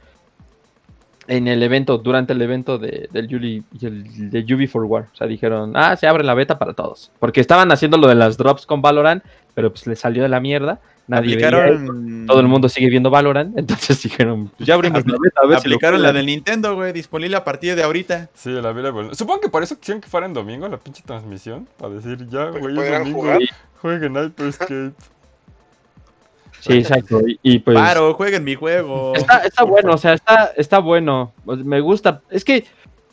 [1.27, 5.09] en el evento, durante el evento de, del Yuli, de Yubi for War.
[5.13, 7.11] O sea, dijeron, ah, se abre la beta para todos.
[7.19, 9.25] Porque estaban haciendo lo de las drops con Valorant,
[9.55, 10.81] pero pues les salió de la mierda.
[11.07, 11.57] Nadie veía eso.
[11.59, 15.47] aplicaron, todo el mundo sigue viendo Valorant, entonces dijeron, pues ya abrimos la beta, a
[15.47, 18.31] ver si lo aplicaron la del Nintendo, güey, disponible a partir de ahorita.
[18.35, 19.15] Sí, la Available.
[19.15, 21.69] Supongo que por eso quisieron que fuera en domingo la pinche transmisión.
[21.79, 23.21] Para decir, ya, que güey, es domingo.
[23.21, 23.41] jugar.
[23.81, 24.93] Jueguen Hyperscape.
[26.61, 27.21] Sí, exacto.
[27.27, 29.15] Y, y pues Paro, jueguen mi juego.
[29.15, 31.33] está, está bueno, o sea, está, está bueno.
[31.45, 32.23] Pues, Me gusta.
[32.31, 32.65] Es que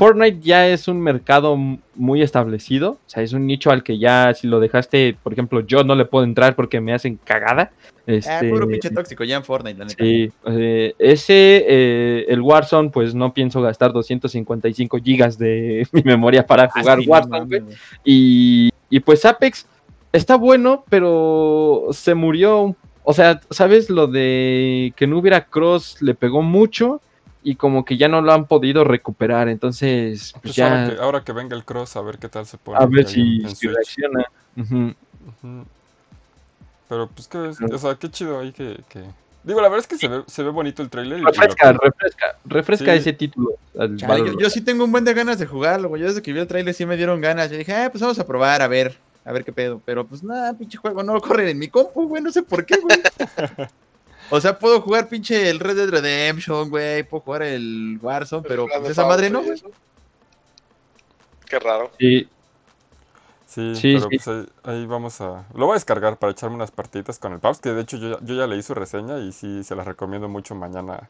[0.02, 1.56] Fortnite ya es un mercado
[1.94, 2.94] muy establecido.
[2.94, 5.94] O sea, es un nicho al que ya si lo dejaste, por ejemplo, yo no
[5.94, 7.70] le puedo entrar porque me hacen cagada.
[7.72, 10.04] Ah, Este, puro pinche tóxico ya en Fortnite, la neta.
[10.04, 16.48] Sí, eh, ese, eh, el Warzone, pues no pienso gastar 255 gigas de mi memoria
[16.48, 17.64] para Ah, jugar sí, Warzone.
[18.04, 19.68] Y, y pues Apex
[20.12, 22.76] está bueno, pero se murió.
[23.04, 23.88] O sea, ¿sabes?
[23.92, 27.02] Lo de que no hubiera cross le pegó mucho
[27.44, 29.50] y como que ya no lo han podido recuperar.
[29.50, 32.46] Entonces, pues Pues ahora, ya que, ahora que venga el cross, a ver qué tal
[32.46, 32.78] se pone.
[32.82, 33.74] a ver si, en si Switch.
[33.74, 34.26] reacciona.
[36.90, 39.04] Pero pues que, o sea, qué chido ahí que, que-
[39.44, 41.18] Digo, la verdad es que se ve, se ve bonito el trailer.
[41.20, 42.98] y Refresca, que- refresca, refresca Sí.
[43.00, 43.52] ese título.
[43.96, 46.02] Chale, yo sí tengo un buen de ganas de jugarlo, güey.
[46.02, 47.50] Yo desde que vi el trailer sí me dieron ganas.
[47.50, 49.82] Yo dije, ah, pues vamos a probar, a ver, a ver qué pedo.
[49.84, 52.22] Pero pues nada, pinche juego no lo corren en mi compu, güey.
[52.22, 53.00] No sé por qué, güey.
[54.32, 57.04] o sea, puedo jugar pinche el Red Dead Redemption, güey.
[57.04, 59.62] Puedo jugar el Warzone, pero pues esa madre no, güey.
[61.48, 61.92] Qué raro.
[62.00, 62.30] Sí,
[63.46, 64.18] Sí, Sí, pero sí.
[64.18, 65.46] pues ahí, ahí vamos a...
[65.54, 68.12] Lo voy a descargar para echarme unas partiditas con el Paps, que de hecho yo,
[68.18, 71.10] ya- yo ya leí su reseña y sí, se las recomiendo mucho mañana.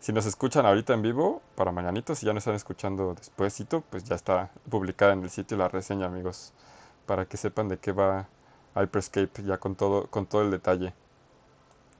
[0.00, 4.02] Si nos escuchan ahorita en vivo, para mañanitos, si ya nos están escuchando despuésito, pues
[4.04, 6.52] ya está publicada en el sitio la reseña, amigos,
[7.06, 8.26] para que sepan de qué va
[8.74, 10.92] Hyperscape ya con todo, con todo el detalle.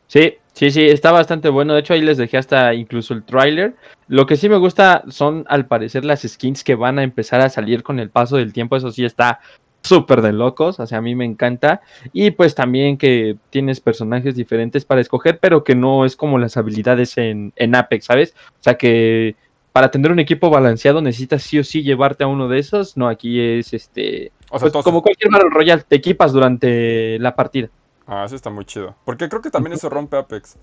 [0.07, 1.75] Sí, sí, sí, está bastante bueno.
[1.75, 3.75] De hecho, ahí les dejé hasta incluso el tráiler.
[4.09, 7.49] Lo que sí me gusta son, al parecer, las skins que van a empezar a
[7.49, 8.77] salir con el paso del tiempo.
[8.77, 9.41] Eso sí está
[9.83, 10.79] súper de locos.
[10.79, 11.81] O sea, a mí me encanta.
[12.13, 16.57] Y pues también que tienes personajes diferentes para escoger, pero que no es como las
[16.57, 18.35] habilidades en, en Apex, ¿sabes?
[18.61, 19.35] O sea, que
[19.73, 22.97] para tener un equipo balanceado necesitas sí o sí llevarte a uno de esos.
[22.97, 24.33] No, aquí es este.
[24.51, 27.69] O sea, Pues, como cualquier Battle Royale, te equipas durante la partida.
[28.07, 28.95] Ah, eso está muy chido.
[29.05, 30.57] Porque creo que también eso rompe Apex.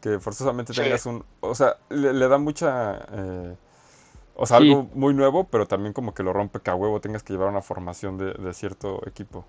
[0.00, 0.82] Que forzosamente Sí.
[0.82, 1.24] tengas un...
[1.40, 2.98] O sea, le, le da mucha...
[3.12, 3.54] eh,
[4.34, 4.68] o sea, Sí.
[4.68, 7.48] algo muy nuevo, pero también como que lo rompe que a huevo tengas que llevar
[7.48, 9.44] una formación de, de cierto equipo.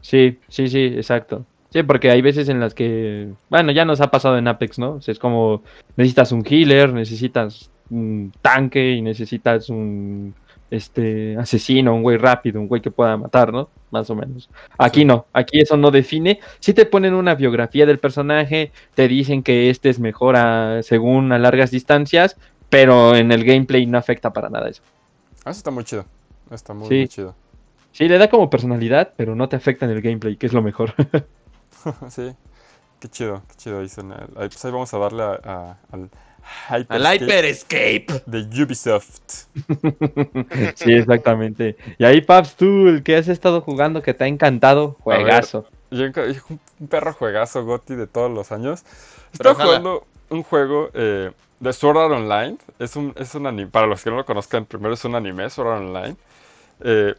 [0.00, 1.44] Sí, sí, sí, exacto.
[1.70, 4.92] Sí, porque hay veces en las que, bueno, ya nos ha pasado en Apex, ¿no?
[4.94, 5.62] O sea, es como
[5.96, 10.34] necesitas un healer, necesitas un tanque y necesitas un
[10.70, 13.68] este asesino, un güey rápido, un güey que pueda matar, ¿no?
[13.90, 14.50] Más o menos.
[14.76, 15.04] Aquí Sí.
[15.06, 16.40] no, aquí eso no define.
[16.60, 21.32] Si te ponen una biografía del personaje, te dicen que este es mejor a- según
[21.32, 22.36] a largas distancias,
[22.68, 24.82] pero en el gameplay no afecta para nada eso.
[25.44, 26.04] Ah, eso está muy chido.
[26.50, 26.94] Está muy, Sí.
[26.94, 27.34] muy chido.
[27.92, 30.62] Sí, le da como personalidad, pero no te afecta en el gameplay, que es lo
[30.62, 30.92] mejor.
[32.10, 32.32] sí.
[33.00, 33.78] Qué chido, qué chido.
[33.78, 33.86] Ahí,
[34.48, 36.10] pues ahí vamos a darle a- a- al
[36.68, 38.06] Al Hyperscape Hyper Escape.
[38.26, 39.46] de Ubisoft.
[40.74, 41.76] Sí, exactamente.
[41.98, 45.18] Y ahí, Paps, tú, el que has estado jugando, que te ha encantado, ver.
[45.18, 45.66] juegazo.
[45.90, 48.84] Yo un perro juegazo Gotti de todos los años.
[49.32, 51.30] Estaba jugando un juego eh,
[51.60, 52.56] de Sword Art Online.
[52.78, 53.70] Es un, es un anime.
[53.70, 56.16] Para los que no lo conozcan, primero es un anime, Sword Art Online.
[56.80, 57.14] Eh,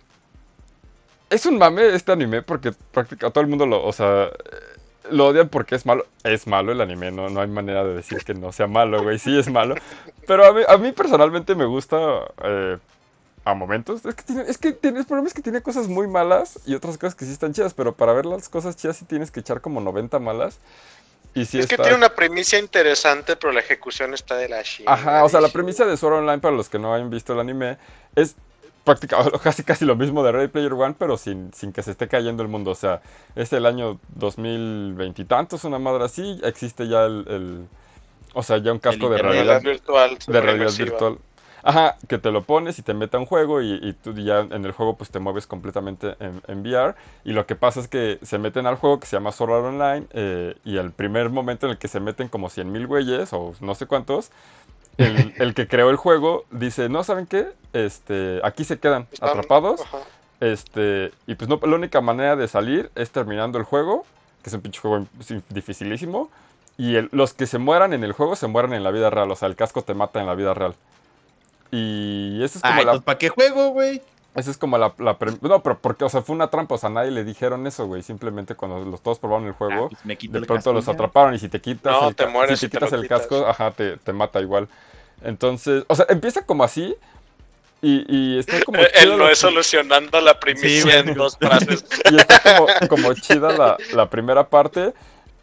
[1.29, 4.29] es un mame este anime porque prácticamente todo el mundo lo, o sea, eh,
[5.11, 6.05] lo odian porque es malo.
[6.23, 9.19] Es malo el anime, no, no hay manera de decir que no sea malo, güey.
[9.19, 9.75] Sí es malo.
[10.27, 11.97] Pero a mí, a mí personalmente me gusta
[12.43, 12.77] eh,
[13.45, 14.05] a momentos.
[14.05, 16.75] Es que, tiene, es que tiene- el problema es que tiene cosas muy malas y
[16.75, 19.39] otras cosas que sí están chidas, pero para ver las cosas chidas sí tienes que
[19.39, 20.59] echar como 90 malas.
[21.35, 24.97] Y sí es que tiene una premisa interesante, pero la ejecución está de la chingada.
[24.97, 27.39] Ajá, o sea, la premisa de Sword Online, para los que no hayan visto el
[27.39, 27.77] anime,
[28.15, 28.35] es
[28.83, 32.07] prácticamente casi, casi lo mismo de Ready Player One, pero sin, sin que se esté
[32.07, 32.71] cayendo el mundo.
[32.71, 33.01] O sea,
[33.35, 37.67] es el año 2020 y tantos, una madre así, existe ya el, el-
[38.33, 40.17] o sea, ya un casco de realidad, virtual.
[40.27, 40.89] de realidad inmersiva.
[40.89, 41.17] virtual.
[41.61, 44.39] Ajá, que te lo pones y te mete a un juego y, y tú ya
[44.39, 46.95] en el juego pues te mueves completamente en, en VR
[47.25, 50.07] y lo que pasa es que se meten al juego que se llama Art Online
[50.11, 53.75] eh, y el primer momento en el que se meten como 100.000 güeyes o no
[53.75, 54.31] sé cuántos,
[54.99, 57.47] el, el que creó el juego dice, no, ¿saben qué?
[57.73, 59.97] Este, aquí se quedan Están- atrapados ajá.
[60.39, 64.05] este, y pues no, la única manera de salir es terminando el juego,
[64.43, 65.05] que es un pinche juego
[65.49, 66.29] dificilísimo.
[66.77, 69.29] Y el- los que se mueran en el juego se mueren en la vida real,
[69.31, 70.75] o sea, el casco te mata en la vida real.
[71.71, 74.01] Y esa es como Ay, la, pues, ¿para qué juego, güey?
[74.35, 76.77] Esa es como la, la pre- No, pero porque, o sea, fue una trampa, o
[76.77, 78.03] sea, nadie le dijeron eso, güey.
[78.03, 81.33] Simplemente cuando los todos probaron el Ah, juego, pues me quito de pronto los atraparon
[81.33, 83.71] y si te quitas No, el, te mueres si si te quitas el casco, ajá,
[83.71, 84.67] te, te mata igual.
[85.23, 86.95] Entonces, o sea, empieza como así
[87.81, 91.83] y, y está como Él no lo es que- solucionando la primicia en dos frases.
[92.11, 94.93] y está como, como chida la, la primera parte.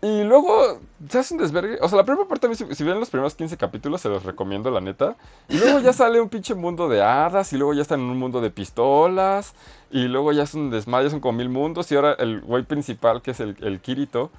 [0.03, 0.79] Y luego
[1.09, 1.79] se hace un desvergue.
[1.81, 4.09] O sea, la primera parte, a mí, si, si ven los primeros 15 capítulos, se
[4.09, 5.17] los recomiendo, la neta.
[5.49, 7.53] Y luego ya sale un pinche mundo de hadas.
[7.53, 9.55] Y luego ya están en un mundo de pistolas.
[9.91, 11.91] Y luego ya es un desmadre, son como mil mundos.
[11.91, 14.31] Y ahora el güey principal, que es el, el Kirito,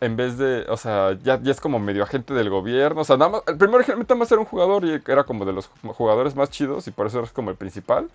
[0.00, 0.66] en vez de.
[0.68, 3.02] O sea, ya, ya es como medio agente del gobierno.
[3.02, 3.42] O sea, nada más.
[3.46, 6.88] El primero nada más era un jugador y era como de los jugadores más chidos.
[6.88, 8.08] Y por eso era como el principal.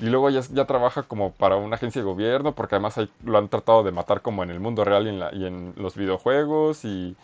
[0.00, 2.94] Y luego ya, ya trabaja como para una agencia de gobierno, porque además
[3.24, 5.74] lo han tratado de matar como en el mundo real y en, la- y en
[5.76, 6.84] los videojuegos.
[6.84, 7.16] Y,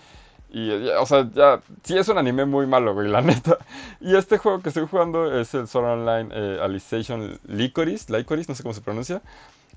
[0.50, 3.58] y, o sea, ya, sí es un anime muy malo, güey, la neta.
[4.00, 8.56] Y este juego que estoy jugando es el Sword Online eh, Alicization Licorice, Licorice, no
[8.56, 9.22] sé cómo se pronuncia.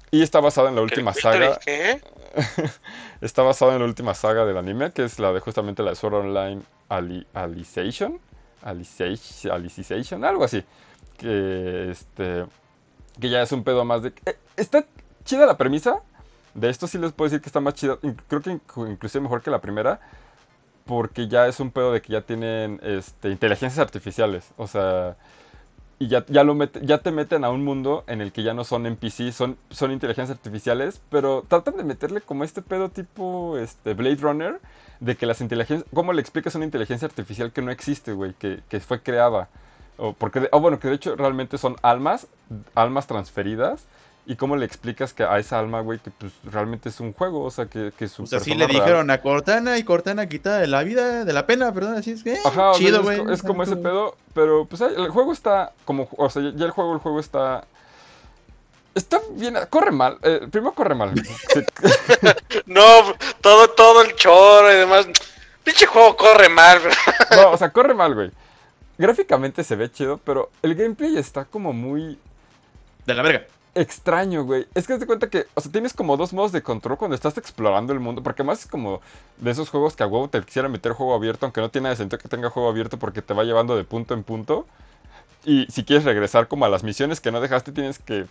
[0.09, 1.59] Y está basado en la última ¿Qué- saga.
[1.63, 2.01] ¿Qué?
[3.21, 5.95] Está basado en la última saga del anime, que es la de justamente la de
[5.97, 7.27] Sword Online Ali-.
[7.33, 8.19] Alicization,
[8.63, 10.63] Alicization, algo así.
[11.17, 12.45] Que este.
[13.19, 14.13] Que ya es un pedo más de.
[14.25, 14.85] eh, está
[15.25, 16.01] chida la premisa.
[16.53, 17.97] De esto sí les puedo decir que está más chida.
[18.27, 19.99] Creo que inc- inclusive mejor que la primera.
[20.85, 24.51] Porque ya es un pedo de que ya tienen este, inteligencias artificiales.
[24.57, 25.15] O sea.
[25.99, 28.53] Y ya, ya, lo mete- ya te meten a un mundo en el que ya
[28.53, 33.57] no son NPC, son, son inteligencias artificiales, pero tratan de meterle como este pedo tipo
[33.57, 34.59] este, Blade Runner,
[34.99, 38.61] de que las inteligencias, ¿cómo le explicas una inteligencia artificial que no existe, güey, que
[38.79, 39.49] fue creada?
[39.97, 42.27] O porque, de- o bueno, que de hecho realmente son almas,
[42.75, 43.85] almas transferidas,
[44.29, 47.43] y cómo le explicas que a esa alma, güey, que pues realmente es un juego,
[47.45, 50.27] o sea, que, que su Pues así persona le real- dijeron a Cortana y Cortana
[50.27, 52.33] quitada de la vida, de la pena, perdón, así es que.
[52.33, 53.33] eh, Ajá, o sea, chido, es güey.
[53.33, 56.93] es, como ese pedo, pero pues el juego está como, o sea, ya el juego,
[56.93, 57.63] el juego está...
[58.95, 61.13] Está bien, corre mal, eh, primero corre mal.
[61.53, 61.61] Sí,
[62.65, 62.81] No,
[63.41, 65.07] todo, todo el choro y demás.
[65.63, 66.91] Pinche juego corre mal, bro.
[67.35, 68.31] no, o sea, corre mal, güey.
[68.97, 72.19] Gráficamente se ve chido, pero el gameplay está como muy
[73.05, 73.47] De la verga.
[73.75, 74.67] extraño, güey.
[74.73, 77.37] Es que te cuenta que, o sea, tienes como dos modos de control cuando estás
[77.37, 79.01] explorando el mundo, porque además es como
[79.37, 82.19] de esos juegos que a huevo te quisiera meter juego abierto, aunque no tiene sentido
[82.19, 84.65] que tenga juego abierto porque te va llevando de punto en punto.
[85.45, 88.25] Y si quieres regresar como a las misiones que no dejaste, tienes que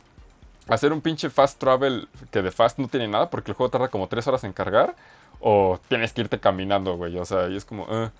[0.68, 3.88] hacer un pinche fast travel que de fast no tiene nada porque el juego tarda
[3.88, 4.96] como tres horas en cargar.
[5.40, 7.16] O tienes que irte caminando, güey.
[7.18, 7.86] O sea, y es como...
[7.90, 8.10] eh.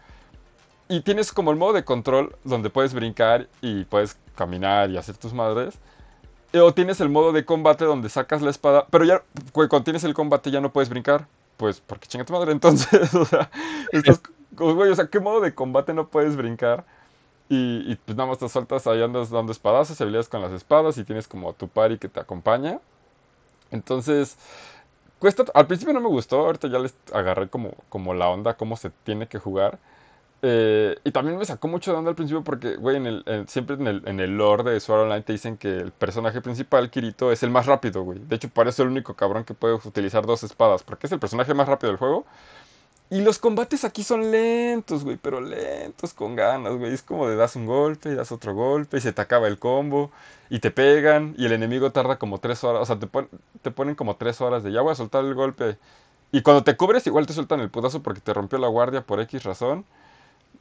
[0.88, 5.16] Y tienes como el modo de control donde puedes brincar y puedes caminar y hacer
[5.16, 5.80] tus madres.
[6.52, 10.04] Eh, O tienes el modo de combate donde sacas la espada, pero ya cuando tienes
[10.04, 11.28] el combate ya no puedes brincar.
[11.56, 13.50] Pues porque chinga tu madre, entonces, o sea,
[13.92, 14.20] estás
[14.56, 16.86] como, güey, o sea, ¿qué modo de combate no puedes brincar?
[17.48, 20.98] Y, y, pues nada más te sueltas ahí andas dando espadazos, habilidades con las espadas
[20.98, 22.80] y tienes como a tu pari que te acompaña.
[23.70, 24.38] Entonces,
[25.18, 28.76] cuesta, al principio no me gustó, ahorita ya les agarré como, como la onda, cómo
[28.76, 29.78] se tiene que jugar.
[30.48, 33.74] Eh, y también me sacó mucho de onda al principio porque, güey, en el, siempre
[33.74, 37.32] en el, en el lore de Sword Online te dicen que el personaje principal, Kirito,
[37.32, 38.20] es el más rápido, güey.
[38.20, 41.52] De hecho, parece el único cabrón que puede utilizar dos espadas porque es el personaje
[41.52, 42.26] más rápido del juego.
[43.10, 46.92] Y los combates aquí son lentos, güey, pero lentos con ganas, güey.
[46.94, 49.58] Es como de das un golpe y das otro golpe y se te acaba el
[49.58, 50.12] combo
[50.48, 52.82] y te pegan y el enemigo tarda como tres horas.
[52.82, 53.08] O sea, te,
[53.62, 55.76] te ponen como tres horas de ya voy a soltar el golpe.
[56.32, 59.20] Y cuando te cubres, igual te sueltan el putazo porque te rompió la guardia por
[59.20, 59.84] X razón.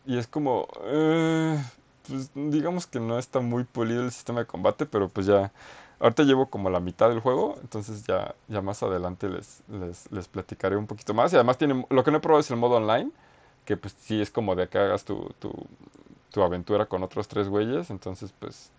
[0.05, 1.57] Y es como, eh,
[2.07, 5.51] pues digamos que no está muy pulido el sistema de combate, pero pues ya,
[5.99, 10.27] ahorita llevo como la mitad del juego, entonces ya, ya más adelante les, les, les
[10.27, 11.33] platicaré un poquito más.
[11.33, 13.11] Y además tiene, lo que no he probado es el modo online,
[13.65, 15.51] que pues sí es como de que hagas tu, tu,
[16.31, 18.71] tu aventura con otros tres güeyes, entonces pues,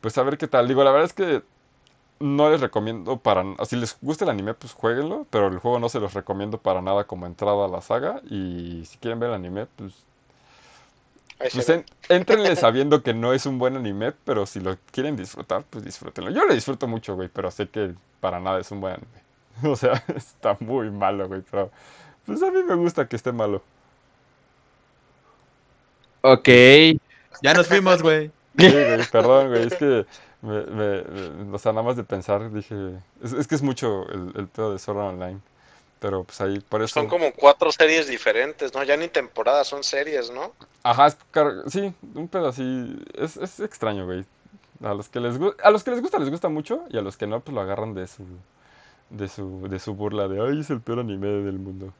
[0.00, 0.68] pues a ver qué tal.
[0.68, 1.42] Digo, la verdad es que
[2.20, 3.44] no les recomiendo para...
[3.66, 6.82] Si les gusta el anime, pues jueguenlo, pero el juego no se los recomiendo para
[6.82, 8.22] nada como entrada a la saga.
[8.30, 10.04] Y si quieren ver el anime, pues...
[11.38, 15.84] pues entrenle sabiendo que no es un buen anime, pero si lo quieren disfrutar, pues
[15.84, 16.30] disfrútenlo.
[16.30, 19.26] Yo lo disfruto mucho, güey, pero sé que para nada es un buen anime.
[19.72, 21.70] O sea, está muy malo, güey, pero...
[22.26, 23.62] Pues a mí me gusta que esté malo.
[26.22, 26.48] Ok.
[27.42, 28.30] Ya nos fuimos, güey.
[28.58, 30.06] Sí, güey, perdón, güey, es que
[30.42, 32.74] me, me, o sea, nada más de pensar, dije,
[33.22, 35.40] es, que es mucho el, el pedo de Sword Online.
[35.98, 37.00] Pero pues ahí, por eso...
[37.00, 38.82] Son como cuatro series diferentes, ¿no?
[38.82, 40.52] Ya ni temporadas, son series, ¿no?
[40.82, 41.16] Ajá, es,
[41.68, 44.24] sí, un pedo así, es, es extraño, güey.
[44.82, 47.16] A los, que les, a los que les gusta, les gusta mucho, y a los
[47.16, 48.24] que no, pues lo agarran de su,
[49.08, 51.94] de su, de su burla de, ay, es el peor anime del mundo.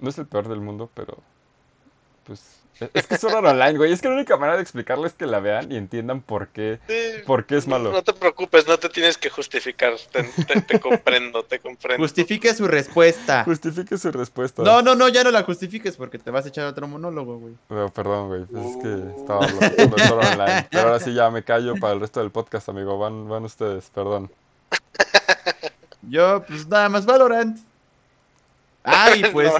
[0.00, 1.18] No es el peor del mundo, pero,
[2.24, 2.62] pues,
[2.94, 3.92] es que es solo online, güey.
[3.92, 6.78] Es que la única manera de explicarles es que la vean y entiendan por qué,
[7.26, 7.90] por qué es malo.
[7.90, 9.94] No te preocupes, no te tienes que justificar.
[10.10, 12.02] Te, comprendo, te comprendo.
[12.02, 13.44] Justifique su respuesta.
[13.44, 14.62] Justifique su respuesta.
[14.62, 17.54] No, no, no, ya no la justifiques porque te vas a echar otro monólogo, güey.
[17.90, 18.44] perdón, güey.
[18.44, 20.68] Pues es que estaba hablando solo online.
[20.70, 22.98] Pero ahora sí ya me callo para el resto del podcast, amigo.
[22.98, 24.30] Van, van ustedes, perdón.
[26.02, 27.58] Yo, pues nada más Valorant.
[28.88, 29.52] Ay, pues,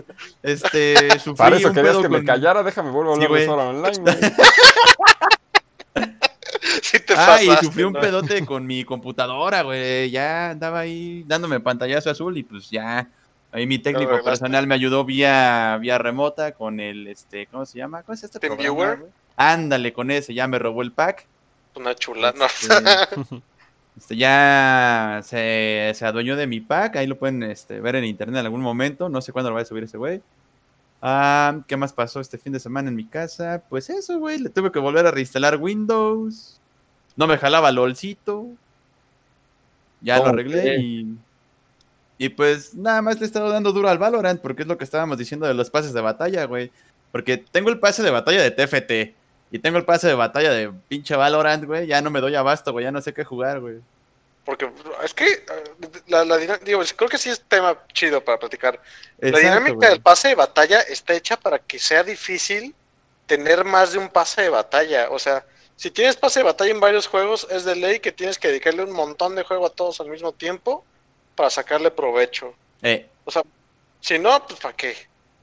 [0.42, 4.16] este, sufrí Para eso querías que me callara, déjame vuelvo a hablar de Online, güey.
[6.82, 10.10] sí te Ay, sufrí un pedote con mi computadora, güey.
[10.10, 13.08] Ya andaba ahí dándome pantallazo azul y pues ya.
[13.50, 18.02] Ahí mi técnico personal me ayudó vía, vía remota con el, este, ¿cómo se llama?
[18.02, 18.98] ¿Cómo es este programa?
[19.36, 21.24] Ándale con ese, ya me robó el pack.
[21.74, 22.44] Una chula, no.
[22.44, 22.74] Este,
[23.98, 28.38] este, ya se, se, adueñó de mi pack, ahí lo pueden este, ver en internet
[28.38, 30.22] en algún momento, no sé cuándo lo va a subir ese güey.
[31.02, 33.64] Ah, ¿Qué más pasó este fin de semana en mi casa?
[33.68, 36.60] Pues eso, güey, le tuve que volver a reinstalar Windows.
[37.16, 38.46] No me jalaba LOLcito.
[40.00, 41.18] Ya lo arreglé y...
[42.20, 44.82] Y pues nada más le he estado dando duro al Valorant porque es lo que
[44.82, 46.72] estábamos diciendo de los pases de batalla, güey.
[47.12, 49.14] Porque tengo el pase de batalla de TFT.
[49.50, 51.86] Y tengo el pase de batalla de pinche Valorant, güey.
[51.86, 52.84] Ya no me doy abasto, güey.
[52.84, 53.80] Ya no sé qué jugar, güey.
[54.44, 54.70] Porque
[55.04, 55.44] es que
[56.06, 58.80] la, la digo, creo que sí es tema chido para platicar.
[59.18, 62.74] la dinámica del pase de batalla está hecha para que sea difícil
[63.26, 65.08] tener más de un pase de batalla.
[65.10, 65.44] O sea,
[65.76, 68.82] si tienes pase de batalla en varios juegos, es de ley que tienes que dedicarle
[68.84, 70.82] un montón de juego a todos al mismo tiempo
[71.34, 72.54] para sacarle provecho.
[72.82, 73.06] Eh.
[73.24, 73.42] O sea,
[74.00, 74.96] si no, pues ¿para qué?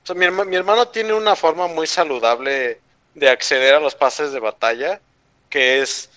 [0.03, 2.82] O sea, mi, mi hermano tiene una forma muy saludable
[3.15, 5.01] de acceder a los pases de batalla,
[5.49, 6.09] que es,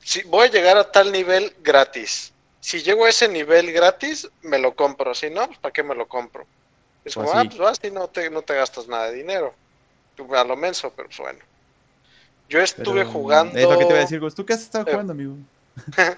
[0.00, 2.32] si voy a llegar a tal nivel gratis.
[2.60, 5.14] Si llego a ese nivel gratis, me lo compro.
[5.14, 6.46] Si no, pues, ¿para qué me lo compro?
[7.04, 9.54] Es pues como, ah, pues vas y no te, no te gastas nada de dinero.
[10.34, 11.38] A lo menso, pero pues, bueno.
[12.48, 13.56] Yo estuve jugando.
[13.56, 15.34] Es lo que te iba a decir, ¿tú qué has estado eh, jugando, amigo?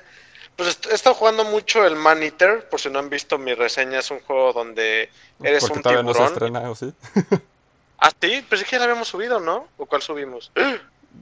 [0.57, 3.99] pues he estado jugando mucho el Man Eater, por si no han visto mi reseña,
[3.99, 5.11] es un juego donde
[5.43, 6.07] eres un tiburón.
[6.07, 6.95] No se estrena, sí?
[8.01, 9.69] Ah, sí, pero es que ya la habíamos subido, ¿no?
[9.77, 10.51] ¿O cuál subimos?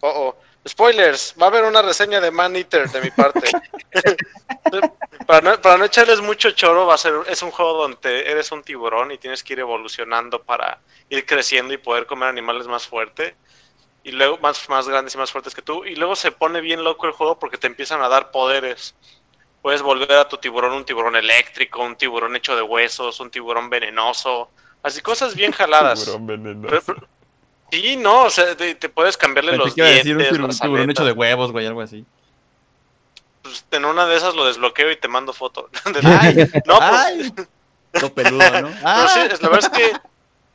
[0.02, 0.68] Oh, oh.
[0.68, 3.50] Spoilers, va a haber una reseña de Man Eater de mi parte.
[5.26, 8.52] para, no, para no echarles mucho choro, va a ser, es un juego donde eres
[8.52, 10.78] un tiburón y tienes que ir evolucionando para
[11.08, 13.34] ir creciendo y poder comer animales más fuertes.
[14.04, 15.86] Y luego más, más grandes y más fuertes que tú.
[15.86, 18.94] Y luego se pone bien loco el juego porque te empiezan a dar poderes.
[19.62, 23.70] Puedes volver a tu tiburón un tiburón eléctrico, un tiburón hecho de huesos, un tiburón
[23.70, 24.50] venenoso
[24.82, 26.10] Así cosas bien jaladas.
[27.70, 30.04] sí, no, o sea, te, puedes cambiarle los dientes.
[30.04, 32.04] Decir un tiburón hecho de huevos, güey, algo así.
[33.42, 35.68] Pues en una de esas lo desbloqueo y te mando foto.
[36.66, 36.78] no,
[37.92, 38.12] pues...
[38.12, 38.68] peludo, ¿no?
[39.08, 39.92] sí, la verdad es que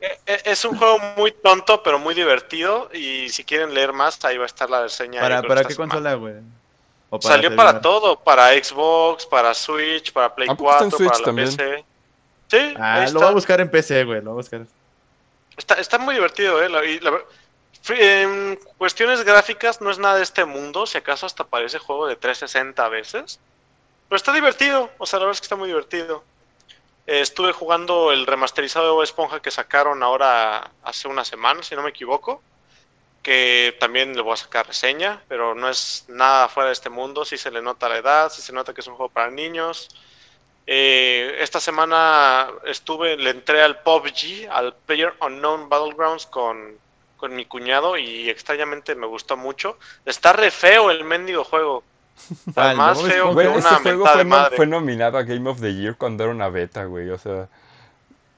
[0.00, 2.90] e, e, es un juego muy tonto, pero muy divertido.
[2.92, 5.20] Y si quieren leer más, ahí va a estar la reseña.
[5.20, 6.34] ¿Para, ¿para qué consola, güey?
[7.20, 11.84] Salió para todo, para Xbox, para Switch, para Play 4, para la PC.
[12.48, 14.66] Sí, ah, lo voy a buscar en PC, güey, lo voy a buscar.
[15.56, 16.68] Está, está muy divertido, ¿eh?
[17.88, 22.16] en cuestiones gráficas no es nada de este mundo, si acaso hasta parece juego de
[22.16, 23.40] 360 a veces.
[24.08, 26.24] Pero está divertido, o sea, la verdad es que está muy divertido.
[27.06, 31.74] Eh, estuve jugando el remasterizado de Bob Esponja que sacaron ahora hace una semana, si
[31.74, 32.42] no me equivoco.
[33.22, 37.24] Que también le voy a sacar reseña, pero no es nada fuera de este mundo.
[37.24, 39.88] Si se le nota la edad, si se nota que es un juego para niños.
[40.66, 46.78] Eh, esta semana estuve, le entré al PUBG, al Player Unknown Battlegrounds con,
[47.16, 49.78] con mi cuñado y extrañamente me gustó mucho.
[50.06, 51.84] Está re feo el mendigo juego.
[52.46, 56.24] Está más feo que una juego fue, fue, nominado a Game of the Year cuando
[56.24, 57.10] era una beta, güey.
[57.10, 57.48] O sea,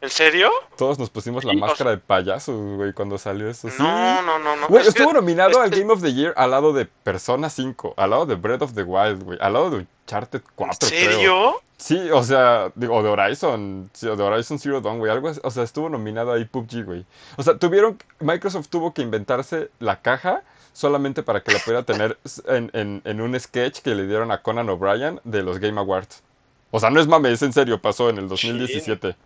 [0.00, 0.50] ¿En serio?
[0.76, 3.68] Todos nos pusimos la máscara de payaso, güey, cuando salió eso.
[3.70, 3.76] sí.
[3.78, 4.68] No, no, no, no.
[4.68, 7.94] Güey, Es que- estuvo nominado al Game of the Year al lado de Persona 5,
[7.96, 11.10] al lado de Breath of the Wild, güey, al lado de Uncharted 4, ¿En creo.
[11.12, 11.60] serio?
[11.78, 15.28] Sí, o sea, digo, o de Horizon, sí, o de Horizon Zero Dawn, güey, algo
[15.28, 17.04] así, o sea, estuvo nominado ahí PUBG, güey.
[17.36, 20.42] O sea, tuvieron, Microsoft tuvo que inventarse la caja
[20.72, 22.18] solamente para que la pudiera tener
[22.48, 26.22] en, en- en un sketch que le dieron a Conan O'Brien de los Game Awards.
[26.70, 29.16] O sea, no es mame, es en serio, pasó en el 2017.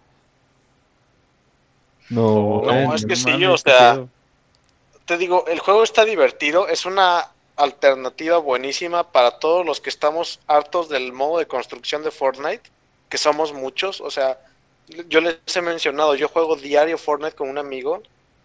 [2.10, 4.04] No, No, es que sí, o sea,
[5.06, 10.40] te digo, el juego está divertido, es una alternativa buenísima para todos los que estamos
[10.46, 12.62] hartos del modo de construcción de Fortnite,
[13.08, 14.38] que somos muchos, o sea,
[15.08, 18.02] yo les he mencionado, yo juego diario Fortnite con un amigo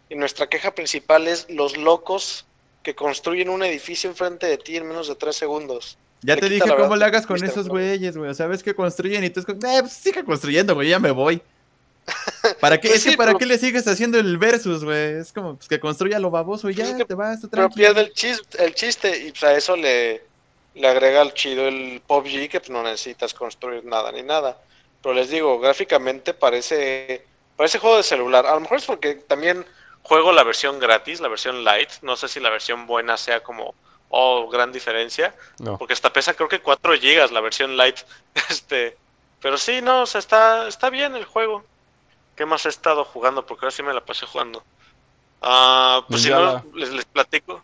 [0.10, 2.46] y nuestra queja principal es los locos
[2.84, 5.98] que construyen un edificio enfrente de ti en menos de tres segundos.
[6.22, 8.30] Ya le te dije cómo verdad le hagas con esos güeyes, güey.
[8.30, 11.00] O sea, ves que construyen y tú es como, eh, pues sigue construyendo, güey, ya
[11.00, 11.42] me voy.
[12.60, 12.90] ¿Para qué?
[12.90, 15.20] Pues sí, ¿para pero- qué le sigues haciendo el versus, güey?
[15.20, 17.70] Es como pues, que construya lo baboso y ya es que- te vas, tú Pero
[17.70, 20.24] pierde el chiste, el chiste y pues a eso le,
[20.76, 24.58] le agrega el chido el PUBG que pues no necesitas construir nada ni nada.
[25.02, 27.26] Pero les digo, gráficamente parece
[27.56, 28.46] parece juego de celular.
[28.46, 29.66] A lo mejor es porque también
[30.04, 31.90] juego la versión gratis, la versión light.
[32.02, 33.74] No sé si la versión buena sea como
[34.10, 35.78] oh, gran diferencia, No.
[35.78, 37.98] porque hasta pesa creo que 4 gigas la versión light.
[38.50, 38.96] Este,
[39.42, 41.64] pero sí, no, o sea, está está bien el juego.
[42.36, 43.46] ¿Qué más he estado jugando?
[43.46, 44.64] Porque ahora sí me la pasé jugando.
[45.42, 47.62] Ah, pues si no, les, les platico.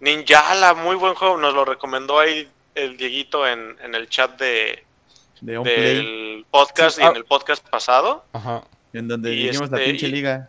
[0.00, 1.36] Ninjala, muy buen juego.
[1.36, 4.84] Nos lo recomendó ahí el Dieguito en, en el chat de,
[5.40, 7.10] De un play, del podcast Sí, y ah.
[7.10, 8.24] en el podcast pasado.
[8.32, 8.62] Ajá.
[8.92, 10.48] en donde dijimos la este, pinche y- liga.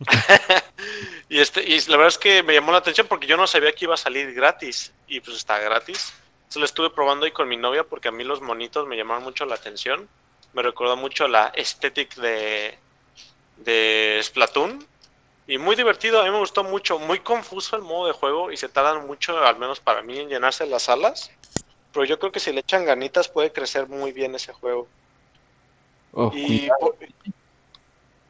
[1.28, 3.72] y este y la verdad es que me llamó la atención porque yo no sabía
[3.72, 4.92] que iba a salir gratis.
[5.06, 6.12] Y pues está gratis.
[6.48, 9.22] Se lo estuve probando ahí con mi novia porque a mí los monitos me llamaron
[9.24, 10.08] mucho la atención.
[10.52, 12.76] Me recordó mucho la estética de,
[13.64, 14.84] de Splatoon.
[15.46, 16.98] Y muy divertido, a mí me gustó mucho.
[16.98, 20.28] Muy confuso el modo de juego y se tardan mucho, al menos para mí, en
[20.28, 21.30] llenarse las salas.
[21.92, 24.86] Pero yo creo que si le echan ganitas puede crecer muy bien ese juego.
[26.12, 26.96] Oh, Y por,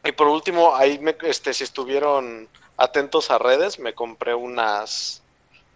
[0.05, 5.23] y por último, ahí me, este, si estuvieron atentos a redes, me compré unas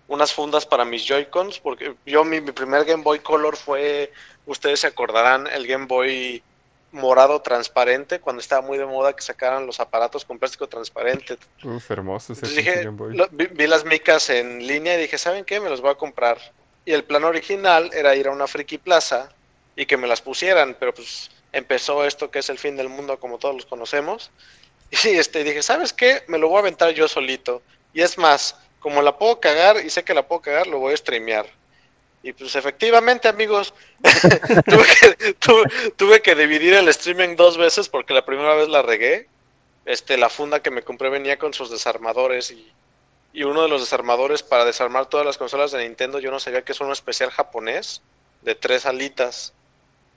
[0.07, 4.13] unas fundas para mis Joy-Cons, porque yo mi, mi primer Game Boy Color fue,
[4.47, 6.43] ustedes se acordarán, el Game Boy
[6.95, 11.37] morado transparente, cuando estaba muy de moda que sacaran los aparatos con plástico transparente.
[11.63, 13.17] Uf, hermoso ese Entonces pinche dije, Game Boy.
[13.17, 15.61] lo- vi, vi las micas en línea y dije, ¿saben qué?
[15.61, 16.39] Me los voy a comprar.
[16.85, 19.29] Y el plan original era ir a una friki plaza
[19.77, 23.19] y que me las pusieran, pero pues empezó esto que es el fin del mundo
[23.19, 24.31] como todos los conocemos.
[25.05, 26.23] Y este dije, ¿sabes qué?
[26.29, 27.63] Me lo voy a aventar yo solito.
[27.93, 30.93] Y es más, como la puedo cagar y sé que la puedo cagar, lo voy
[30.93, 31.47] a streamear.
[32.25, 34.85] Y pues efectivamente, amigos, tuve,
[35.19, 39.29] que, tuve- tuve que dividir el streaming dos veces porque la primera vez la regué.
[39.85, 42.73] Este, la funda que me compré venía con sus desarmadores y,
[43.35, 46.63] y uno de los desarmadores para desarmar todas las consolas de Nintendo, yo no sabía
[46.63, 48.01] que es uno especial japonés
[48.41, 49.53] de tres alitas.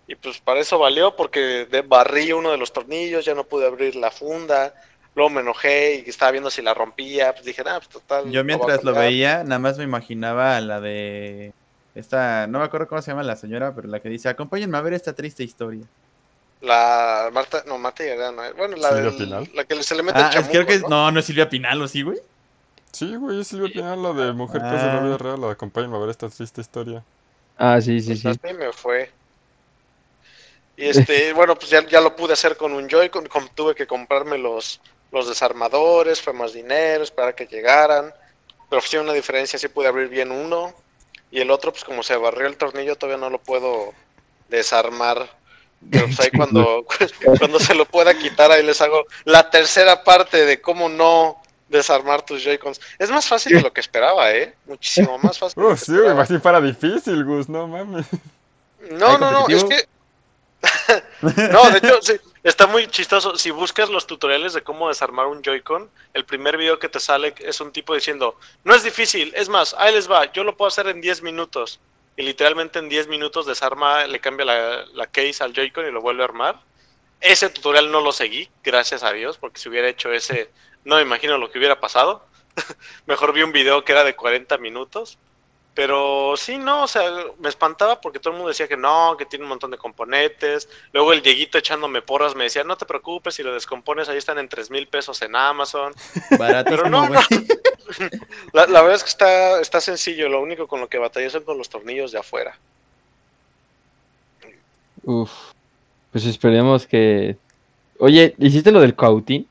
[0.08, 3.68] Y pues para eso valió porque de barrí uno de los tornillos, ya no pude
[3.68, 4.74] abrir la funda.
[5.16, 7.34] Luego me enojé y estaba viendo si la rompía.
[7.34, 8.32] Pues dije, ah, pues total.
[8.32, 9.04] Yo mientras lo colgar".
[9.10, 11.52] veía, nada más me imaginaba a la de
[11.98, 14.82] esta, no me acuerdo cómo se llama la señora, pero la que dice, acompáñenme a
[14.82, 15.86] ver esta triste historia.
[16.62, 19.50] La Marta, no, Marta Gareda, no, bueno, la, Silvia del- Pinal.
[19.54, 20.90] la que se le mete Ah, el chamuco, creo que ¿no?
[20.90, 22.20] no, no es Silvia Pinal, ¿o sí, güey?
[22.92, 24.96] Sí, güey, es Silvia Pinal, la de Mujer que hace Ah.
[24.96, 27.04] la vida real, la de acompáñenme a ver esta triste historia.
[27.58, 28.28] Ah, sí, sí, Pues sí.
[28.28, 29.12] así me fue.
[30.76, 33.88] Y este, bueno, pues ya, ya lo pude hacer con un Joy-Con, com- tuve que
[33.88, 34.80] comprarme los,
[35.12, 38.14] los desarmadores, fue más dinero, esperar a que llegaran.
[38.70, 40.74] Pero sí una diferencia, sí pude abrir bien uno.
[41.32, 43.94] Y el otro, pues como se barrió el tornillo, todavía no lo puedo
[44.50, 45.30] desarmar.
[45.92, 46.86] Pero pues ahí cuando,
[47.40, 52.22] cuando se lo pueda quitar, ahí les hago la tercera parte de cómo no desarmar
[52.22, 52.80] tus Joy-Cons.
[52.98, 54.56] Es más fácil de lo que esperaba, ¿eh?
[54.66, 55.62] Muchísimo más fácil.
[55.62, 58.06] de lo Uf, que sí, más si fuera difícil, Gus, no mames.
[58.92, 59.88] No, ¿Hay no, no, es que.
[61.22, 62.14] no, de hecho, sí,
[62.50, 63.38] está muy chistoso.
[63.38, 67.34] Si buscas los tutoriales de cómo desarmar un Joy-Con, el primer video que te sale
[67.40, 70.68] es un tipo diciendo: No es difícil, es más, ahí les va, yo lo puedo
[70.68, 71.80] hacer en 10 minutos.
[72.16, 76.24] Y literalmente en 10 minutos desarma, le cambia la, case al Joy-Con y lo vuelve
[76.24, 76.60] a armar.
[77.22, 80.50] Ese tutorial no lo seguí, gracias a Dios, porque si hubiera hecho ese,
[80.84, 82.26] no me imagino lo que hubiera pasado.
[83.06, 85.20] Mejor vi un video que era de 40 minutos.
[85.78, 87.04] Pero sí, no, o sea,
[87.38, 90.68] me espantaba porque todo el mundo decía que no, que tiene un montón de componentes.
[90.92, 94.40] Luego el Dieguito echándome porras me decía, no te preocupes, si lo descompones, ahí están
[94.40, 95.94] en 3 mil pesos en Amazon.
[96.40, 97.08] Baratísimo, Pero no.
[98.54, 101.44] La, la verdad es que está, está sencillo, lo único con lo que batallé son
[101.44, 102.58] con los tornillos de afuera.
[105.04, 105.32] Uf.
[106.12, 107.38] Pues esperemos que
[108.00, 109.48] Oye, ¿hiciste lo del cautín?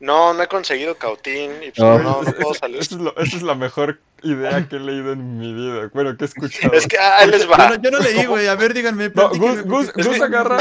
[0.00, 1.98] No, no he conseguido cautín y pues No.
[1.98, 2.78] no, puedo salir.
[2.78, 5.90] esa es, lo- esa es la mejor idea que he leído en mi vida.
[5.92, 6.72] Bueno, que he escuchado.
[6.74, 7.70] Es que ah, ahí les Yo va.
[7.70, 8.46] no, yo no leí, güey.
[8.46, 9.10] A ver, díganme.
[9.14, 10.58] No, Gus, Gus, Gus agarra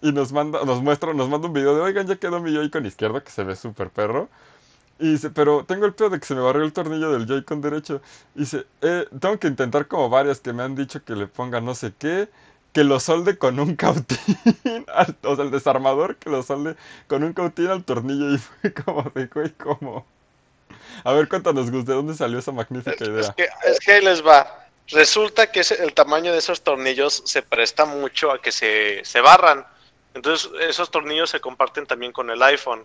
[0.00, 2.86] y nos manda, nos muestra, nos manda un video de, oigan, ya quedó mi Joy-Con
[2.86, 4.28] izquierdo, que se ve súper perro.
[5.00, 7.60] Y dice, pero tengo el pedo de que se me barrió el tornillo del Joy-Con
[7.60, 8.00] derecho.
[8.36, 11.60] Y dice, eh, tengo que intentar como varias que me han dicho que le ponga
[11.60, 12.28] no sé qué,
[12.78, 16.76] que lo solde con un cautín, al- o sea, el desarmador, que lo solde
[17.08, 18.32] con un cautín al tornillo.
[18.32, 20.06] Y fue como de, güey, ¿cómo?
[21.02, 23.34] A ver, cuéntanos, Gus, ¿de dónde salió esa magnífica Es idea?
[23.36, 24.68] que, es que ahí les va.
[24.90, 29.66] Resulta que el tamaño de esos tornillos se presta mucho a que se, se barran.
[30.14, 32.84] Entonces, esos tornillos se comparten también con el iPhone.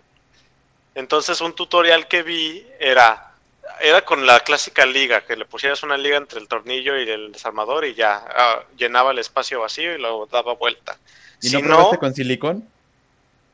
[0.96, 3.33] Entonces, un tutorial que vi era,
[3.80, 7.32] era con la clásica liga, que le pusieras una liga entre el tornillo y el
[7.32, 10.96] desarmador y ya ah, llenaba el espacio vacío y lo daba vuelta.
[11.40, 12.68] ¿Y si no no, probaste con silicón?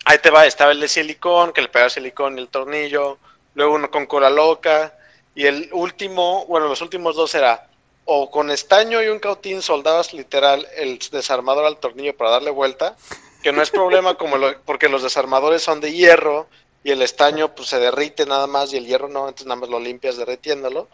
[0.04, 3.18] Ahí te va, estaba el de silicón, que le pegaba silicón y el tornillo,
[3.54, 4.94] luego uno con cola loca,
[5.34, 7.66] y el último, bueno, los últimos dos era
[8.04, 12.96] o con estaño y un cautín soldabas literal el desarmador al tornillo para darle vuelta,
[13.42, 16.48] que no es problema como lo- porque los desarmadores son de hierro
[16.82, 19.68] y el estaño pues se derrite nada más y el hierro no, entonces nada más
[19.68, 20.88] lo limpias derritiéndolo.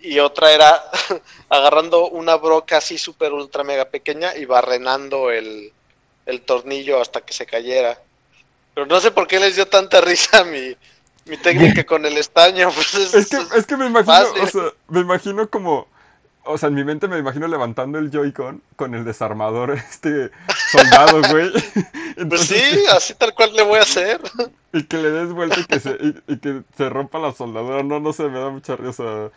[0.00, 0.80] Y otra era
[1.48, 5.72] agarrando una broca así súper ultra mega pequeña y barrenando el,
[6.26, 8.00] el tornillo hasta que se cayera.
[8.74, 10.76] Pero no sé por qué les dio tanta risa mi,
[11.24, 12.70] mi técnica con el estaño.
[12.72, 14.42] Pues es, Es que, es que me imagino, fácil.
[14.42, 15.88] o sea, me imagino como,
[16.48, 20.30] o sea, en mi mente me imagino levantando el Joy-Con con el desarmador, este,
[20.70, 21.50] soldado, güey.
[21.52, 24.20] pues Entonces, sí, así tal cual le voy a hacer.
[24.70, 27.82] Y que le des vuelta y que se, y, y que se rompa la soldadura.
[27.82, 29.30] No, no sé, me da mucha risa.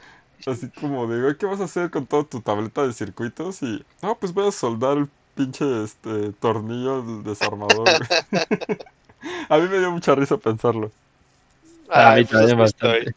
[0.45, 3.61] Así como digo, ¿qué vas a hacer con toda tu tableta de circuitos?
[3.61, 8.09] Y, no, pues voy a soldar el pinche, este, tornillo del desarmador, güey.
[9.49, 10.91] A mí me dio mucha risa pensarlo.
[11.89, 12.97] A mí Ay, pues también bastante.
[12.97, 13.15] estoy.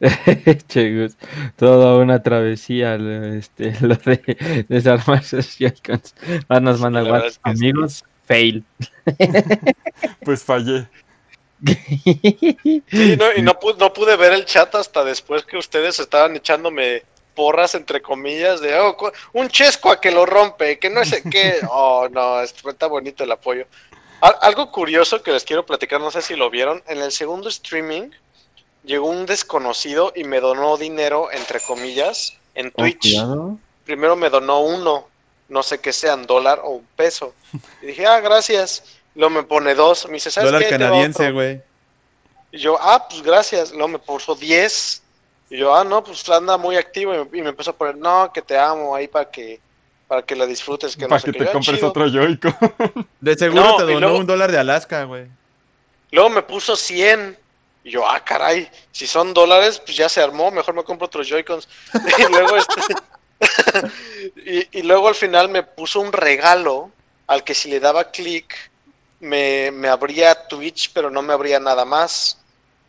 [0.68, 1.16] che, Gus,
[1.56, 6.14] toda una travesía, lo- este, lo de desarmar esos Joy-Cons.
[6.48, 8.64] Ahora nos manda WhatsApp, amigos, fail.
[10.24, 10.88] Pues fallé.
[11.64, 12.82] Sí,
[13.18, 17.02] no, y no pude, no pude ver el chat hasta después que ustedes estaban echándome
[17.34, 18.96] porras entre comillas de oh,
[19.32, 21.54] un chesco a que lo rompe, que no sé qué.
[21.70, 23.66] Oh, no, es- está bonito el apoyo.
[24.20, 27.48] Al- algo curioso que les quiero platicar, no sé si lo vieron, en el segundo
[27.48, 28.10] streaming
[28.86, 33.00] llegó un desconocido y me donó dinero entre comillas en Oh, Twitch.
[33.02, 33.58] cuidado.
[33.84, 35.06] Primero me donó uno,
[35.50, 37.34] no sé qué sean, dólar o un peso.
[37.82, 38.82] Y dije, ah, gracias.
[39.14, 40.06] Luego me pone dos.
[40.06, 40.70] Me dice, ¿sabes Dólar qué?
[40.70, 41.34] Canadiense, otro".
[41.34, 41.60] güey.
[42.52, 43.72] Y yo, ah, pues gracias.
[43.72, 45.02] Luego me puso 10.
[45.50, 47.14] Y yo, ah, no, pues anda muy activo.
[47.14, 49.60] Y me, y me empezó a poner, no, que te amo ahí para que
[50.08, 50.94] para que la disfrutes.
[50.96, 51.38] Que no Para sé que qué".
[51.38, 51.88] te Yo, "Ah, compres chido".
[51.88, 52.54] otro Joy-Con.
[53.20, 55.26] De seguro No, te donó luego- un dólar de Alaska, güey.
[56.12, 57.36] Luego me puso 100.
[57.86, 60.50] Y yo, ah, caray, si son dólares, pues ya se armó.
[60.50, 61.68] Mejor me compro otros Joy-Cons.
[62.18, 62.80] y, luego este...
[64.44, 66.90] y, y luego al final me puso un regalo
[67.28, 68.72] al que si le daba clic
[69.20, 72.38] me, me abría Twitch, pero no me abría nada más.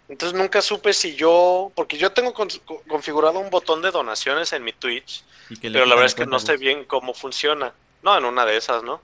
[0.10, 2.50] Entonces nunca supe si yo, porque yo tengo con-
[2.88, 5.24] configurado un botón de donaciones en mi Twitch,
[5.62, 7.72] pero la verdad es que no sé bien cómo funciona.
[8.02, 9.00] No, en una de esas, ¿no?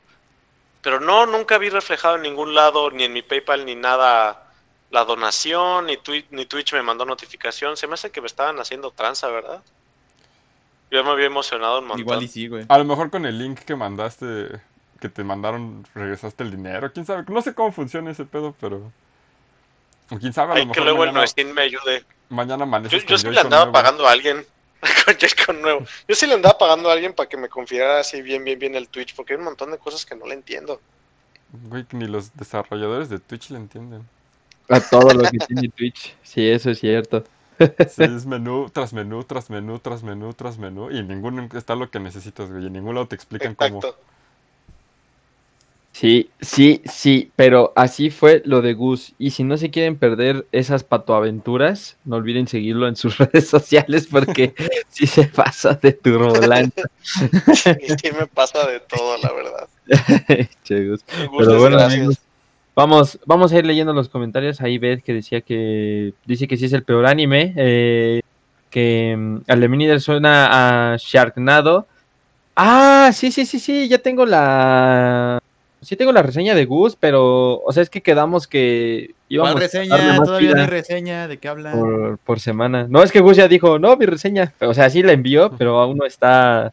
[0.81, 4.42] Pero no, nunca vi reflejado en ningún lado, ni en mi PayPal, ni nada,
[4.93, 7.75] la donación, ni, Twi- ni Twitch me mandó notificación.
[7.77, 9.61] Se me hace que me estaban haciendo tranza, ¿verdad?
[10.91, 11.99] Yo me había emocionado un montón.
[12.01, 12.65] Igual y sí, güey.
[12.69, 14.61] A lo mejor con el link que mandaste,
[15.01, 16.91] que te mandaron, regresaste el dinero.
[16.93, 17.23] ¿Quién sabe?
[17.27, 18.91] No sé cómo funciona ese pedo, pero...
[20.11, 22.05] O quién sabe, a lo Ay, que mejor luego el mañana, Noestin me ayude.
[22.29, 23.71] mañana Yo, amaneces yo con sí le andaba nuevo.
[23.71, 24.45] pagando a alguien
[25.05, 25.85] con Joy-Con nuevo.
[26.07, 28.75] Yo sí le andaba pagando a alguien para que me configurara así bien, bien, bien
[28.75, 30.81] el Twitch, porque hay un montón de cosas que no le entiendo.
[31.69, 34.07] Güey, ni los desarrolladores de Twitch le entienden.
[34.69, 36.15] A todo lo que tiene Twitch.
[36.23, 37.23] Sí, eso es cierto.
[37.87, 40.91] Sí, es menú tras menú, tras menú, tras menú, tras menú.
[40.91, 42.67] Y en ninguno está lo que necesitas, güey.
[42.67, 43.81] En ningún lado te explican cómo.
[45.93, 49.13] Sí, sí, sí, pero así fue lo de Gus.
[49.19, 54.07] Y si no se quieren perder esas patoaventuras, no olviden seguirlo en sus redes sociales
[54.09, 54.55] porque
[54.89, 56.81] sí se pasa de turbolanza.
[57.79, 59.69] Y sí me pasa de todo, la verdad.
[60.63, 61.05] Che, Gus.
[61.31, 61.99] Gus, Pero bueno, gracias.
[61.99, 62.21] amigos,
[62.75, 64.61] vamos, vamos a ir leyendo los comentarios.
[64.61, 67.53] Ahí ves que decía que dice que sí es el peor anime.
[67.55, 68.21] eh,
[68.73, 71.85] que mm, al de Minider suena a Sharknado.
[72.55, 75.39] Ah, sí, sí, sí, sí, ya tengo la.
[75.81, 79.63] Sí tengo la reseña de Gus, pero, o sea, es que quedamos que íbamos ¿Cuál
[79.63, 79.97] a reseña?
[80.17, 81.27] más Todavía no hay reseña.
[81.27, 81.77] ¿De qué hablan?
[81.77, 82.87] por, por semana.
[82.89, 84.53] No, es que Gus ya dijo, no, mi reseña.
[84.61, 86.71] O sea, sí la envió, pero aún no está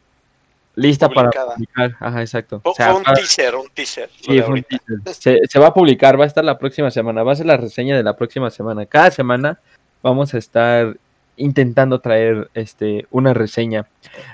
[0.80, 1.96] lista para publicar.
[2.00, 2.60] Ajá, exacto.
[2.64, 4.10] O sea, un para- teaser, un teaser.
[4.20, 5.14] Sí, un teaser.
[5.14, 7.56] Se, se va a publicar, va a estar la próxima semana, va a ser la
[7.56, 8.86] reseña de la próxima semana.
[8.86, 9.58] Cada semana
[10.02, 10.96] vamos a estar
[11.36, 13.86] intentando traer este una reseña.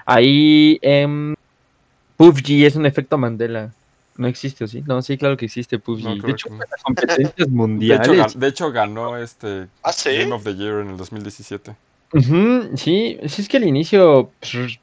[0.04, 1.34] Ahí em,
[2.16, 3.72] PUBG es un efecto Mandela.
[4.16, 4.82] No existe, ¿o sí?
[4.86, 6.02] No, sí, claro que existe PUBG.
[6.04, 6.56] No, de hecho, no.
[6.58, 8.08] las competencias De mundiales.
[8.08, 10.16] hecho, de hecho, ganó este ¿Ah, sí?
[10.16, 11.76] Game of the Year en el 2017.
[12.14, 14.78] Ujú, sí, sí es que al inicio pues,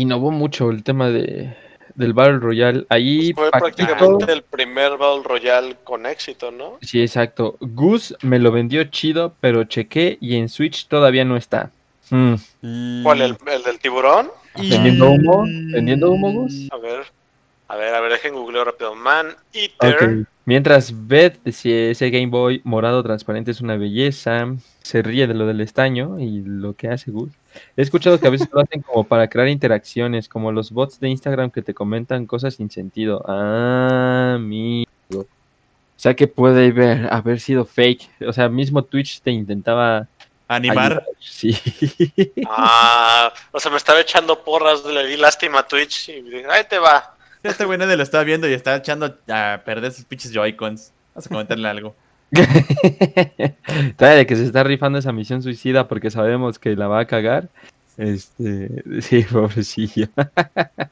[0.00, 1.54] innovó mucho el tema de,
[1.94, 2.86] del Battle Royale.
[2.88, 6.78] Ahí Pues fue Paquito- prácticamente el primer Battle Royale con éxito, ¿no?
[6.82, 7.56] Sí, exacto.
[7.60, 11.70] Gus me lo vendió chido, pero chequé y en Switch todavía no está.
[12.10, 13.02] Mm.
[13.02, 13.20] ¿Cuál?
[13.22, 14.30] ¿El, el del tiburón?
[14.56, 15.44] ¿Vendiendo humo?
[15.72, 16.68] ¿Vendiendo humo, Gus?
[16.72, 17.02] A ver,
[17.68, 18.94] a ver, a ver, dejen googleo rápido.
[18.94, 20.24] Man Eater.
[20.46, 24.46] Mientras Beth, si ese Game Boy morado transparente es una belleza,
[24.82, 27.30] se ríe de lo del estaño y lo que hace Gus.
[27.76, 31.08] He escuchado que a veces lo hacen como para crear interacciones, como los bots de
[31.08, 33.24] Instagram que te comentan cosas sin sentido.
[33.26, 34.88] Ah, amigo.
[35.10, 38.08] O sea que puede haber, haber sido fake.
[38.26, 40.06] O sea, mismo Twitch te intentaba
[40.46, 40.92] Animar.
[40.92, 41.06] ayudar.
[41.20, 41.56] Sí.
[42.46, 46.64] Ah, o sea, me estaba echando porras, le di lástima a Twitch y dije, ahí
[46.68, 47.16] te va.
[47.42, 50.92] Este güey nadie lo estaba viendo y está echando a perder sus pinches Joy-Cons.
[51.14, 51.94] Vamos a comentarle algo.
[53.96, 57.48] Todavía que se está rifando esa misión suicida porque sabemos que la va a cagar.
[57.96, 60.08] Este, sí, pobrecilla.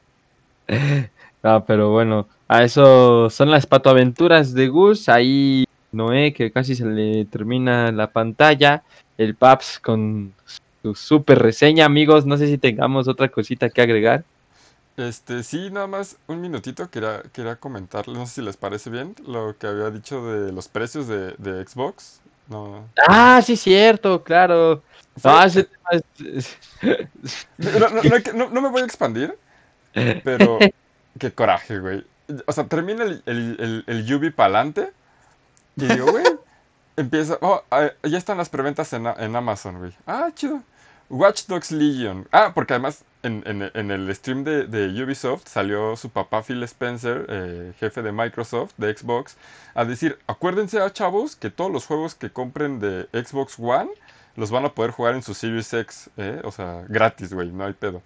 [1.43, 5.07] No, pero bueno, a eso son las patoaventuras de Gus.
[5.07, 8.83] Ahí Noé, que casi se le termina la pantalla.
[9.17, 10.33] El Paps con
[10.81, 12.25] su super reseña, amigos.
[12.25, 14.25] No sé si tengamos otra cosita que agregar.
[14.97, 19.15] Este, sí, nada más un minutito quería, quería comentarles, no sé si les parece bien,
[19.27, 22.19] lo que había dicho de los precios de, de Xbox.
[22.47, 24.81] No, Ah, sí, cierto, claro.
[25.23, 26.57] No, ese tema es-
[27.57, 28.01] no, no-
[28.33, 29.37] no no- me voy a expandir,
[30.23, 30.59] pero
[31.19, 32.05] qué coraje, güey.
[32.47, 34.93] O sea, termina el, el, el, el Yubi pa'lante
[35.77, 36.25] y digo, güey,
[36.97, 39.93] empieza, oh, ah, ya están las preventas en, en Amazon, güey.
[40.07, 40.61] Ah, chido.
[41.09, 42.27] Watch Dogs Legion.
[42.31, 48.01] Ah, porque además en, el stream de, Ubisoft salió su papá Phil Spencer, eh, jefe
[48.01, 49.37] de Microsoft, de Xbox,
[49.75, 53.89] a decir, acuérdense a chavos que todos los juegos que compren de Xbox One
[54.35, 56.41] los van a poder jugar en su Series X, ¿eh?
[56.43, 58.01] O sea, gratis, güey, no hay pedo.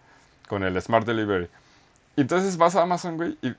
[0.48, 1.50] Con el Smart Delivery.
[2.16, 3.54] Entonces vas a Amazon, güey, y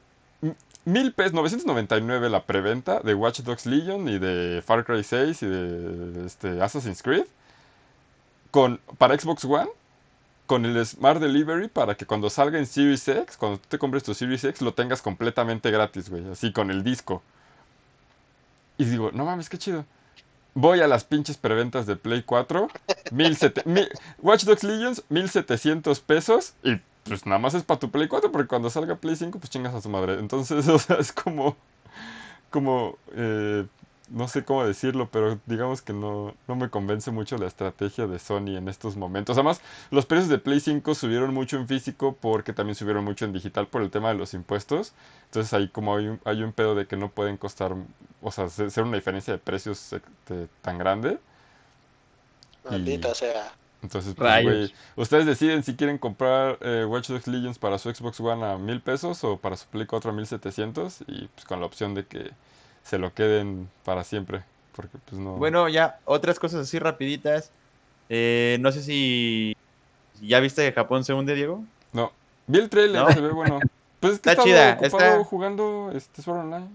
[0.85, 5.47] mil pesos, 999 la preventa de Watch Dogs Legion y de Far Cry 6 y
[5.47, 7.27] de este, Assassin's Creed.
[8.51, 9.69] Con, para Xbox One,
[10.47, 14.03] con el Smart Delivery para que cuando salga en Series X, cuando tú te compres
[14.05, 17.23] tu Series X, lo tengas completamente gratis, güey, así con el disco.
[18.79, 19.85] Y digo, no mames, qué chido.
[20.55, 22.69] Voy a las pinches preventas de Play 4.
[23.13, 23.91] 1700 mil-
[24.21, 26.55] Watch Dogs Legions, 1700 pesos.
[26.65, 29.51] Y pues nada más es para tu Play 4, porque cuando salga Play 5, pues
[29.51, 30.19] chingas a su madre.
[30.19, 31.57] Entonces, o sea, es como.
[32.51, 32.99] Como.
[33.15, 33.67] eh,
[34.13, 38.19] no sé cómo decirlo, pero digamos que no, no me convence mucho la estrategia de
[38.19, 39.37] Sony en estos momentos.
[39.37, 39.61] Además,
[39.91, 43.67] los precios de Play 5 subieron mucho en físico porque también subieron mucho en digital
[43.69, 44.93] por el tema de los impuestos.
[45.27, 47.75] Entonces ahí como hay un, hay un pedo de que no pueden costar,
[48.23, 51.19] o sea, se- ser una diferencia de precios este, tan grande.
[52.69, 53.53] Maldita sea.
[53.83, 58.45] Entonces, pues, ustedes deciden si quieren comprar eh, Watch Dogs Legions para su Xbox One
[58.45, 61.95] a mil pesos o para su Play 4 a 1700 y pues con la opción
[61.95, 62.31] de que
[62.85, 64.43] se lo queden para siempre.
[64.75, 65.33] Porque pues no...
[65.37, 67.51] Bueno, ya, otras cosas así rapiditas.
[68.09, 69.57] Eh, no sé si
[70.21, 71.65] ya viste que Japón se hunde, Diego.
[71.93, 72.13] No.
[72.47, 73.13] Vi el trailer, ¿No?
[73.13, 73.61] se ve bueno.
[74.01, 76.69] Pues es que Está chida, está- jugando este Sword Online.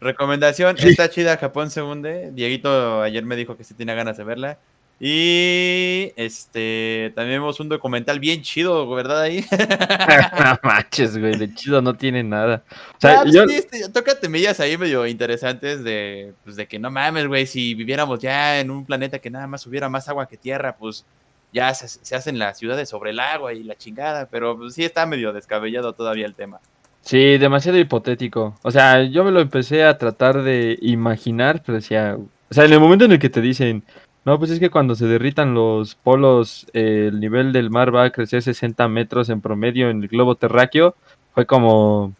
[0.00, 2.30] Recomendación, está chida, Japón se hunde.
[2.32, 4.58] Dieguito ayer me dijo que sí tenía ganas de verla.
[5.00, 9.22] Y este también vemos un documental bien chido, ¿verdad?
[9.22, 9.44] Ahí.
[10.44, 12.64] no manches, güey, de chido no tiene nada.
[12.96, 16.66] O sea, Ah, pues yo, sí, este, toca temillas ahí medio interesantes de, pues, de
[16.66, 20.08] que no mames, güey, si viviéramos ya en un planeta que nada más hubiera más
[20.08, 21.04] agua que tierra, pues
[21.52, 24.84] ya se, se hacen las ciudades sobre el agua y la chingada, pero pues, sí
[24.84, 26.58] está medio descabellado todavía el tema.
[27.02, 28.58] Sí, demasiado hipotético.
[28.62, 32.72] O sea, yo me lo empecé a tratar de imaginar, pero decía, o sea, en
[32.72, 33.84] el momento en el que te dicen,
[34.28, 38.10] no, pues es que cuando se derritan los polos, el nivel del mar va a
[38.10, 40.94] crecer 60 metros en promedio en el globo terráqueo,
[41.32, 42.12] fue como,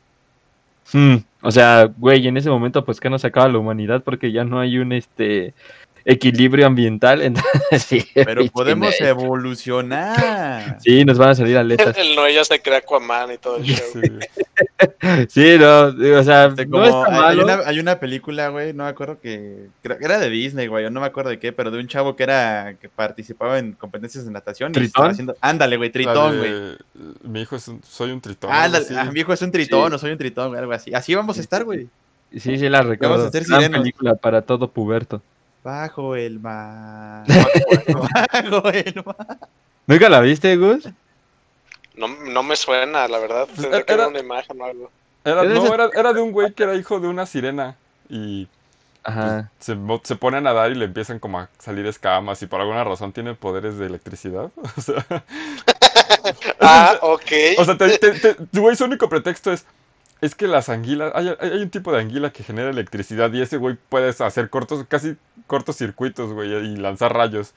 [0.95, 4.33] hmm, o sea, güey, en ese momento, pues que no se acaba la humanidad porque
[4.33, 5.53] ya no hay un, este,
[6.05, 7.23] equilibrio ambiental.
[7.23, 10.79] Entonces, sí, Pero podemos evolucionar.
[10.81, 11.97] Sí, nos van a salir aletas.
[11.99, 13.77] El Noé ya se crea Aquaman y todo el show.
[13.93, 15.27] Sí, güey.
[15.29, 15.87] Sí, no,
[16.19, 19.67] o sea, Este, no está hay, una, hay una película, güey, no me acuerdo que,
[19.83, 21.87] creo que era de Disney, güey, yo no me acuerdo de qué, pero de un
[21.89, 24.87] chavo que era que participaba en competencias de natación y ¿Tritón?
[24.89, 26.53] estaba haciendo, ándale, güey, tritón, güey.
[27.23, 28.51] Mi hijo es un, soy un tritón.
[28.53, 28.95] Ándale, así.
[28.97, 29.95] ah, mi hijo es un tritón, Sí.
[29.95, 30.93] o soy un tritón, güey, algo así.
[30.95, 31.89] Así vamos a estar, güey.
[32.33, 33.25] Sí, sí, la recuerdo.
[33.25, 35.23] a hacer Gran película para todo puberto.
[35.63, 37.25] Bajo el mar.
[37.89, 39.39] Bajo el mar.
[39.87, 40.89] ¿Nunca la viste, Gus?
[41.97, 43.49] No, no me suena, la verdad.
[43.55, 44.91] Pues, que era- una imagen o algo.
[45.25, 47.77] Era, no, era, era de un güey que era hijo de una sirena.
[48.09, 48.47] Y
[49.03, 49.51] Ajá.
[49.59, 52.61] se, mo- se pone a nadar y le empiezan como a salir escamas y por
[52.61, 54.51] alguna razón tiene poderes de electricidad.
[54.77, 55.05] O sea,
[56.61, 57.23] Ah, ok.
[57.59, 59.65] o sea te, te- te- tu güey su único pretexto es
[60.21, 63.57] es que las anguilas, hay, hay- un tipo de anguila que genera electricidad y ese
[63.57, 65.17] güey puede hacer cortos, casi
[65.47, 67.55] cortos circuitos, güey, y lanzar rayos.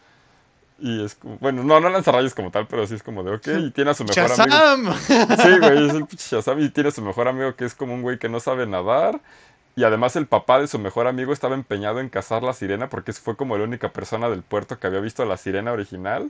[0.80, 3.36] Y es como, bueno, no, no lanza rayos como tal, pero sí es como de,
[3.36, 4.48] ok, y tiene a su mejor amigo.
[4.48, 4.94] ¡Shazam!
[5.38, 8.02] Sí, güey, es el Shazam y tiene a su mejor amigo que es como un
[8.02, 9.22] güey que no sabe nadar.
[9.76, 13.14] Y además el papá de su mejor amigo estaba empeñado en cazar la sirena porque
[13.14, 16.30] fue como la única persona del puerto que había visto a la sirena original.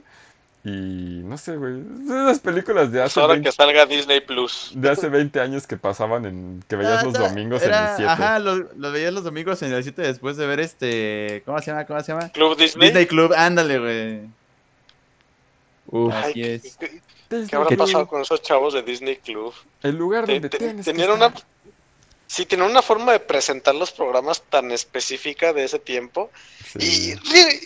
[0.64, 1.82] Y no sé, güey.
[2.04, 4.70] Esas películas de hace, hora 20, que salga Disney Plus.
[4.74, 6.62] de hace 20 años que pasaban en.
[6.68, 8.10] que veías Ah, los domingos era- en el 7.
[8.12, 11.42] Ajá, lo, lo veías los domingos en el 7 después de ver este.
[11.44, 11.84] ¿Cómo se llama?
[11.84, 12.28] ¿Cómo se llama?
[12.28, 12.88] Club Disney.
[12.88, 14.20] Disney Club, ándale, güey.
[15.88, 16.14] Uf.
[16.14, 16.76] Ay, Así ¿qué- es.
[16.76, 16.86] ¿qué,
[17.30, 19.52] Disney qué habrá que- pasado con esos chavos de Disney Club?
[19.82, 21.32] El lugar donde te- tienes que tenían una
[22.28, 26.30] sí tenían una forma de presentar los programas tan específica de ese tiempo
[26.78, 27.14] Sí.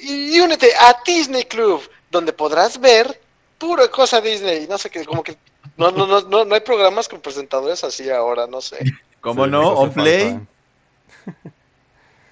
[0.02, 1.82] y únete a Disney Club
[2.16, 3.20] donde podrás ver
[3.58, 5.36] pura cosa Disney no sé qué como que
[5.76, 8.78] no no no no, no hay programas con presentadores así ahora no sé
[9.20, 9.70] ¿Cómo Sí, no?
[9.70, 10.30] On Play.
[10.32, 10.46] falta.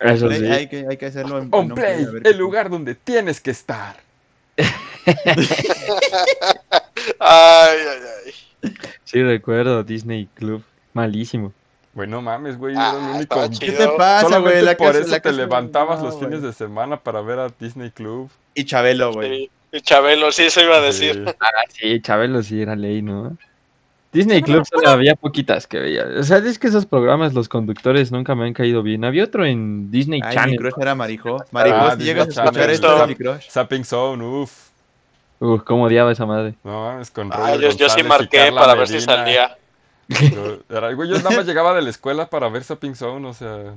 [0.01, 0.47] Eso Play, sí.
[0.47, 3.97] hay, que, hay que hacerlo en, On Play, el lugar donde tienes que estar.
[7.19, 8.75] ay ay ay
[9.05, 10.63] Sí, recuerdo Disney Club.
[10.93, 11.53] Malísimo.
[11.93, 13.43] Bueno, mames, güey, Ah, era el único.
[13.43, 14.65] estaba ¿Qué te pasa, Solamente güey?
[14.65, 17.39] La por casa- eso la te casa- levantabas no, los fines de semana para ver
[17.39, 18.31] a Disney Club.
[18.55, 19.31] Y Chabelo, güey.
[19.47, 19.51] Sí.
[19.77, 21.35] Y Chabelo sí eso iba a decir Sí.
[21.41, 23.37] Ah, sí, Chabelo sí era ley, ¿no?
[24.13, 26.07] Disney Club solo había poquitas que veía.
[26.21, 29.05] O sea, es que esos programas, los conductores nunca me han caído bien.
[29.05, 30.57] Había otro en Disney Ay, mi Channel.
[30.59, 31.45] crush era Marijo.
[31.51, 33.49] Marijo, Ah, si Disney llegas a escuchar esto, mi crush.
[33.51, 34.69] Zapping Zone, uff.
[35.41, 36.55] Uf, cómo odiaba esa madre.
[36.63, 39.59] No mames, con Ah, yo, yo sí marqué para ver si salía
[40.07, 43.35] Pero era- güey, yo nada más llegaba de la escuela para ver Zapping Zone, o
[43.35, 43.75] sea.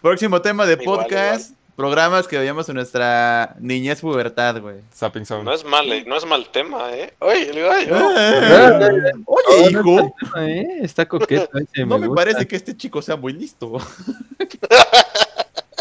[0.00, 1.52] Próximo tema de Igual, podcast.
[1.80, 4.76] Programas que veíamos en nuestra niñez pubertad, güey.
[4.94, 5.44] Zapping Zone.
[5.44, 9.70] no es mal eh, no es mal tema eh oye ay, Eh, ay, Oye, Oh,
[9.70, 10.14] no hijo.
[10.20, 13.78] está- eh, Está coqueto ese, No me parece que este chico sea muy listo.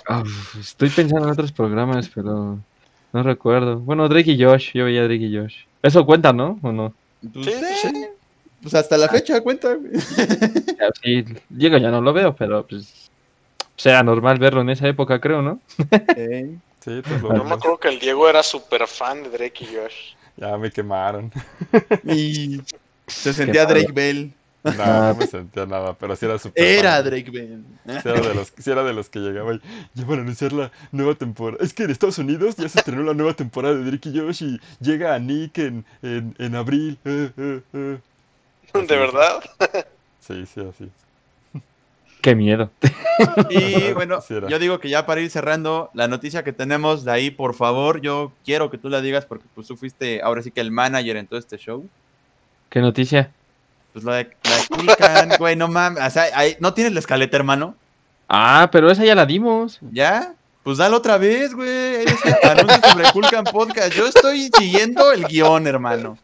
[0.07, 2.57] Ah, uf, estoy pensando en otros programas, pero
[3.11, 3.77] no recuerdo.
[3.79, 5.55] Bueno, Drake y Josh, yo veía Drake y Josh.
[5.83, 6.57] Eso cuenta, ¿no?
[6.63, 6.93] ¿O no?
[7.33, 8.05] Pues, Sí, eh, sí.
[8.61, 9.77] pues hasta la fecha cuenta,
[11.03, 13.08] Sí, Diego ya no lo veo, pero pues
[13.79, 15.59] sea normal verlo en esa época, creo, ¿no?
[16.83, 19.67] Sí, pues lo yo me acuerdo que el Diego era súper fan de Drake y
[19.67, 21.31] Josh Ya me quemaron.
[22.03, 22.61] Y
[23.07, 23.65] se sentía.
[23.65, 24.33] Drake Bell.
[24.63, 26.61] No, no me sentía nada, pero sí era súper.
[26.61, 27.05] Era fan.
[27.05, 27.63] Drake Bell.
[27.85, 29.61] Sí era, de los, sí era de los que llegaba y
[29.93, 31.63] ya van a anunciar la nueva temporada.
[31.63, 34.43] Es que en Estados Unidos ya se estrenó la nueva temporada de Drake y Josh
[34.43, 36.99] y llega a Nick en, en, en abril.
[37.05, 37.97] Eh, eh, eh.
[38.73, 39.41] De verdad
[40.19, 40.91] Sí, sí, así.
[42.21, 42.69] Qué miedo.
[43.49, 47.31] Y bueno, yo digo que ya para ir cerrando, la noticia que tenemos de ahí,
[47.31, 50.61] por favor, yo quiero que tú la digas porque pues tú fuiste ahora sí que
[50.61, 51.85] el manager en todo este show.
[52.69, 53.31] ¿Qué noticia?
[53.91, 56.01] Pues la de, la de Kulkan, güey, no mames.
[56.01, 57.75] O sea, ahí- ¿no tienes la escaleta, hermano?
[58.29, 59.79] Ah, pero esa ya la dimos.
[59.91, 60.33] ¿Ya?
[60.63, 62.05] Pues dale otra vez, güey.
[62.43, 63.93] Anuncio sobre Kulkan Podcast.
[63.93, 66.17] Yo estoy siguiendo el guion, hermano.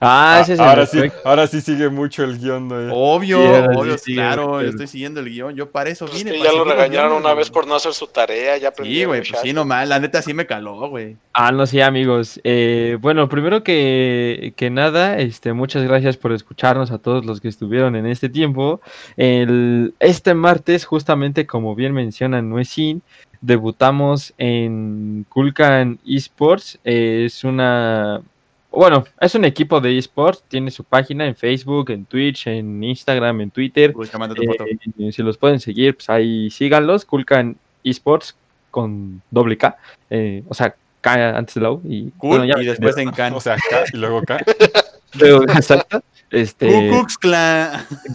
[0.00, 2.90] Ah, ese es el ahora, sí, ahora sí sigue mucho el guion de...
[2.92, 4.60] Obvio, Sí, ahora sí obvio, claro.
[4.60, 5.54] el- Yo estoy siguiendo el guion.
[5.54, 6.32] Yo para eso vine.
[6.32, 7.36] para ya lo regañaron una güey.
[7.36, 9.88] vez por no hacer su tarea ya aprendí Sí, güey, pues sí, nomás.
[9.88, 11.16] La neta sí me caló, güey.
[11.32, 12.40] Ah, no, sí, amigos.
[12.44, 17.48] Eh, bueno, primero que, que nada, este, muchas gracias por escucharnos a todos los que
[17.48, 18.80] estuvieron en este tiempo.
[19.16, 23.02] El, este martes, justamente como bien mencionan Nuesin,
[23.40, 26.78] debutamos en Kulkan Esports.
[26.84, 28.20] Eh, es una,
[28.70, 30.42] bueno, es un equipo de esports.
[30.48, 33.92] Tiene su página en Facebook, en Twitch, en Instagram, en Twitter.
[33.92, 34.64] Tu foto.
[34.98, 37.04] Eh, si los pueden seguir, pues ahí síganlos.
[37.04, 38.36] Kulkan Esports
[38.70, 39.76] con doble K.
[40.10, 41.80] eh, o sea, K antes de la U.
[41.84, 43.32] Y, Cool, bueno, ya y después en Can.
[43.34, 44.38] O sea, acá y luego acá.
[45.18, 46.02] Pero, exacto.
[46.30, 46.90] Este.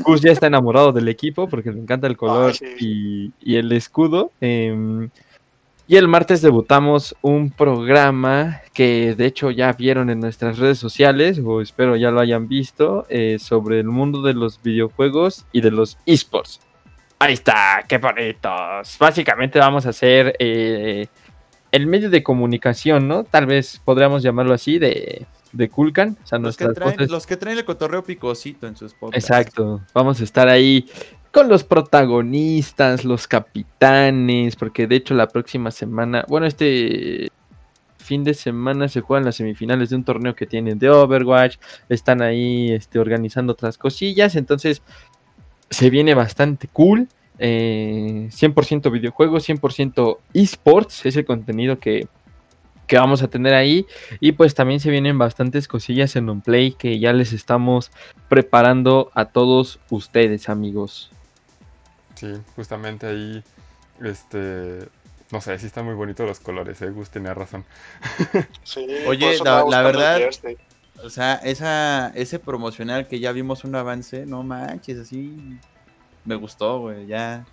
[0.06, 3.34] Gus ya está enamorado del equipo porque le encanta el color Ay, sí.
[3.42, 4.32] y, y el escudo.
[4.40, 5.10] em,
[5.86, 11.42] Y el martes debutamos un programa que de hecho ya vieron en nuestras redes sociales,
[11.44, 15.72] o espero ya lo hayan visto, eh, sobre el mundo de los videojuegos y de
[15.72, 16.62] los esports.
[17.20, 18.98] Ahí está, qué bonitos.
[18.98, 21.08] Básicamente vamos a hacer eh,
[21.72, 23.26] el medio de comunicación, ¿no?
[23.26, 26.18] Tal vez podríamos llamarlo así, de, de Kulkan.
[26.24, 29.30] O sea, Los que, traen, los que traen el cotorreo picosito en sus podcasts.
[29.30, 30.90] Exacto, vamos a estar ahí
[31.32, 37.30] con los protagonistas, los capitanes, porque de hecho la próxima semana, bueno, este
[37.98, 41.58] fin de semana se juegan las semifinales de un torneo que tienen de Overwatch,
[41.90, 44.82] están ahí este, organizando otras cosillas, entonces
[45.70, 47.08] se viene bastante cool.
[47.40, 52.08] eh, 100% videojuegos, 100% esports, es el contenido que,
[52.88, 53.86] que vamos a tener ahí.
[54.20, 57.92] Y pues también se vienen bastantes cosillas en OnPlay que ya les estamos
[58.30, 61.10] preparando a todos ustedes, amigos.
[62.16, 63.44] Sí, justamente ahí,
[64.04, 64.80] este,
[65.32, 67.66] no sé, sí están muy bonitos los colores, eh, Gus tenía razón.
[68.64, 70.22] Sí, Oye, la- verdad-.
[71.04, 75.36] O sea, esa, ese promocional que ya vimos un avance, no manches, así
[76.24, 77.46] me gustó, güey, ya.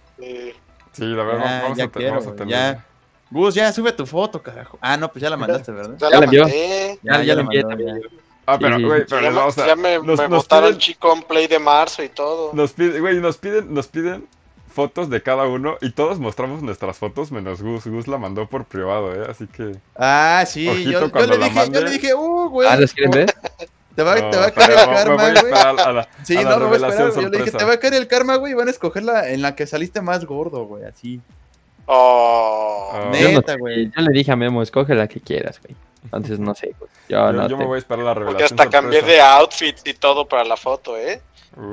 [0.92, 1.04] Sí.
[1.04, 2.52] La verdad, Ya, vamos, ya a, te- quiero, vamos a güey, tener.
[2.54, 2.86] ya.
[3.30, 4.78] Gus, ya sube tu foto, carajo.
[4.80, 5.96] Ah, no, pues ya la mandaste, ¿verdad?
[5.98, 6.42] Ya, Ya la la envió.
[6.42, 6.98] mandé.
[7.02, 8.00] Ya, ya lo envié también.
[8.46, 9.06] Ah, pero, güey, sí.
[9.08, 11.46] pero ya, les me- vamos a- ya me, nos- me nos botaron piden- Chicon Play
[11.46, 12.50] de marzo y todo.
[12.52, 14.26] Nos piden, güey, nos piden, nos piden
[14.72, 17.86] fotos de cada uno y todos mostramos nuestras fotos menos Gus.
[17.86, 19.76] Gus la mandó por privado, eh, así que.
[19.94, 22.92] Ah, sí, yo, yo cuando le la dije, yo le dije, uh, güey, Ah, ¿los
[22.92, 23.34] quieren ver?
[23.94, 25.52] te va, No, te va a caer el karma, güey.
[25.52, 27.10] a la, Sí, a la no, me voy a esperar.
[27.12, 27.24] güey.
[27.24, 27.58] Yo le dije, sorpresa.
[27.58, 29.66] te va a caer el karma, güey, y van a escoger la en la que
[29.66, 31.20] saliste más gordo, güey, así.
[31.92, 32.90] Oh.
[32.94, 33.90] Yo, no Neta, sé, güey.
[33.90, 35.74] yo le dije a Memo, escoge la que quieras, güey.
[36.04, 36.90] Entonces no sé, güey.
[37.08, 38.60] Yo, Yo, no yo me voy a esperar la Porque revelación.
[38.60, 41.20] hasta cambié de outfit y todo para la foto, ¿eh?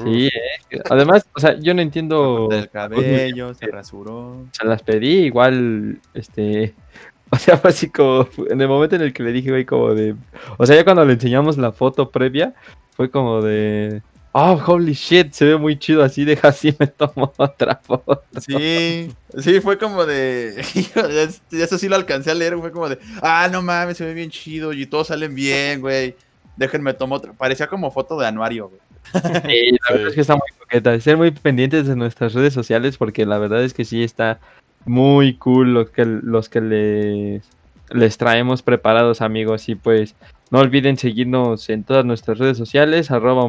[0.03, 0.81] Sí, eh.
[0.89, 2.47] Además, o sea, yo no entiendo.
[2.49, 4.37] Del cabello, se rasuró.
[4.51, 6.73] Se las pedí, igual, este.
[7.29, 8.25] O sea, fue así como.
[8.49, 10.15] En el momento en el que le dije, güey, como de.
[10.57, 12.53] O sea, ya cuando le enseñamos la foto previa,
[12.95, 14.01] fue como de.
[14.39, 18.21] Oh, holy shit, se ve muy chido así, deja así, me tomo otra foto.
[18.39, 20.59] Sí, sí, fue como de.
[21.51, 22.99] Eso sí lo alcancé a leer, fue como de.
[23.23, 26.15] Ah, no mames, se ve bien chido y todos salen bien, güey.
[26.55, 27.33] Déjenme tomar otra.
[27.33, 28.81] Parecía como foto de anuario, güey.
[29.11, 30.99] Sí, la verdad es que está muy coqueta.
[30.99, 34.39] Ser muy pendientes de nuestras redes sociales porque la verdad es que sí está
[34.85, 37.43] muy cool los que, los que les,
[37.89, 39.67] les traemos preparados, amigos.
[39.67, 40.13] Y pues
[40.51, 43.43] no olviden seguirnos en todas nuestras redes sociales, arroba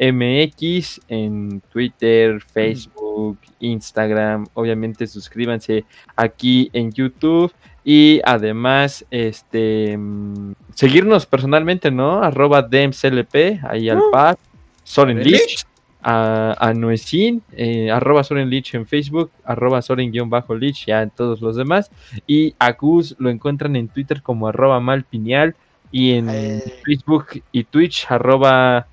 [0.00, 4.46] MX en Twitter, Facebook, Instagram.
[4.54, 5.84] Obviamente suscríbanse
[6.16, 7.52] aquí en YouTube.
[7.84, 12.22] Y además, este mm, seguirnos personalmente, ¿no?
[12.22, 14.38] Arroba DMCLP, ahí al par.
[14.82, 15.64] Soren ¿Soren Lich,
[16.02, 21.56] a, a Nuecin, eh, arroba Soren Lich en Facebook, arroba Soren-Lich ya en todos los
[21.56, 21.90] demás.
[22.26, 25.54] Y a Gus lo encuentran en Twitter como arroba Malpineal
[25.92, 26.62] y en Eh.
[26.84, 28.86] Facebook y Twitch arroba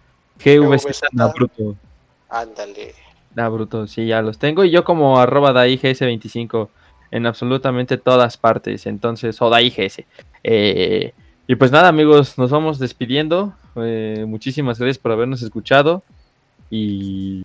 [0.43, 1.01] GVZ GVZ.
[1.13, 1.75] Nabruto.
[2.29, 2.93] Ándale.
[3.35, 4.63] Nabruto, sí, ya los tengo.
[4.63, 6.69] Y yo como arroba DaiGS25
[7.11, 8.85] en absolutamente todas partes.
[8.85, 10.03] Entonces, o DaiGS.
[10.43, 11.13] Eh,
[11.47, 13.53] y pues nada, amigos, nos vamos despidiendo.
[13.75, 16.03] Eh, muchísimas gracias por habernos escuchado.
[16.69, 17.43] Y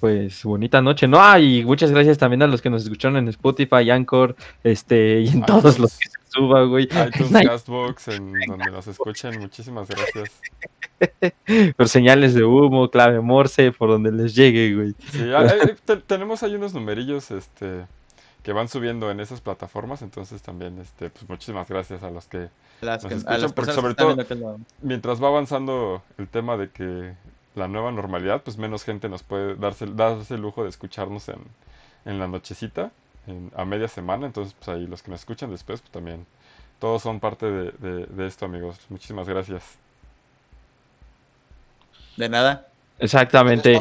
[0.00, 1.18] pues bonita noche, ¿no?
[1.20, 5.28] Ah, y muchas gracias también a los que nos escucharon en Spotify, Anchor, este, y
[5.28, 6.84] en todos pues, los que se suba, güey.
[6.84, 7.46] iTunes.
[7.46, 10.40] Castbox, en donde nos escuchen, muchísimas gracias.
[11.76, 14.94] Por señales de humo, clave morse, por donde les llegue, güey.
[15.10, 17.84] Sí, ah, eh, te- tenemos ahí unos numerillos este,
[18.42, 22.48] que van subiendo en esas plataformas, entonces también este, pues muchísimas gracias a los que,
[22.80, 26.28] Las Nos que- a escuchan las porque personas sobre todo- lo- mientras va avanzando el
[26.28, 27.12] tema de que
[27.56, 31.38] la nueva normalidad, pues menos gente nos puede darse, darse el lujo de escucharnos en,
[32.04, 32.92] en la nochecita,
[33.26, 36.26] en- a media semana, entonces pues ahí los que nos escuchan después, pues también
[36.80, 38.78] todos son parte de, de- de esto, amigos.
[38.90, 39.78] Muchísimas gracias.
[42.16, 42.66] De nada.
[42.98, 43.78] Exactamente.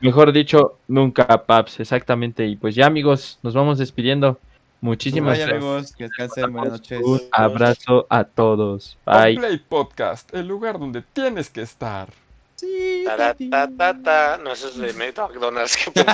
[0.00, 2.46] Mejor dicho, nunca, Paps, exactamente.
[2.46, 4.38] Y pues ya, amigos, nos vamos despidiendo.
[4.84, 5.62] Muchísimas Bye, gracias.
[5.62, 5.96] amigos.
[5.96, 6.52] Que descansen.
[6.52, 7.00] Buenas noches.
[7.02, 8.98] Un abrazo a todos.
[9.06, 9.38] Bye.
[9.38, 12.12] Play Podcast, el lugar donde tienes que estar.
[12.56, 14.38] Sí, ta, ta, ta.
[14.44, 15.78] No, eso es de McDonald's.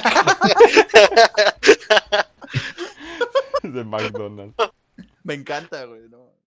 [3.64, 4.54] de McDonald's.
[5.24, 6.02] Me encanta, güey.
[6.08, 6.29] ¿no?